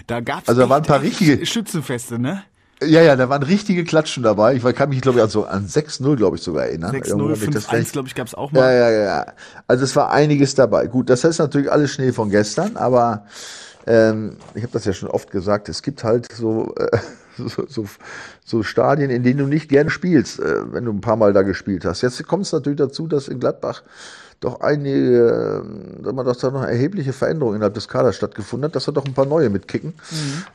Da 0.07 0.20
gab's 0.20 0.49
Also 0.49 0.61
da 0.62 0.68
waren 0.68 0.82
ein 0.82 0.86
paar 0.86 1.01
richtige- 1.03 1.45
Schützenfeste, 1.47 2.18
ne? 2.18 2.43
Ja, 2.83 3.03
ja, 3.03 3.14
da 3.14 3.28
waren 3.28 3.43
richtige 3.43 3.85
Klatschen 3.85 4.22
dabei. 4.22 4.55
Ich 4.55 4.62
kann 4.74 4.89
mich, 4.89 5.01
glaube 5.03 5.18
ich, 5.18 5.22
also 5.22 5.45
an 5.45 5.66
6-0, 5.66 6.16
glaube 6.16 6.37
ich, 6.37 6.43
sogar 6.43 6.64
erinnern. 6.66 6.93
6-0, 6.95 7.09
Irgendwo 7.09 7.28
hab 7.31 7.43
ich 7.43 7.51
das 7.51 7.66
5-1, 7.66 7.68
gleich- 7.70 7.93
glaube 7.93 8.09
ich, 8.09 8.14
gab's 8.14 8.35
auch 8.35 8.53
Ja, 8.53 8.61
mal. 8.61 8.74
ja, 8.74 8.91
ja. 8.91 9.26
Also 9.66 9.85
es 9.85 9.95
war 9.97 10.11
einiges 10.11 10.55
dabei. 10.55 10.87
Gut, 10.87 11.11
das 11.11 11.24
ist 11.24 11.39
natürlich 11.39 11.70
alles 11.70 11.91
Schnee 11.93 12.12
von 12.12 12.31
gestern, 12.31 12.76
aber 12.76 13.26
ähm, 13.87 14.37
ich 14.55 14.62
habe 14.62 14.72
das 14.72 14.85
ja 14.87 14.93
schon 14.95 15.11
oft 15.11 15.31
gesagt, 15.31 15.68
es 15.68 15.83
gibt 15.83 16.05
halt 16.05 16.33
so, 16.33 16.74
äh, 16.76 16.89
so, 17.37 17.66
so, 17.68 17.85
so 18.45 18.62
Stadien, 18.62 19.11
in 19.11 19.22
denen 19.24 19.39
du 19.41 19.47
nicht 19.47 19.68
gerne 19.68 19.91
spielst, 19.91 20.41
äh, 20.41 20.72
wenn 20.72 20.85
du 20.87 20.93
ein 20.93 21.01
paar 21.03 21.16
Mal 21.16 21.33
da 21.35 21.43
gespielt 21.43 21.85
hast. 21.85 22.01
Jetzt 22.03 22.26
kommt 22.26 22.47
es 22.47 22.53
natürlich 22.53 22.78
dazu, 22.78 23.07
dass 23.07 23.28
in 23.28 23.41
Gladbach 23.41 23.83
doch 24.41 24.61
einige, 24.61 25.62
sag 26.03 26.14
mal, 26.14 26.24
dass 26.24 26.38
da 26.38 26.51
noch 26.51 26.62
erhebliche 26.62 27.12
Veränderungen 27.12 27.57
innerhalb 27.57 27.74
des 27.74 27.88
Kaders 27.88 28.16
stattgefunden 28.16 28.64
hat, 28.66 28.74
dass 28.74 28.86
da 28.86 28.93
doch 28.93 29.05
ein 29.05 29.12
paar 29.14 29.26
neue 29.26 29.51
mitkicken. 29.51 29.95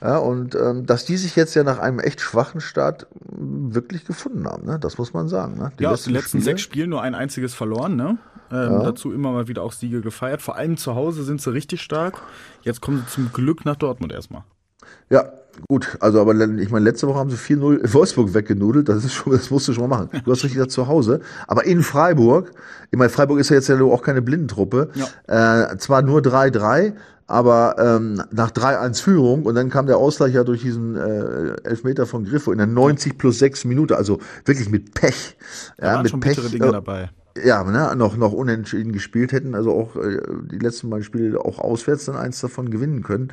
Ja, 0.01 0.17
und 0.17 0.55
ähm, 0.55 0.85
dass 0.87 1.05
die 1.05 1.17
sich 1.17 1.35
jetzt 1.35 1.53
ja 1.55 1.63
nach 1.63 1.77
einem 1.79 1.99
echt 1.99 2.19
schwachen 2.19 2.61
Start 2.61 3.05
ähm, 3.31 3.75
wirklich 3.75 4.05
gefunden 4.05 4.47
haben, 4.47 4.65
ne? 4.65 4.79
das 4.79 4.97
muss 4.97 5.13
man 5.13 5.27
sagen. 5.27 5.57
Ne? 5.57 5.71
ja, 5.79 5.91
aus 5.91 6.03
den 6.03 6.13
letzten 6.13 6.39
Spiele- 6.39 6.43
sechs 6.43 6.61
Spielen 6.61 6.89
nur 6.89 7.01
ein 7.01 7.13
einziges 7.15 7.53
verloren, 7.53 7.95
ne? 7.95 8.17
Ähm, 8.51 8.81
Dazu 8.83 9.11
immer 9.11 9.31
mal 9.31 9.47
wieder 9.47 9.63
auch 9.63 9.71
Siege 9.71 10.01
gefeiert. 10.01 10.39
Vor 10.41 10.55
allem 10.55 10.77
zu 10.77 10.93
Hause 10.93 11.23
sind 11.23 11.41
sie 11.41 11.51
richtig 11.51 11.81
stark. 11.81 12.21
Jetzt 12.61 12.79
kommen 12.79 12.99
sie 13.05 13.11
zum 13.13 13.31
Glück 13.33 13.65
nach 13.65 13.75
Dortmund 13.75 14.13
erstmal. 14.13 14.43
Ja, 15.09 15.31
gut. 15.67 15.97
Also, 15.99 16.21
aber 16.21 16.33
ich 16.33 16.69
meine, 16.69 16.85
letzte 16.85 17.07
Woche 17.07 17.19
haben 17.19 17.29
sie 17.29 17.37
4-0 17.37 17.77
in 17.77 17.93
Wolfsburg 17.93 18.33
weggenudelt. 18.33 18.89
Das 18.89 19.03
ist 19.03 19.13
schon, 19.13 19.33
das 19.33 19.49
musst 19.49 19.67
du 19.67 19.73
schon 19.73 19.87
mal 19.87 19.97
machen. 19.97 20.09
Du 20.23 20.31
hast 20.31 20.43
richtig 20.43 20.55
gesagt 20.55 20.71
zu 20.71 20.87
Hause. 20.87 21.21
Aber 21.47 21.65
in 21.65 21.83
Freiburg, 21.83 22.51
ich 22.91 22.97
meine, 22.97 23.09
Freiburg 23.09 23.39
ist 23.39 23.49
ja 23.49 23.55
jetzt 23.55 23.67
ja 23.67 23.81
auch 23.81 24.01
keine 24.01 24.21
Blindentruppe. 24.21 24.89
Äh, 25.27 25.77
zwar 25.77 26.01
nur 26.01 26.21
3-3, 26.21 26.93
aber 27.27 27.75
ähm, 27.79 28.21
nach 28.31 28.51
3-1 28.51 29.01
Führung 29.01 29.43
und 29.43 29.55
dann 29.55 29.69
kam 29.69 29.87
der 29.87 29.97
Ausgleich 29.97 30.33
ja 30.33 30.43
durch 30.43 30.61
diesen 30.61 30.95
äh, 30.95 31.55
Elfmeter 31.63 32.05
von 32.05 32.25
Griffo 32.25 32.51
in 32.51 32.59
der 32.59 32.67
90 32.67 33.17
plus 33.17 33.39
6 33.39 33.65
Minute, 33.65 33.97
also 33.97 34.19
wirklich 34.45 34.69
mit 34.69 34.93
Pech. 34.93 35.37
Da 35.77 35.87
ja, 35.87 35.93
waren 35.93 36.03
mit 36.03 36.11
schon 36.11 36.19
Pech. 36.19 36.35
Dinge 36.51 36.67
äh, 36.67 36.71
dabei. 36.71 37.09
ja, 37.43 37.63
ne, 37.63 37.95
noch, 37.95 38.15
noch 38.15 38.31
unentschieden 38.31 38.91
gespielt 38.91 39.31
hätten, 39.31 39.55
also 39.55 39.71
auch 39.71 39.95
äh, 39.95 40.21
die 40.51 40.59
letzten 40.59 40.89
beiden 40.91 41.03
Spiele 41.03 41.39
auch 41.39 41.57
auswärts 41.57 42.05
dann 42.05 42.15
eins 42.15 42.41
davon 42.41 42.69
gewinnen 42.69 43.01
können. 43.01 43.31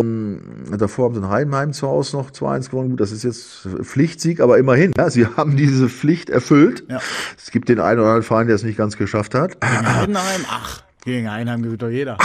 Und 0.00 0.78
davor 0.78 1.06
haben 1.06 1.14
sie 1.14 1.20
in 1.20 1.28
Heidenheim 1.28 1.72
zu 1.72 1.86
Hause 1.86 2.16
noch 2.16 2.30
2-1 2.30 2.70
gewonnen. 2.70 2.90
Gut, 2.90 3.00
das 3.00 3.12
ist 3.12 3.22
jetzt 3.22 3.68
Pflichtsieg, 3.82 4.40
aber 4.40 4.58
immerhin, 4.58 4.92
ja, 4.96 5.10
sie 5.10 5.26
haben 5.36 5.56
diese 5.56 5.88
Pflicht 5.88 6.30
erfüllt. 6.30 6.84
Ja. 6.88 7.00
Es 7.36 7.50
gibt 7.50 7.68
den 7.68 7.80
einen 7.80 8.00
oder 8.00 8.08
anderen 8.08 8.22
Verein, 8.22 8.46
der 8.46 8.56
es 8.56 8.62
nicht 8.62 8.78
ganz 8.78 8.96
geschafft 8.96 9.34
hat. 9.34 9.60
Gegen 9.60 9.94
Heidenheim, 9.94 10.44
ach, 10.48 10.82
gegen 11.04 11.30
Heidenheim 11.30 11.62
gewinnt 11.62 11.82
doch 11.82 11.90
jeder. 11.90 12.16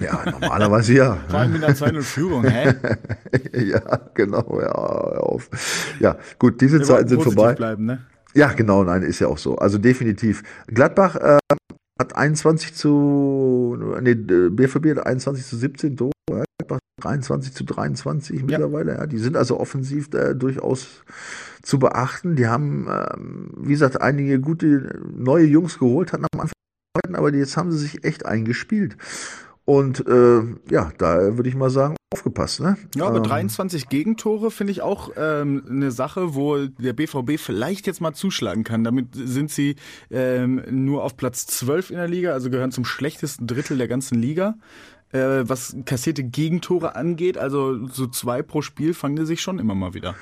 Ja, 0.00 0.24
normalerweise 0.28 0.94
ja. 0.94 1.18
Vor 1.28 1.38
allem 1.38 1.52
mit 1.52 1.64
einer 1.64 1.74
2-0-Führung, 1.74 2.44
hä? 2.44 2.74
ja, 3.52 4.00
genau, 4.14 4.60
ja, 4.60 4.72
hör 4.74 5.22
auf. 5.22 5.48
Ja, 6.00 6.16
gut, 6.38 6.60
diese 6.60 6.78
Wir 6.78 6.84
Zeiten 6.84 7.08
sind 7.08 7.22
vorbei. 7.22 7.54
bleiben, 7.54 7.86
ne? 7.86 8.00
Ja, 8.34 8.52
genau, 8.52 8.82
nein, 8.82 9.02
ist 9.02 9.20
ja 9.20 9.28
auch 9.28 9.38
so. 9.38 9.56
Also 9.56 9.78
definitiv. 9.78 10.42
Gladbach 10.66 11.14
äh, 11.14 11.38
hat 12.00 12.16
21 12.16 12.74
zu, 12.74 13.78
nee, 14.00 14.14
BVB 14.14 14.96
hat 14.96 15.06
21 15.06 15.46
zu 15.46 15.56
17 15.56 15.96
Tore, 15.96 16.12
ja, 16.28 16.42
Gladbach 16.66 16.78
23 17.02 17.52
zu 17.52 17.64
23 17.64 18.42
mittlerweile. 18.44 18.94
Ja, 18.94 19.06
die 19.06 19.18
sind 19.18 19.36
also 19.36 19.58
offensiv 19.58 20.12
äh, 20.14 20.34
durchaus 20.34 21.02
zu 21.62 21.78
beachten. 21.78 22.36
Die 22.36 22.46
haben, 22.46 22.88
ähm, 22.88 23.50
wie 23.56 23.72
gesagt, 23.72 24.00
einige 24.00 24.40
gute 24.40 25.00
neue 25.12 25.46
Jungs 25.46 25.78
geholt, 25.78 26.12
hatten 26.12 26.26
am 26.32 26.40
Anfang, 26.40 27.14
aber 27.14 27.34
jetzt 27.34 27.56
haben 27.56 27.72
sie 27.72 27.78
sich 27.78 28.04
echt 28.04 28.26
eingespielt. 28.26 28.96
Und 29.66 30.06
äh, 30.06 30.42
ja, 30.70 30.92
da 30.98 31.36
würde 31.36 31.48
ich 31.48 31.54
mal 31.54 31.70
sagen, 31.70 31.96
aufgepasst, 32.12 32.60
ne? 32.60 32.76
Ja, 32.94 33.06
aber 33.06 33.16
Ähm, 33.16 33.22
23 33.24 33.88
Gegentore 33.88 34.50
finde 34.50 34.72
ich 34.72 34.82
auch 34.82 35.10
ähm, 35.16 35.64
eine 35.68 35.90
Sache, 35.90 36.34
wo 36.34 36.66
der 36.66 36.92
BVB 36.92 37.38
vielleicht 37.38 37.86
jetzt 37.86 38.00
mal 38.00 38.12
zuschlagen 38.12 38.62
kann. 38.62 38.84
Damit 38.84 39.08
sind 39.14 39.50
sie 39.50 39.76
ähm, 40.10 40.62
nur 40.70 41.02
auf 41.02 41.16
Platz 41.16 41.46
12 41.46 41.90
in 41.90 41.96
der 41.96 42.08
Liga, 42.08 42.32
also 42.32 42.50
gehören 42.50 42.72
zum 42.72 42.84
schlechtesten 42.84 43.46
Drittel 43.46 43.78
der 43.78 43.88
ganzen 43.88 44.18
Liga. 44.18 44.56
Äh, 45.14 45.48
was 45.48 45.76
kassierte 45.84 46.24
Gegentore 46.24 46.96
angeht, 46.96 47.38
also 47.38 47.86
so 47.86 48.08
zwei 48.08 48.42
pro 48.42 48.62
Spiel 48.62 48.94
fangen 48.94 49.14
die 49.14 49.26
sich 49.26 49.40
schon 49.40 49.60
immer 49.60 49.76
mal 49.76 49.94
wieder. 49.94 50.16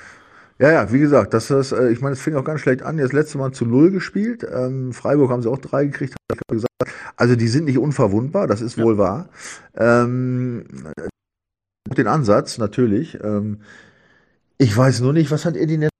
Ja, 0.59 0.71
ja, 0.71 0.91
wie 0.93 0.99
gesagt, 0.99 1.33
das 1.33 1.49
ist, 1.49 1.71
äh, 1.71 1.89
ich 1.89 1.99
meine, 1.99 2.13
es 2.13 2.21
fing 2.21 2.35
auch 2.35 2.43
ganz 2.43 2.61
schlecht 2.61 2.83
an. 2.83 2.97
Das 2.97 3.11
letzte 3.11 3.39
Mal 3.39 3.51
zu 3.53 3.65
null 3.65 3.89
gespielt. 3.89 4.45
Ähm, 4.49 4.93
Freiburg 4.93 5.31
haben 5.31 5.41
sie 5.41 5.49
auch 5.49 5.57
drei 5.57 5.85
gekriegt, 5.85 6.13
hab 6.31 6.37
ich 6.37 6.47
gesagt. 6.47 6.69
Also 7.17 7.35
die 7.35 7.47
sind 7.47 7.65
nicht 7.65 7.79
unverwundbar, 7.79 8.45
das 8.45 8.61
ist 8.61 8.77
wohl 8.77 8.99
wahr. 8.99 9.29
Ähm, 9.75 10.65
den 11.97 12.07
Ansatz, 12.07 12.59
natürlich. 12.59 13.17
Ähm, 13.23 13.61
ich 14.59 14.77
weiß 14.77 15.01
nur 15.01 15.13
nicht, 15.13 15.31
was 15.31 15.45
hat 15.45 15.57
Eddie 15.57 15.77
Netz 15.77 15.92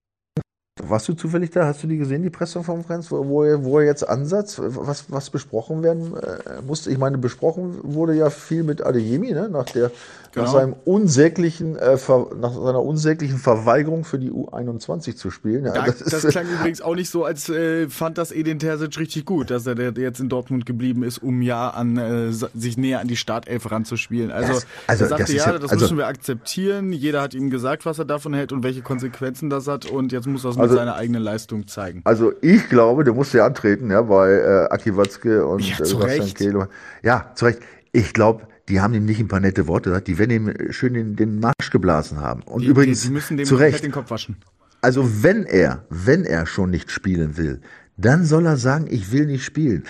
warst 0.81 1.07
du 1.07 1.13
zufällig 1.13 1.51
da? 1.51 1.67
Hast 1.67 1.83
du 1.83 1.87
die 1.87 1.97
gesehen, 1.97 2.23
die 2.23 2.29
Pressekonferenz, 2.29 3.11
wo, 3.11 3.27
wo, 3.27 3.63
wo 3.63 3.79
jetzt 3.79 4.07
Ansatz, 4.07 4.59
was, 4.59 5.11
was 5.11 5.29
besprochen 5.29 5.83
werden 5.83 6.15
äh, 6.15 6.61
musste? 6.65 6.91
Ich 6.91 6.97
meine, 6.97 7.17
besprochen 7.17 7.79
wurde 7.83 8.15
ja 8.15 8.29
viel 8.29 8.63
mit 8.63 8.83
Adeyemi, 8.83 9.31
ne? 9.33 9.49
nach, 9.49 9.65
der, 9.65 9.91
Genau. 10.33 10.45
nach, 10.47 10.53
seinem 10.53 10.73
unsäglichen, 10.85 11.75
äh, 11.77 11.97
Ver, 11.97 12.27
nach 12.39 12.53
seiner 12.53 12.81
unsäglichen 12.81 13.37
Verweigerung 13.37 14.03
für 14.03 14.17
die 14.17 14.31
U21 14.31 15.15
zu 15.15 15.29
spielen. 15.29 15.65
Ja, 15.65 15.73
Da, 15.73 15.85
das 15.85 15.99
das, 15.99 16.27
klang 16.27 16.45
übrigens 16.47 16.81
auch 16.81 16.95
nicht 16.95 17.09
so, 17.11 17.23
als 17.23 17.49
äh, 17.49 17.87
fand 17.87 18.17
das 18.17 18.31
Edin 18.31 18.57
Terzic 18.57 18.97
richtig 18.97 19.25
gut, 19.25 19.51
dass 19.51 19.67
er 19.67 19.77
jetzt 19.97 20.19
in 20.19 20.29
Dortmund 20.29 20.65
geblieben 20.65 21.03
ist, 21.03 21.19
um 21.19 21.41
ja 21.43 21.69
an 21.69 21.97
äh, 21.97 22.31
sich 22.31 22.77
näher 22.77 22.99
an 22.99 23.07
die 23.07 23.15
Startelf 23.15 23.69
ranzuspielen. 23.71 24.31
Also, 24.31 24.53
Das- 24.53 24.67
also 24.87 25.03
er 25.05 25.09
sagte 25.09 25.23
das 25.25 25.33
ja, 25.33 25.51
ja- 25.51 25.59
das 25.59 25.71
also- 25.71 25.85
müssen 25.85 25.97
wir 25.97 26.07
akzeptieren. 26.07 26.91
Jeder 26.93 27.21
hat 27.21 27.33
ihm 27.35 27.49
gesagt, 27.51 27.85
was 27.85 27.99
er 27.99 28.05
davon 28.05 28.33
hält 28.33 28.51
und 28.51 28.63
welche 28.63 28.81
Konsequenzen 28.81 29.49
das 29.51 29.67
hat 29.67 29.85
und 29.85 30.11
jetzt 30.11 30.25
muss 30.27 30.43
er 30.45 30.49
es 30.49 30.55
mit 30.55 30.63
Also- 30.63 30.75
seiner 30.75 30.95
eigenen 30.95 31.21
Leistung 31.21 31.67
zeigen. 31.67 32.01
also 32.05 32.31
ich 32.41 32.69
glaube, 32.69 33.03
der 33.03 33.13
musste 33.13 33.37
ja 33.37 33.45
antreten, 33.45 33.91
ja, 33.91 34.01
bei 34.01 34.31
äh, 34.31 34.67
Aki 34.71 34.97
Watzke 34.97 35.45
und 35.45 35.61
Ja, 35.61 35.75
äh, 35.75 35.83
zu 35.83 35.99
Sebastian. 35.99 36.33
Kehl. 36.33 36.67
Ja, 37.03 37.31
zu 37.35 37.45
Recht. 37.45 37.59
Ich 37.91 38.13
glaube, 38.13 38.47
die 38.69 38.79
haben 38.79 38.93
ihm 38.93 39.05
nicht 39.05 39.19
ein 39.19 39.27
paar 39.27 39.39
nette 39.39 39.67
Worte 39.67 39.89
gesagt, 39.89 40.07
die 40.07 40.17
werden 40.17 40.31
ihm 40.31 40.71
schön 40.71 40.93
den, 40.93 41.15
den 41.15 41.39
Marsch 41.39 41.69
geblasen 41.71 42.19
haben. 42.19 42.43
Und 42.43 42.61
Die, 42.61 42.67
übrigens, 42.67 43.01
die, 43.01 43.09
müssen 43.09 43.37
dem 43.37 43.45
zu 43.45 43.55
Recht, 43.55 43.83
den 43.83 43.91
Kopf 43.91 44.09
waschen. 44.09 44.37
Also 44.81 45.23
wenn 45.23 45.43
er, 45.45 45.85
wenn 45.89 46.25
er 46.25 46.45
schon 46.45 46.69
nicht 46.69 46.91
spielen 46.91 47.37
will, 47.37 47.61
dann 47.97 48.25
soll 48.25 48.45
er 48.45 48.57
sagen, 48.57 48.87
ich 48.89 49.11
will 49.11 49.25
nicht 49.25 49.43
spielen. 49.43 49.87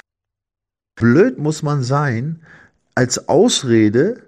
Blöd 0.96 1.38
muss 1.38 1.64
man 1.64 1.84
sein, 1.84 2.42
als 2.96 3.28
Ausrede 3.28 4.24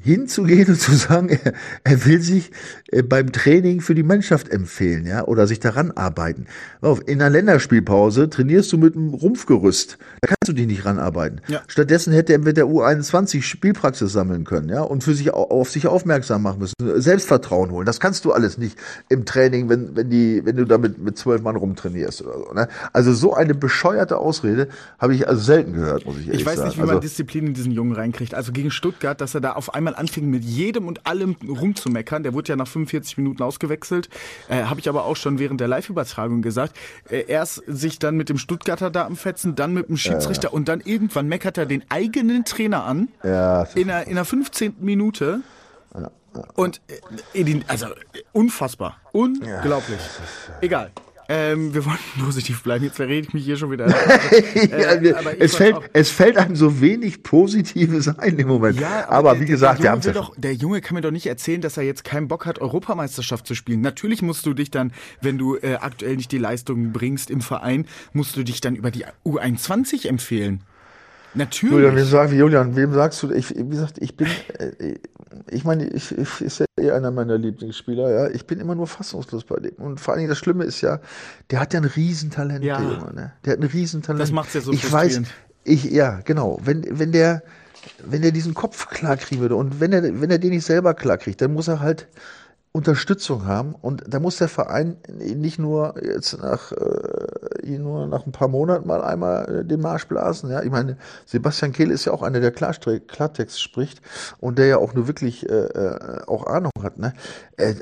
hinzugehen 0.00 0.68
und 0.68 0.80
zu 0.80 0.92
sagen, 0.94 1.28
er, 1.28 1.52
er 1.84 2.04
will 2.04 2.20
sich 2.20 2.50
äh, 2.90 3.02
beim 3.02 3.32
Training 3.32 3.80
für 3.80 3.94
die 3.94 4.02
Mannschaft 4.02 4.48
empfehlen, 4.48 5.06
ja, 5.06 5.24
oder 5.24 5.46
sich 5.46 5.60
daran 5.60 5.92
arbeiten. 5.92 6.46
In 7.06 7.22
einer 7.22 7.30
Länderspielpause 7.30 8.28
trainierst 8.28 8.72
du 8.72 8.78
mit 8.78 8.96
einem 8.96 9.14
Rumpfgerüst. 9.14 9.98
Da 10.20 10.28
kannst 10.28 10.48
du 10.48 10.52
dich 10.52 10.66
nicht 10.66 10.84
ranarbeiten. 10.84 11.40
Ja. 11.48 11.62
Stattdessen 11.68 12.12
hätte 12.12 12.32
er 12.32 12.38
mit 12.38 12.56
der 12.56 12.66
U21 12.66 13.42
Spielpraxis 13.42 14.12
sammeln 14.12 14.44
können, 14.44 14.68
ja, 14.68 14.82
und 14.82 15.04
für 15.04 15.14
sich 15.14 15.32
auf 15.32 15.70
sich 15.70 15.86
aufmerksam 15.86 16.42
machen 16.42 16.58
müssen, 16.58 16.74
Selbstvertrauen 16.78 17.70
holen. 17.70 17.86
Das 17.86 18.00
kannst 18.00 18.24
du 18.24 18.32
alles 18.32 18.58
nicht 18.58 18.78
im 19.08 19.24
Training, 19.24 19.68
wenn, 19.68 19.96
wenn 19.96 20.10
die, 20.10 20.44
wenn 20.44 20.56
du 20.56 20.64
damit 20.64 20.98
mit 20.98 21.16
zwölf 21.16 21.42
Mann 21.42 21.56
rumtrainierst 21.56 22.22
oder 22.22 22.38
so. 22.38 22.52
Ne? 22.52 22.68
Also 22.92 23.12
so 23.14 23.34
eine 23.34 23.54
bescheuerte 23.54 24.18
Ausrede 24.18 24.68
habe 24.98 25.14
ich 25.14 25.28
also 25.28 25.40
selten 25.40 25.72
gehört, 25.72 26.04
muss 26.04 26.18
ich 26.18 26.26
ehrlich 26.26 26.44
sagen. 26.44 26.56
Ich 26.56 26.58
weiß 26.58 26.66
nicht, 26.66 26.76
wie 26.76 26.82
also, 26.82 26.92
man 26.92 27.00
Disziplin 27.00 27.46
in 27.48 27.54
diesen 27.54 27.72
Jungen 27.72 27.92
reinkriegt. 27.92 28.34
Also 28.34 28.52
gegen 28.52 28.70
Stuttgart, 28.70 29.20
dass 29.20 29.34
er 29.34 29.40
da 29.40 29.52
auf 29.52 29.74
einmal 29.74 29.83
anfing, 29.92 30.30
mit 30.30 30.42
jedem 30.42 30.88
und 30.88 31.06
allem 31.06 31.36
rumzumeckern. 31.46 32.22
Der 32.22 32.32
wurde 32.32 32.48
ja 32.48 32.56
nach 32.56 32.66
45 32.66 33.18
Minuten 33.18 33.42
ausgewechselt. 33.42 34.08
Äh, 34.48 34.62
Habe 34.62 34.80
ich 34.80 34.88
aber 34.88 35.04
auch 35.04 35.16
schon 35.16 35.38
während 35.38 35.60
der 35.60 35.68
Live-Übertragung 35.68 36.40
gesagt. 36.40 36.74
Äh, 37.10 37.24
erst 37.28 37.62
sich 37.66 37.98
dann 37.98 38.16
mit 38.16 38.30
dem 38.30 38.38
Stuttgarter 38.38 38.90
da 38.90 39.04
am 39.04 39.16
Fetzen, 39.16 39.54
dann 39.54 39.74
mit 39.74 39.88
dem 39.88 39.98
Schiedsrichter 39.98 40.48
ja. 40.48 40.54
und 40.54 40.68
dann 40.68 40.80
irgendwann 40.80 41.28
meckert 41.28 41.58
er 41.58 41.66
den 41.66 41.84
eigenen 41.90 42.46
Trainer 42.46 42.84
an. 42.84 43.08
Ja. 43.22 43.64
In 43.74 43.88
der, 43.88 44.06
in 44.06 44.14
der 44.14 44.24
15. 44.24 44.76
Minute. 44.80 45.40
Ja. 45.94 46.10
Und 46.54 46.80
äh, 47.34 47.60
also 47.68 47.86
unfassbar. 48.32 48.96
Unglaublich. 49.12 50.00
Egal. 50.60 50.90
Ähm, 51.28 51.72
wir 51.74 51.84
wollen 51.84 51.98
positiv 52.24 52.62
bleiben. 52.62 52.84
Jetzt 52.84 52.96
verrede 52.96 53.26
ich 53.26 53.34
mich 53.34 53.44
hier 53.44 53.56
schon 53.56 53.70
wieder. 53.70 53.86
äh, 54.30 54.68
ja, 54.68 55.20
es, 55.38 55.56
fällt, 55.56 55.76
es 55.92 56.10
fällt 56.10 56.36
einem 56.36 56.56
so 56.56 56.80
wenig 56.80 57.22
Positives 57.22 58.08
ein 58.18 58.38
im 58.38 58.48
Moment. 58.48 58.80
Ja, 58.80 59.08
aber, 59.08 59.30
aber 59.30 59.40
wie 59.40 59.46
gesagt, 59.46 59.82
der 59.82 59.94
Junge, 59.94 60.12
doch, 60.12 60.34
der 60.36 60.54
Junge 60.54 60.80
kann 60.80 60.94
mir 60.94 61.00
doch 61.00 61.10
nicht 61.10 61.26
erzählen, 61.26 61.60
dass 61.60 61.76
er 61.76 61.84
jetzt 61.84 62.04
keinen 62.04 62.28
Bock 62.28 62.46
hat, 62.46 62.60
Europameisterschaft 62.60 63.46
zu 63.46 63.54
spielen. 63.54 63.80
Natürlich 63.80 64.22
musst 64.22 64.44
du 64.46 64.54
dich 64.54 64.70
dann, 64.70 64.92
wenn 65.20 65.38
du 65.38 65.56
äh, 65.56 65.76
aktuell 65.80 66.16
nicht 66.16 66.32
die 66.32 66.38
Leistungen 66.38 66.92
bringst 66.92 67.30
im 67.30 67.40
Verein, 67.40 67.86
musst 68.12 68.36
du 68.36 68.42
dich 68.42 68.60
dann 68.60 68.76
über 68.76 68.90
die 68.90 69.04
U21 69.24 70.08
empfehlen. 70.08 70.62
Natürlich. 71.34 71.72
Julian, 71.72 71.96
wem, 71.96 72.04
sag, 72.04 72.32
Julian, 72.32 72.76
wem 72.76 72.92
sagst 72.92 73.22
du, 73.22 73.32
ich, 73.32 73.50
wie 73.50 73.68
gesagt, 73.68 73.98
ich 73.98 74.16
bin, 74.16 74.28
äh, 74.58 74.94
ich 75.50 75.64
meine, 75.64 75.86
ich, 75.88 76.16
ich 76.16 76.40
ist 76.40 76.60
ja 76.60 76.66
eh 76.78 76.90
einer 76.92 77.10
meiner 77.10 77.38
Lieblingsspieler, 77.38 78.10
ja. 78.10 78.30
Ich 78.30 78.46
bin 78.46 78.60
immer 78.60 78.74
nur 78.74 78.86
fassungslos 78.86 79.44
bei 79.44 79.56
dem. 79.56 79.74
Und 79.76 80.00
vor 80.00 80.14
allen 80.14 80.20
Dingen 80.20 80.30
das 80.30 80.38
Schlimme 80.38 80.64
ist 80.64 80.80
ja, 80.80 81.00
der 81.50 81.60
hat 81.60 81.74
ja 81.74 81.80
ein 81.80 81.86
Riesentalent, 81.86 82.64
ja. 82.64 82.78
der 82.78 82.86
Junge, 82.86 83.14
ne? 83.14 83.32
Der 83.44 83.54
hat 83.54 83.60
ein 83.60 83.66
Riesentalent. 83.66 84.20
Das 84.20 84.32
macht's 84.32 84.54
ja 84.54 84.60
so 84.60 84.72
Ich 84.72 84.90
weiß, 84.90 85.22
ich, 85.64 85.84
ja, 85.84 86.20
genau. 86.24 86.60
Wenn, 86.62 86.86
wenn 86.98 87.12
der, 87.12 87.42
wenn 88.04 88.22
der 88.22 88.30
diesen 88.30 88.54
Kopf 88.54 88.88
klar 88.88 89.16
kriegen 89.16 89.40
würde 89.40 89.56
und 89.56 89.80
wenn 89.80 89.92
er, 89.92 90.02
wenn 90.02 90.30
er 90.30 90.38
den 90.38 90.50
nicht 90.50 90.64
selber 90.64 90.94
klar 90.94 91.18
kriegt, 91.18 91.40
dann 91.40 91.52
muss 91.52 91.68
er 91.68 91.80
halt, 91.80 92.06
Unterstützung 92.76 93.46
haben. 93.46 93.76
Und 93.76 94.02
da 94.08 94.18
muss 94.18 94.38
der 94.38 94.48
Verein 94.48 94.96
nicht 95.08 95.60
nur 95.60 95.94
jetzt 96.02 96.36
nach, 96.42 96.72
äh, 96.72 97.78
nur 97.78 98.08
nach 98.08 98.26
ein 98.26 98.32
paar 98.32 98.48
Monaten 98.48 98.88
mal 98.88 99.00
einmal 99.00 99.60
äh, 99.60 99.64
den 99.64 99.80
Marsch 99.80 100.08
blasen. 100.08 100.50
Ja, 100.50 100.60
ich 100.60 100.72
meine, 100.72 100.96
Sebastian 101.24 101.70
Kehl 101.70 101.92
ist 101.92 102.04
ja 102.04 102.12
auch 102.12 102.22
einer, 102.22 102.40
der 102.40 102.50
Klartext 102.50 103.62
spricht 103.62 104.02
und 104.40 104.58
der 104.58 104.66
ja 104.66 104.78
auch 104.78 104.92
nur 104.92 105.06
wirklich 105.06 105.48
äh, 105.48 105.52
äh 105.52 106.26
auch 106.26 106.46
Ahnung 106.46 106.72
hat. 106.82 106.98
Ne? 106.98 107.14
Äh, 107.56 107.74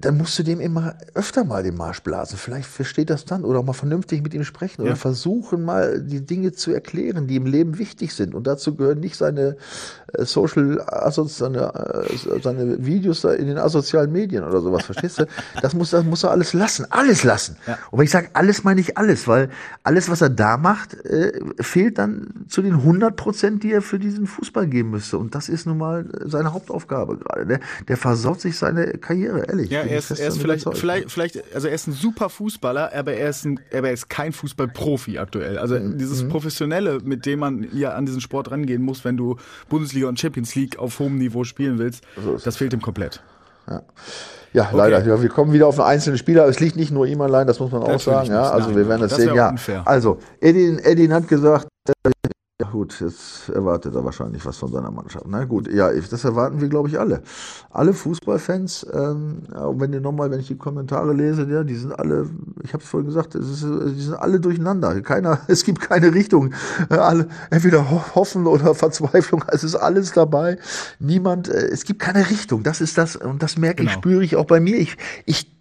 dann 0.00 0.16
musst 0.16 0.38
du 0.38 0.42
dem 0.42 0.60
immer 0.60 0.96
öfter 1.14 1.44
mal 1.44 1.62
den 1.62 1.76
Marsch 1.76 2.00
blasen. 2.02 2.38
Vielleicht 2.38 2.68
versteht 2.68 3.08
das 3.10 3.24
dann 3.24 3.44
oder 3.44 3.60
auch 3.60 3.64
mal 3.64 3.72
vernünftig 3.72 4.22
mit 4.22 4.34
ihm 4.34 4.44
sprechen 4.44 4.82
oder 4.82 4.90
ja. 4.90 4.96
versuchen 4.96 5.64
mal 5.64 6.02
die 6.02 6.24
Dinge 6.26 6.52
zu 6.52 6.72
erklären, 6.72 7.26
die 7.26 7.36
im 7.36 7.46
Leben 7.46 7.78
wichtig 7.78 8.12
sind. 8.12 8.34
Und 8.34 8.46
dazu 8.46 8.74
gehören 8.74 8.98
nicht 8.98 9.16
seine 9.16 9.56
äh, 10.12 10.24
Social, 10.24 10.84
seine, 11.26 12.06
äh, 12.08 12.40
seine 12.42 12.84
Videos 12.84 13.24
in 13.24 13.46
den 13.46 13.58
asozialen 13.58 14.10
Medien 14.10 14.42
oder 14.44 14.60
sowas. 14.60 14.84
Verstehst 14.84 15.20
du? 15.20 15.26
Das 15.62 15.74
muss, 15.74 15.90
das 15.90 16.04
muss 16.04 16.24
er 16.24 16.32
alles 16.32 16.52
lassen. 16.52 16.86
Alles 16.90 17.22
lassen. 17.22 17.56
Ja. 17.66 17.78
Und 17.90 17.98
wenn 17.98 18.04
ich 18.04 18.10
sage 18.10 18.30
alles, 18.32 18.64
meine 18.64 18.80
ich 18.80 18.98
alles, 18.98 19.28
weil 19.28 19.50
alles, 19.84 20.08
was 20.10 20.20
er 20.20 20.30
da 20.30 20.56
macht, 20.56 20.94
äh, 21.04 21.32
fehlt 21.60 21.98
dann 21.98 22.46
zu 22.48 22.60
den 22.62 22.74
100 22.74 23.14
Prozent, 23.16 23.62
die 23.62 23.72
er 23.72 23.82
für 23.82 23.98
diesen 23.98 24.26
Fußball 24.26 24.66
geben 24.66 24.90
müsste. 24.90 25.18
Und 25.18 25.34
das 25.34 25.48
ist 25.48 25.66
nun 25.66 25.78
mal 25.78 26.06
seine 26.24 26.52
Hauptaufgabe 26.52 27.18
gerade. 27.18 27.46
Der, 27.46 27.60
der 27.86 27.96
versaut 27.96 28.40
sich 28.40 28.58
seine 28.58 28.98
Karriere, 28.98 29.46
ehrlich. 29.48 29.70
Ja, 29.70 29.75
er 29.82 29.98
ist, 29.98 30.10
er 30.10 30.28
ist 30.28 30.38
vielleicht, 30.38 30.66
vielleicht, 30.74 31.10
vielleicht, 31.10 31.54
also 31.54 31.68
er 31.68 31.74
ist 31.74 31.86
ein 31.86 31.92
super 31.92 32.28
Fußballer, 32.28 32.92
aber 32.94 33.14
er 33.14 33.30
ist, 33.30 33.44
ein, 33.44 33.60
aber 33.72 33.88
er 33.88 33.94
ist 33.94 34.08
kein 34.08 34.32
Fußballprofi 34.32 35.18
aktuell. 35.18 35.58
Also 35.58 35.76
mhm. 35.78 35.98
dieses 35.98 36.22
mhm. 36.22 36.28
Professionelle, 36.28 37.00
mit 37.04 37.26
dem 37.26 37.40
man 37.40 37.68
ja 37.72 37.92
an 37.92 38.06
diesen 38.06 38.20
Sport 38.20 38.50
rangehen 38.50 38.82
muss, 38.82 39.04
wenn 39.04 39.16
du 39.16 39.36
Bundesliga 39.68 40.08
und 40.08 40.18
Champions 40.18 40.54
League 40.54 40.78
auf 40.78 40.98
hohem 40.98 41.18
Niveau 41.18 41.44
spielen 41.44 41.78
willst, 41.78 42.04
so 42.22 42.36
das 42.36 42.56
fehlt 42.56 42.72
ihm 42.72 42.82
komplett. 42.82 43.22
Ja. 43.68 43.82
Ja, 44.52 44.62
okay. 44.68 44.76
leider. 44.76 45.04
Ja, 45.04 45.20
wir 45.20 45.28
kommen 45.28 45.52
wieder 45.52 45.66
auf 45.66 45.78
einen 45.78 45.88
einzelnen 45.88 46.16
Spieler. 46.16 46.46
Es 46.46 46.60
liegt 46.60 46.76
nicht 46.76 46.90
nur 46.90 47.06
ihm 47.06 47.20
allein, 47.20 47.46
das 47.46 47.60
muss 47.60 47.70
man 47.72 47.82
auch 47.82 48.00
sagen. 48.00 48.30
Ja, 48.30 48.50
also 48.50 48.74
wir 48.74 48.88
werden 48.88 49.02
das, 49.02 49.10
das 49.10 49.20
sehen. 49.20 49.34
Ja, 49.34 49.54
also 49.84 50.18
Edin, 50.40 50.78
Edin 50.78 51.12
hat 51.12 51.28
gesagt, 51.28 51.68
ja 52.58 52.70
gut, 52.70 53.00
jetzt 53.00 53.50
erwartet 53.50 53.94
er 53.94 54.02
wahrscheinlich 54.02 54.46
was 54.46 54.56
von 54.56 54.72
seiner 54.72 54.90
Mannschaft. 54.90 55.26
Na 55.28 55.44
gut, 55.44 55.70
ja, 55.70 55.92
das 55.92 56.24
erwarten 56.24 56.58
wir, 56.58 56.68
glaube 56.68 56.88
ich, 56.88 56.98
alle. 56.98 57.22
Alle 57.68 57.92
Fußballfans, 57.92 58.86
ähm, 58.94 59.42
wenn 59.74 59.92
ihr 59.92 60.00
nochmal, 60.00 60.30
wenn 60.30 60.40
ich 60.40 60.46
die 60.46 60.56
Kommentare 60.56 61.12
lese, 61.12 61.46
ja, 61.50 61.64
die 61.64 61.74
sind 61.74 61.92
alle, 61.98 62.30
ich 62.62 62.72
habe 62.72 62.82
es 62.82 62.88
vorhin 62.88 63.08
gesagt, 63.08 63.34
ist, 63.34 63.62
die 63.62 64.00
sind 64.00 64.14
alle 64.14 64.40
durcheinander. 64.40 64.98
Keiner, 65.02 65.40
es 65.48 65.64
gibt 65.64 65.82
keine 65.82 66.14
Richtung. 66.14 66.54
Alle, 66.88 67.28
entweder 67.50 67.90
Hoffen 68.14 68.46
oder 68.46 68.74
Verzweiflung, 68.74 69.44
es 69.48 69.62
ist 69.62 69.74
alles 69.74 70.12
dabei. 70.12 70.56
Niemand, 70.98 71.48
äh, 71.48 71.68
es 71.68 71.84
gibt 71.84 72.00
keine 72.00 72.30
Richtung. 72.30 72.62
Das 72.62 72.80
ist 72.80 72.96
das, 72.96 73.16
und 73.16 73.42
das 73.42 73.58
merke 73.58 73.82
genau. 73.82 73.90
ich, 73.90 73.94
spüre 73.94 74.24
ich 74.24 74.34
auch 74.34 74.46
bei 74.46 74.60
mir. 74.60 74.78
Ich, 74.78 74.96
ich 75.26 75.55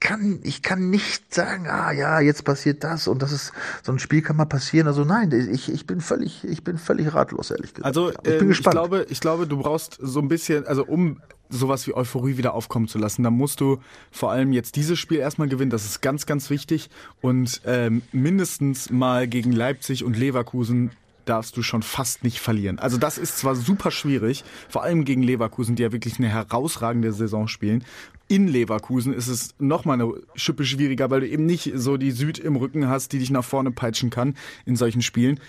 kann, 0.00 0.40
ich 0.42 0.62
kann 0.62 0.90
nicht 0.90 1.32
sagen, 1.32 1.66
ah 1.68 1.92
ja, 1.92 2.20
jetzt 2.20 2.44
passiert 2.44 2.82
das 2.82 3.06
und 3.06 3.20
das 3.22 3.32
ist, 3.32 3.52
so 3.82 3.92
ein 3.92 3.98
Spiel 3.98 4.22
kann 4.22 4.36
mal 4.36 4.46
passieren. 4.46 4.86
Also 4.86 5.04
nein, 5.04 5.30
ich, 5.52 5.70
ich 5.70 5.86
bin 5.86 6.00
völlig, 6.00 6.42
ich 6.44 6.64
bin 6.64 6.78
völlig 6.78 7.14
ratlos, 7.14 7.50
ehrlich 7.50 7.74
gesagt. 7.74 7.84
Also 7.84 8.10
ich, 8.10 8.16
bin 8.16 8.32
ähm, 8.40 8.48
gespannt. 8.48 8.74
ich 8.74 8.80
glaube, 8.80 9.06
ich 9.10 9.20
glaube, 9.20 9.46
du 9.46 9.58
brauchst 9.58 9.98
so 10.00 10.20
ein 10.20 10.28
bisschen, 10.28 10.66
also 10.66 10.84
um 10.84 11.20
sowas 11.50 11.86
wie 11.86 11.94
Euphorie 11.94 12.36
wieder 12.38 12.54
aufkommen 12.54 12.88
zu 12.88 12.98
lassen, 12.98 13.22
dann 13.22 13.34
musst 13.34 13.60
du 13.60 13.78
vor 14.10 14.30
allem 14.30 14.52
jetzt 14.52 14.76
dieses 14.76 14.98
Spiel 14.98 15.18
erstmal 15.18 15.48
gewinnen. 15.48 15.70
Das 15.70 15.84
ist 15.84 16.00
ganz, 16.00 16.24
ganz 16.24 16.48
wichtig. 16.48 16.88
Und 17.20 17.60
ähm, 17.66 18.02
mindestens 18.12 18.90
mal 18.90 19.28
gegen 19.28 19.52
Leipzig 19.52 20.04
und 20.04 20.16
Leverkusen 20.16 20.92
darfst 21.26 21.56
du 21.56 21.62
schon 21.62 21.82
fast 21.82 22.24
nicht 22.24 22.40
verlieren. 22.40 22.78
Also 22.78 22.96
das 22.96 23.18
ist 23.18 23.38
zwar 23.38 23.54
super 23.54 23.90
schwierig, 23.90 24.44
vor 24.68 24.82
allem 24.82 25.04
gegen 25.04 25.22
Leverkusen, 25.22 25.76
die 25.76 25.82
ja 25.82 25.92
wirklich 25.92 26.18
eine 26.18 26.28
herausragende 26.28 27.12
Saison 27.12 27.46
spielen. 27.46 27.84
In 28.30 28.46
Leverkusen 28.46 29.12
ist 29.12 29.26
es 29.26 29.56
nochmal 29.58 30.00
eine 30.00 30.14
Schippe 30.36 30.64
schwieriger, 30.64 31.10
weil 31.10 31.18
du 31.18 31.26
eben 31.26 31.46
nicht 31.46 31.72
so 31.74 31.96
die 31.96 32.12
Süd 32.12 32.38
im 32.38 32.54
Rücken 32.54 32.88
hast, 32.88 33.12
die 33.12 33.18
dich 33.18 33.32
nach 33.32 33.42
vorne 33.42 33.72
peitschen 33.72 34.08
kann 34.08 34.36
in 34.64 34.76
solchen 34.76 35.02
Spielen. 35.02 35.40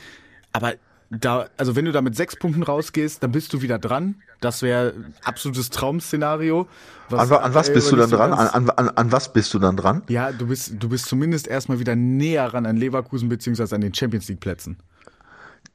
Aber 0.51 0.73
da, 1.11 1.45
also 1.57 1.75
wenn 1.75 1.85
du 1.85 1.91
da 1.91 2.01
mit 2.01 2.15
sechs 2.15 2.35
Punkten 2.35 2.63
rausgehst, 2.63 3.21
dann 3.21 3.33
bist 3.33 3.53
du 3.53 3.61
wieder 3.61 3.77
dran. 3.77 4.15
Das 4.39 4.63
wäre 4.63 4.95
absolutes 5.23 5.69
Traum-Szenario. 5.69 6.67
An, 7.11 7.31
an, 7.31 7.53
was 7.53 7.71
bist 7.71 7.91
du 7.91 7.97
dann 7.97 8.09
dran? 8.09 8.33
An, 8.33 8.69
an, 8.71 8.89
an, 8.89 9.11
was 9.11 9.31
bist 9.31 9.53
du 9.53 9.59
dann 9.59 9.77
dran? 9.77 10.01
Ja, 10.07 10.31
du 10.31 10.47
bist, 10.47 10.73
du 10.79 10.89
bist 10.89 11.05
zumindest 11.05 11.47
erstmal 11.47 11.77
wieder 11.77 11.95
näher 11.95 12.51
ran 12.51 12.65
an 12.65 12.77
Leverkusen 12.77 13.29
beziehungsweise 13.29 13.75
an 13.75 13.81
den 13.81 13.93
Champions 13.93 14.27
League 14.27 14.39
Plätzen. 14.39 14.77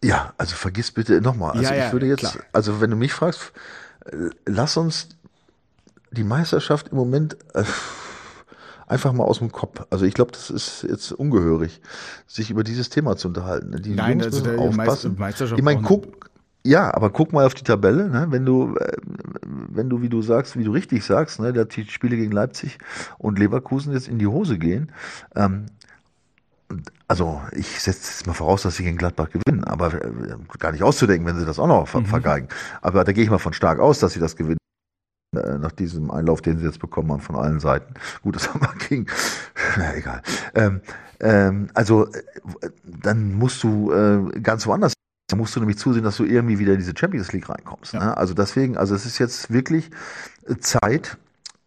Ja, 0.03 0.35
also 0.39 0.57
vergiss 0.57 0.91
bitte 0.91 1.21
nochmal. 1.21 1.53
Also 1.53 1.73
ja, 1.73 1.87
ich 1.87 1.93
würde 1.93 2.07
jetzt, 2.07 2.21
klar. 2.21 2.35
also 2.53 2.81
wenn 2.81 2.91
du 2.91 2.97
mich 2.97 3.13
fragst, 3.13 3.53
äh, 4.07 4.31
lass 4.47 4.77
uns 4.77 5.11
die 6.17 6.25
Meisterschaft 6.25 6.89
im 6.89 6.97
Moment 6.97 7.37
äh, 7.55 7.65
einfach 8.87 9.13
mal 9.13 9.25
aus 9.25 9.39
dem 9.39 9.53
Kopf. 9.53 9.85
Also 9.91 10.05
ich 10.05 10.15
glaube, 10.15 10.33
das 10.33 10.51
ist 10.51 10.85
jetzt 10.89 11.13
ungehörig, 11.13 11.81
sich 12.27 12.51
über 12.51 12.65
dieses 12.65 12.89
Thema 12.91 13.17
zu 13.17 13.29
unterhalten. 13.29 13.81
Die 13.83 13.95
Nein, 13.95 14.21
Jungs 14.21 14.37
also 14.37 14.51
aufpassen. 14.57 15.17
Meisterschaft 15.19 15.59
ich 15.59 15.65
meine, 15.65 15.83
guck, 15.83 16.31
ja, 16.65 16.93
aber 16.95 17.11
guck 17.11 17.33
mal 17.33 17.47
auf 17.47 17.55
die 17.55 17.65
Tabelle, 17.65 18.09
ne? 18.09 18.27
wenn 18.31 18.45
du, 18.45 18.77
äh, 18.77 18.97
wenn 19.43 19.89
du, 19.89 20.03
wie 20.03 20.09
du 20.09 20.23
sagst, 20.23 20.57
wie 20.57 20.65
du 20.65 20.73
richtig 20.73 21.05
sagst, 21.05 21.41
ne, 21.41 21.53
dass 21.53 21.69
die 21.69 21.85
Spiele 21.85 22.17
gegen 22.17 22.33
Leipzig 22.33 22.79
und 23.19 23.39
Leverkusen 23.39 23.93
jetzt 23.93 24.09
in 24.09 24.19
die 24.19 24.27
Hose 24.27 24.59
gehen, 24.59 24.93
ähm, 25.35 25.67
also 27.07 27.41
ich 27.53 27.81
setze 27.81 28.11
jetzt 28.11 28.27
mal 28.27 28.33
voraus, 28.33 28.63
dass 28.63 28.77
sie 28.77 28.83
gegen 28.83 28.97
Gladbach 28.97 29.31
gewinnen, 29.31 29.63
aber 29.63 29.95
äh, 29.95 30.37
gar 30.59 30.73
nicht 30.73 30.83
auszudenken, 30.83 31.25
wenn 31.27 31.39
sie 31.39 31.47
das 31.47 31.61
auch 31.61 31.69
noch 31.69 31.87
ver 31.87 32.01
mhm. 32.01 32.07
vergeigen. 32.07 32.49
Aber 32.83 33.05
da 33.05 33.13
gehe 33.13 33.23
ich 33.23 33.31
mal 33.31 33.39
von 33.39 33.53
stark 33.53 33.79
aus, 33.79 34.01
dass 34.01 34.15
sie 34.15 34.21
das 34.21 34.35
gewinnen 34.35 34.59
nach 35.59 35.73
diesem 35.73 36.11
Einlauf, 36.11 36.43
den 36.43 36.59
sie 36.59 36.65
jetzt 36.65 36.81
bekommen 36.81 37.13
haben 37.13 37.21
von 37.21 37.37
allen 37.37 37.61
Seiten. 37.61 37.95
Gut, 38.23 38.37
das 38.37 38.53
haben 38.53 38.61
wir 38.61 38.73
gegen, 38.89 39.07
na 39.77 39.95
egal. 39.95 40.23
Ähm, 40.55 40.81
ähm, 41.21 41.69
also 41.75 42.07
äh, 42.07 42.23
dann 42.85 43.35
musst 43.35 43.63
du 43.63 43.93
äh, 43.93 44.41
ganz 44.41 44.67
woanders 44.67 44.93
da 45.29 45.37
musst 45.37 45.57
du 45.57 45.61
nämlich 45.61 45.79
zusehen, 45.79 46.05
dass 46.05 46.17
du 46.19 46.25
irgendwie 46.25 46.61
wieder 46.61 46.73
in 46.73 46.79
diese 46.79 46.95
Champions 46.97 47.33
League 47.33 47.49
reinkommst. 47.49 47.95
Ja. 47.95 48.05
Ne? 48.05 48.17
Also 48.17 48.33
deswegen, 48.33 48.77
also 48.77 48.95
es 48.95 49.07
ist 49.07 49.19
jetzt 49.19 49.53
wirklich 49.53 49.91
Zeit, 50.61 51.17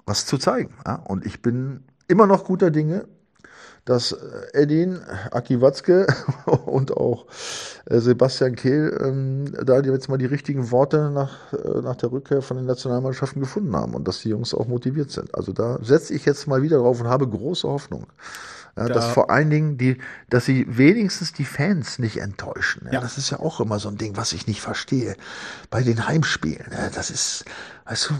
was 0.05 0.25
zu 0.25 0.37
zeigen. 0.37 0.73
Ja? 0.85 0.95
Und 0.95 1.25
ich 1.25 1.41
bin 1.41 1.83
immer 2.07 2.25
noch 2.25 2.45
guter 2.45 2.71
Dinge, 2.71 3.05
dass 3.89 4.15
Edin, 4.53 4.99
Aki 5.31 5.61
Watzke 5.61 6.07
und 6.65 6.95
auch 6.95 7.25
äh, 7.85 7.99
Sebastian 7.99 8.55
Kehl 8.55 8.97
ähm, 9.03 9.51
da 9.65 9.79
jetzt 9.79 10.09
mal 10.09 10.17
die 10.17 10.25
richtigen 10.25 10.71
Worte 10.71 11.09
nach, 11.11 11.53
äh, 11.53 11.81
nach 11.81 11.95
der 11.95 12.11
Rückkehr 12.11 12.41
von 12.41 12.57
den 12.57 12.67
Nationalmannschaften 12.67 13.41
gefunden 13.41 13.75
haben 13.75 13.95
und 13.95 14.07
dass 14.07 14.21
die 14.21 14.29
Jungs 14.29 14.53
auch 14.53 14.67
motiviert 14.67 15.11
sind. 15.11 15.33
Also 15.35 15.53
da 15.53 15.79
setze 15.81 16.13
ich 16.13 16.25
jetzt 16.25 16.47
mal 16.47 16.61
wieder 16.61 16.77
drauf 16.77 17.01
und 17.01 17.07
habe 17.07 17.27
große 17.27 17.67
Hoffnung. 17.67 18.05
Ja, 18.77 18.87
da 18.87 18.93
dass 18.93 19.07
vor 19.07 19.29
allen 19.29 19.49
Dingen 19.49 19.77
die, 19.77 19.97
dass 20.29 20.45
sie 20.45 20.65
wenigstens 20.69 21.33
die 21.33 21.43
Fans 21.43 21.99
nicht 21.99 22.17
enttäuschen. 22.17 22.83
Ja, 22.85 22.93
ja. 22.93 23.01
Das 23.01 23.17
ist 23.17 23.29
ja 23.29 23.39
auch 23.39 23.59
immer 23.59 23.79
so 23.79 23.89
ein 23.89 23.97
Ding, 23.97 24.15
was 24.15 24.31
ich 24.31 24.47
nicht 24.47 24.61
verstehe. 24.61 25.15
Bei 25.69 25.81
den 25.81 26.07
Heimspielen. 26.07 26.67
Ja, 26.71 26.89
das 26.89 27.09
ist, 27.09 27.45
weißt 27.85 28.11
du, 28.11 28.13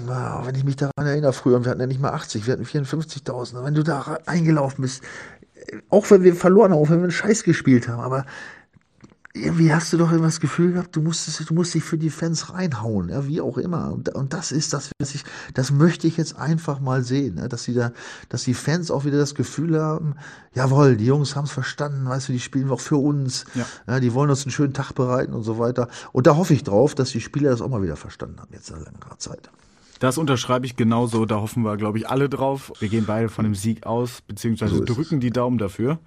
wenn 0.46 0.56
ich 0.56 0.64
mich 0.64 0.76
daran 0.76 1.06
erinnere, 1.06 1.32
früher, 1.32 1.64
wir 1.64 1.72
hatten 1.72 1.80
ja 1.80 1.88
nicht 1.88 2.02
mal 2.02 2.12
80, 2.12 2.46
wir 2.46 2.54
hatten 2.54 2.66
54.000. 2.66 3.64
Wenn 3.64 3.74
du 3.74 3.84
da 3.84 4.18
eingelaufen 4.26 4.82
bist, 4.82 5.02
auch 5.90 6.10
wenn 6.12 6.24
wir 6.24 6.36
verloren 6.36 6.72
haben, 6.72 6.80
auch 6.80 6.90
wenn 6.90 7.00
wir 7.00 7.04
einen 7.04 7.12
Scheiß 7.12 7.44
gespielt 7.44 7.88
haben, 7.88 8.02
aber 8.02 8.26
irgendwie 9.34 9.72
hast 9.74 9.94
du 9.94 9.98
doch 9.98 10.12
immer 10.12 10.26
das 10.26 10.40
Gefühl 10.40 10.74
gehabt, 10.74 10.96
du 10.96 11.02
musst, 11.02 11.50
du 11.50 11.54
musst 11.54 11.74
dich 11.74 11.84
für 11.84 11.98
die 11.98 12.10
Fans 12.10 12.52
reinhauen, 12.52 13.10
ja, 13.10 13.28
wie 13.28 13.42
auch 13.42 13.58
immer. 13.58 13.92
Und, 13.92 14.10
und 14.16 14.34
das 14.34 14.52
ist 14.52 14.74
das, 14.74 14.90
was 15.00 15.14
ich, 15.14 15.24
das 15.54 15.72
möchte 15.72 16.08
ich 16.08 16.18
jetzt 16.18 16.36
einfach 16.36 16.80
mal 16.80 17.04
sehen, 17.04 17.36
ne, 17.36 17.48
dass 17.48 17.64
sie 17.64 17.76
da, 17.76 17.92
dass 18.30 18.44
die 18.44 18.56
Fans 18.56 18.90
auch 18.90 19.06
wieder 19.06 19.18
das 19.18 19.36
Gefühl 19.36 19.80
haben, 19.80 20.16
jawohl, 20.54 20.98
die 20.98 21.06
Jungs 21.06 21.36
haben 21.36 21.46
es 21.46 21.52
verstanden, 21.52 22.08
weißt 22.08 22.30
du, 22.30 22.34
die 22.34 22.40
spielen 22.40 22.72
auch 22.72 22.80
für 22.82 22.98
uns, 22.98 23.46
ja. 23.54 23.66
ja. 23.88 24.00
die 24.00 24.14
wollen 24.14 24.32
uns 24.32 24.44
einen 24.44 24.52
schönen 24.52 24.74
Tag 24.74 24.94
bereiten 24.94 25.34
und 25.34 25.44
so 25.44 25.60
weiter. 25.60 25.90
Und 26.12 26.26
da 26.26 26.36
hoffe 26.36 26.54
ich 26.54 26.64
drauf, 26.64 26.96
dass 26.96 27.12
die 27.12 27.22
Spieler 27.22 27.52
das 27.52 27.62
auch 27.62 27.70
mal 27.70 27.84
wieder 27.84 27.98
verstanden 27.98 28.40
haben, 28.40 28.50
jetzt 28.52 28.68
seit 28.68 28.84
längerer 28.84 29.20
Zeit. 29.20 29.50
Das 30.00 30.18
unterschreibe 30.18 30.66
ich 30.66 30.76
genauso. 30.76 31.26
Da 31.26 31.42
hoffen 31.42 31.64
wir, 31.64 31.78
glaube 31.78 31.98
ich, 31.98 32.10
alle 32.10 32.30
drauf. 32.30 32.72
Wir 32.80 32.90
gehen 32.90 33.06
beide 33.06 33.30
von 33.30 33.44
dem 33.44 33.56
Sieg 33.56 33.86
aus, 33.86 34.22
beziehungsweise 34.22 34.76
so 34.76 34.84
drücken 34.84 35.20
die 35.20 35.30
Daumen 35.30 35.58
dafür. 35.58 36.00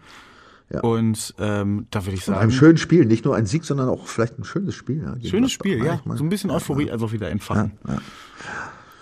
Ja. 0.70 0.80
Und 0.80 1.34
ähm, 1.38 1.86
da 1.90 2.04
würde 2.06 2.16
ich 2.16 2.24
sagen. 2.24 2.36
Und 2.36 2.42
einem 2.42 2.50
schönen 2.52 2.78
Spiel, 2.78 3.04
nicht 3.04 3.26
nur 3.26 3.36
ein 3.36 3.44
Sieg, 3.44 3.64
sondern 3.64 3.90
auch 3.90 4.06
vielleicht 4.06 4.38
ein 4.38 4.44
schönes 4.44 4.74
Spiel. 4.74 5.02
Ja, 5.02 5.28
schönes 5.28 5.52
Spiel, 5.52 5.84
ja. 5.84 6.00
So 6.14 6.24
ein 6.24 6.30
bisschen 6.30 6.50
Euphorie 6.50 6.86
ja. 6.86 6.94
einfach 6.94 7.12
wieder 7.12 7.28
entfachen. 7.30 7.72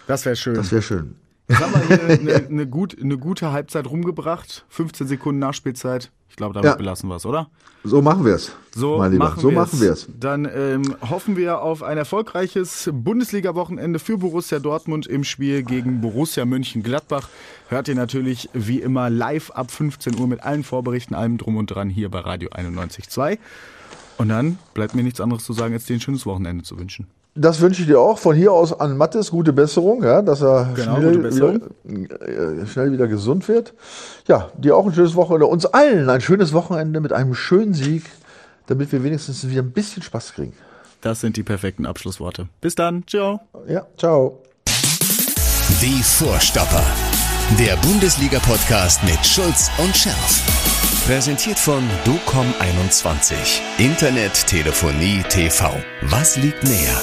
Das 0.09 0.25
wäre 0.25 0.35
schön. 0.35 0.55
Das 0.55 0.73
wäre 0.73 0.83
schön. 0.83 1.15
Jetzt 1.51 1.61
haben 1.61 1.73
wir 1.73 2.17
hier 2.17 2.47
eine, 2.49 2.67
gut, 2.69 2.97
eine 3.01 3.19
gute 3.19 3.51
Halbzeit 3.51 3.89
rumgebracht. 3.89 4.65
15 4.69 5.09
Sekunden 5.09 5.41
Nachspielzeit. 5.41 6.13
Ich 6.29 6.37
glaube, 6.37 6.55
damit 6.55 6.71
ja. 6.71 6.77
belassen 6.77 7.09
wir 7.09 7.17
es, 7.17 7.27
oder? 7.27 7.51
So 7.83 8.03
machen 8.03 8.25
wir 8.25 8.35
es. 8.35 8.53
So, 8.73 8.99
machen, 8.99 9.41
so 9.41 9.51
machen 9.51 9.81
wir 9.81 9.91
es. 9.91 10.07
Dann 10.17 10.49
ähm, 10.55 10.95
hoffen 11.09 11.37
wir 11.37 11.61
auf 11.61 11.83
ein 11.83 11.99
erfolgreiches 11.99 12.89
Bundesliga-Wochenende 12.93 13.99
für 13.99 14.19
Borussia 14.19 14.61
Dortmund 14.61 15.09
im 15.09 15.25
Spiel 15.25 15.65
gegen 15.65 16.01
Borussia 16.01 16.45
Mönchengladbach. 16.45 17.29
Hört 17.69 17.89
ihr 17.89 17.97
natürlich 17.97 18.49
wie 18.53 18.81
immer 18.81 19.11
live 19.11 19.51
ab 19.51 19.73
15 19.73 20.21
Uhr 20.21 20.29
mit 20.29 20.45
allen 20.45 20.63
Vorberichten, 20.63 21.17
allem 21.17 21.37
drum 21.37 21.57
und 21.57 21.67
dran 21.67 21.91
hier 21.91 22.11
bei 22.11 22.21
Radio 22.21 22.51
91.2. 22.51 23.39
Und 24.19 24.29
dann 24.29 24.59
bleibt 24.73 24.95
mir 24.95 25.03
nichts 25.03 25.21
anderes 25.21 25.45
zu 25.45 25.53
sagen, 25.53 25.75
als 25.75 25.87
dir 25.87 25.95
ein 25.95 26.01
schönes 26.01 26.27
Wochenende 26.27 26.63
zu 26.63 26.79
wünschen. 26.79 27.09
Das 27.35 27.61
wünsche 27.61 27.83
ich 27.83 27.87
dir 27.87 28.01
auch. 28.01 28.19
Von 28.19 28.35
hier 28.35 28.53
aus 28.53 28.79
an 28.79 28.97
Mattes 28.97 29.31
gute 29.31 29.53
Besserung, 29.53 30.03
ja, 30.03 30.21
dass 30.21 30.43
er 30.43 30.71
genau, 30.75 30.97
schnell, 30.97 31.35
wieder, 31.35 32.63
äh, 32.63 32.67
schnell 32.67 32.93
wieder 32.93 33.07
gesund 33.07 33.47
wird. 33.49 33.73
Ja, 34.27 34.51
dir 34.59 34.77
auch 34.77 34.87
ein 34.87 34.93
schönes 34.93 35.15
Wochenende. 35.15 35.47
Uns 35.47 35.67
allen 35.67 36.11
ein 36.11 36.21
schönes 36.21 36.53
Wochenende 36.53 37.01
mit 37.01 37.13
einem 37.13 37.35
schönen 37.35 37.73
Sieg, 37.73 38.05
damit 38.67 38.91
wir 38.93 39.05
wenigstens 39.05 39.49
wieder 39.49 39.63
ein 39.63 39.71
bisschen 39.71 40.03
Spaß 40.03 40.35
kriegen. 40.35 40.55
Das 41.01 41.21
sind 41.21 41.37
die 41.37 41.43
perfekten 41.43 41.87
Abschlussworte. 41.87 42.49
Bis 42.61 42.75
dann. 42.75 43.05
Ciao. 43.07 43.41
Ja, 43.67 43.87
ciao. 43.97 44.43
Die 45.81 46.03
Vorstopper. 46.03 46.85
Der 47.59 47.77
Bundesliga-Podcast 47.77 49.03
mit 49.05 49.25
Schulz 49.25 49.71
und 49.79 49.97
Scherf. 49.97 51.07
Präsentiert 51.07 51.59
von 51.59 51.83
DOCOM21. 52.05 53.61
Internet, 53.79 54.47
Telefonie, 54.47 55.23
TV. 55.29 55.73
Was 56.03 56.37
liegt 56.37 56.63
näher? 56.65 57.01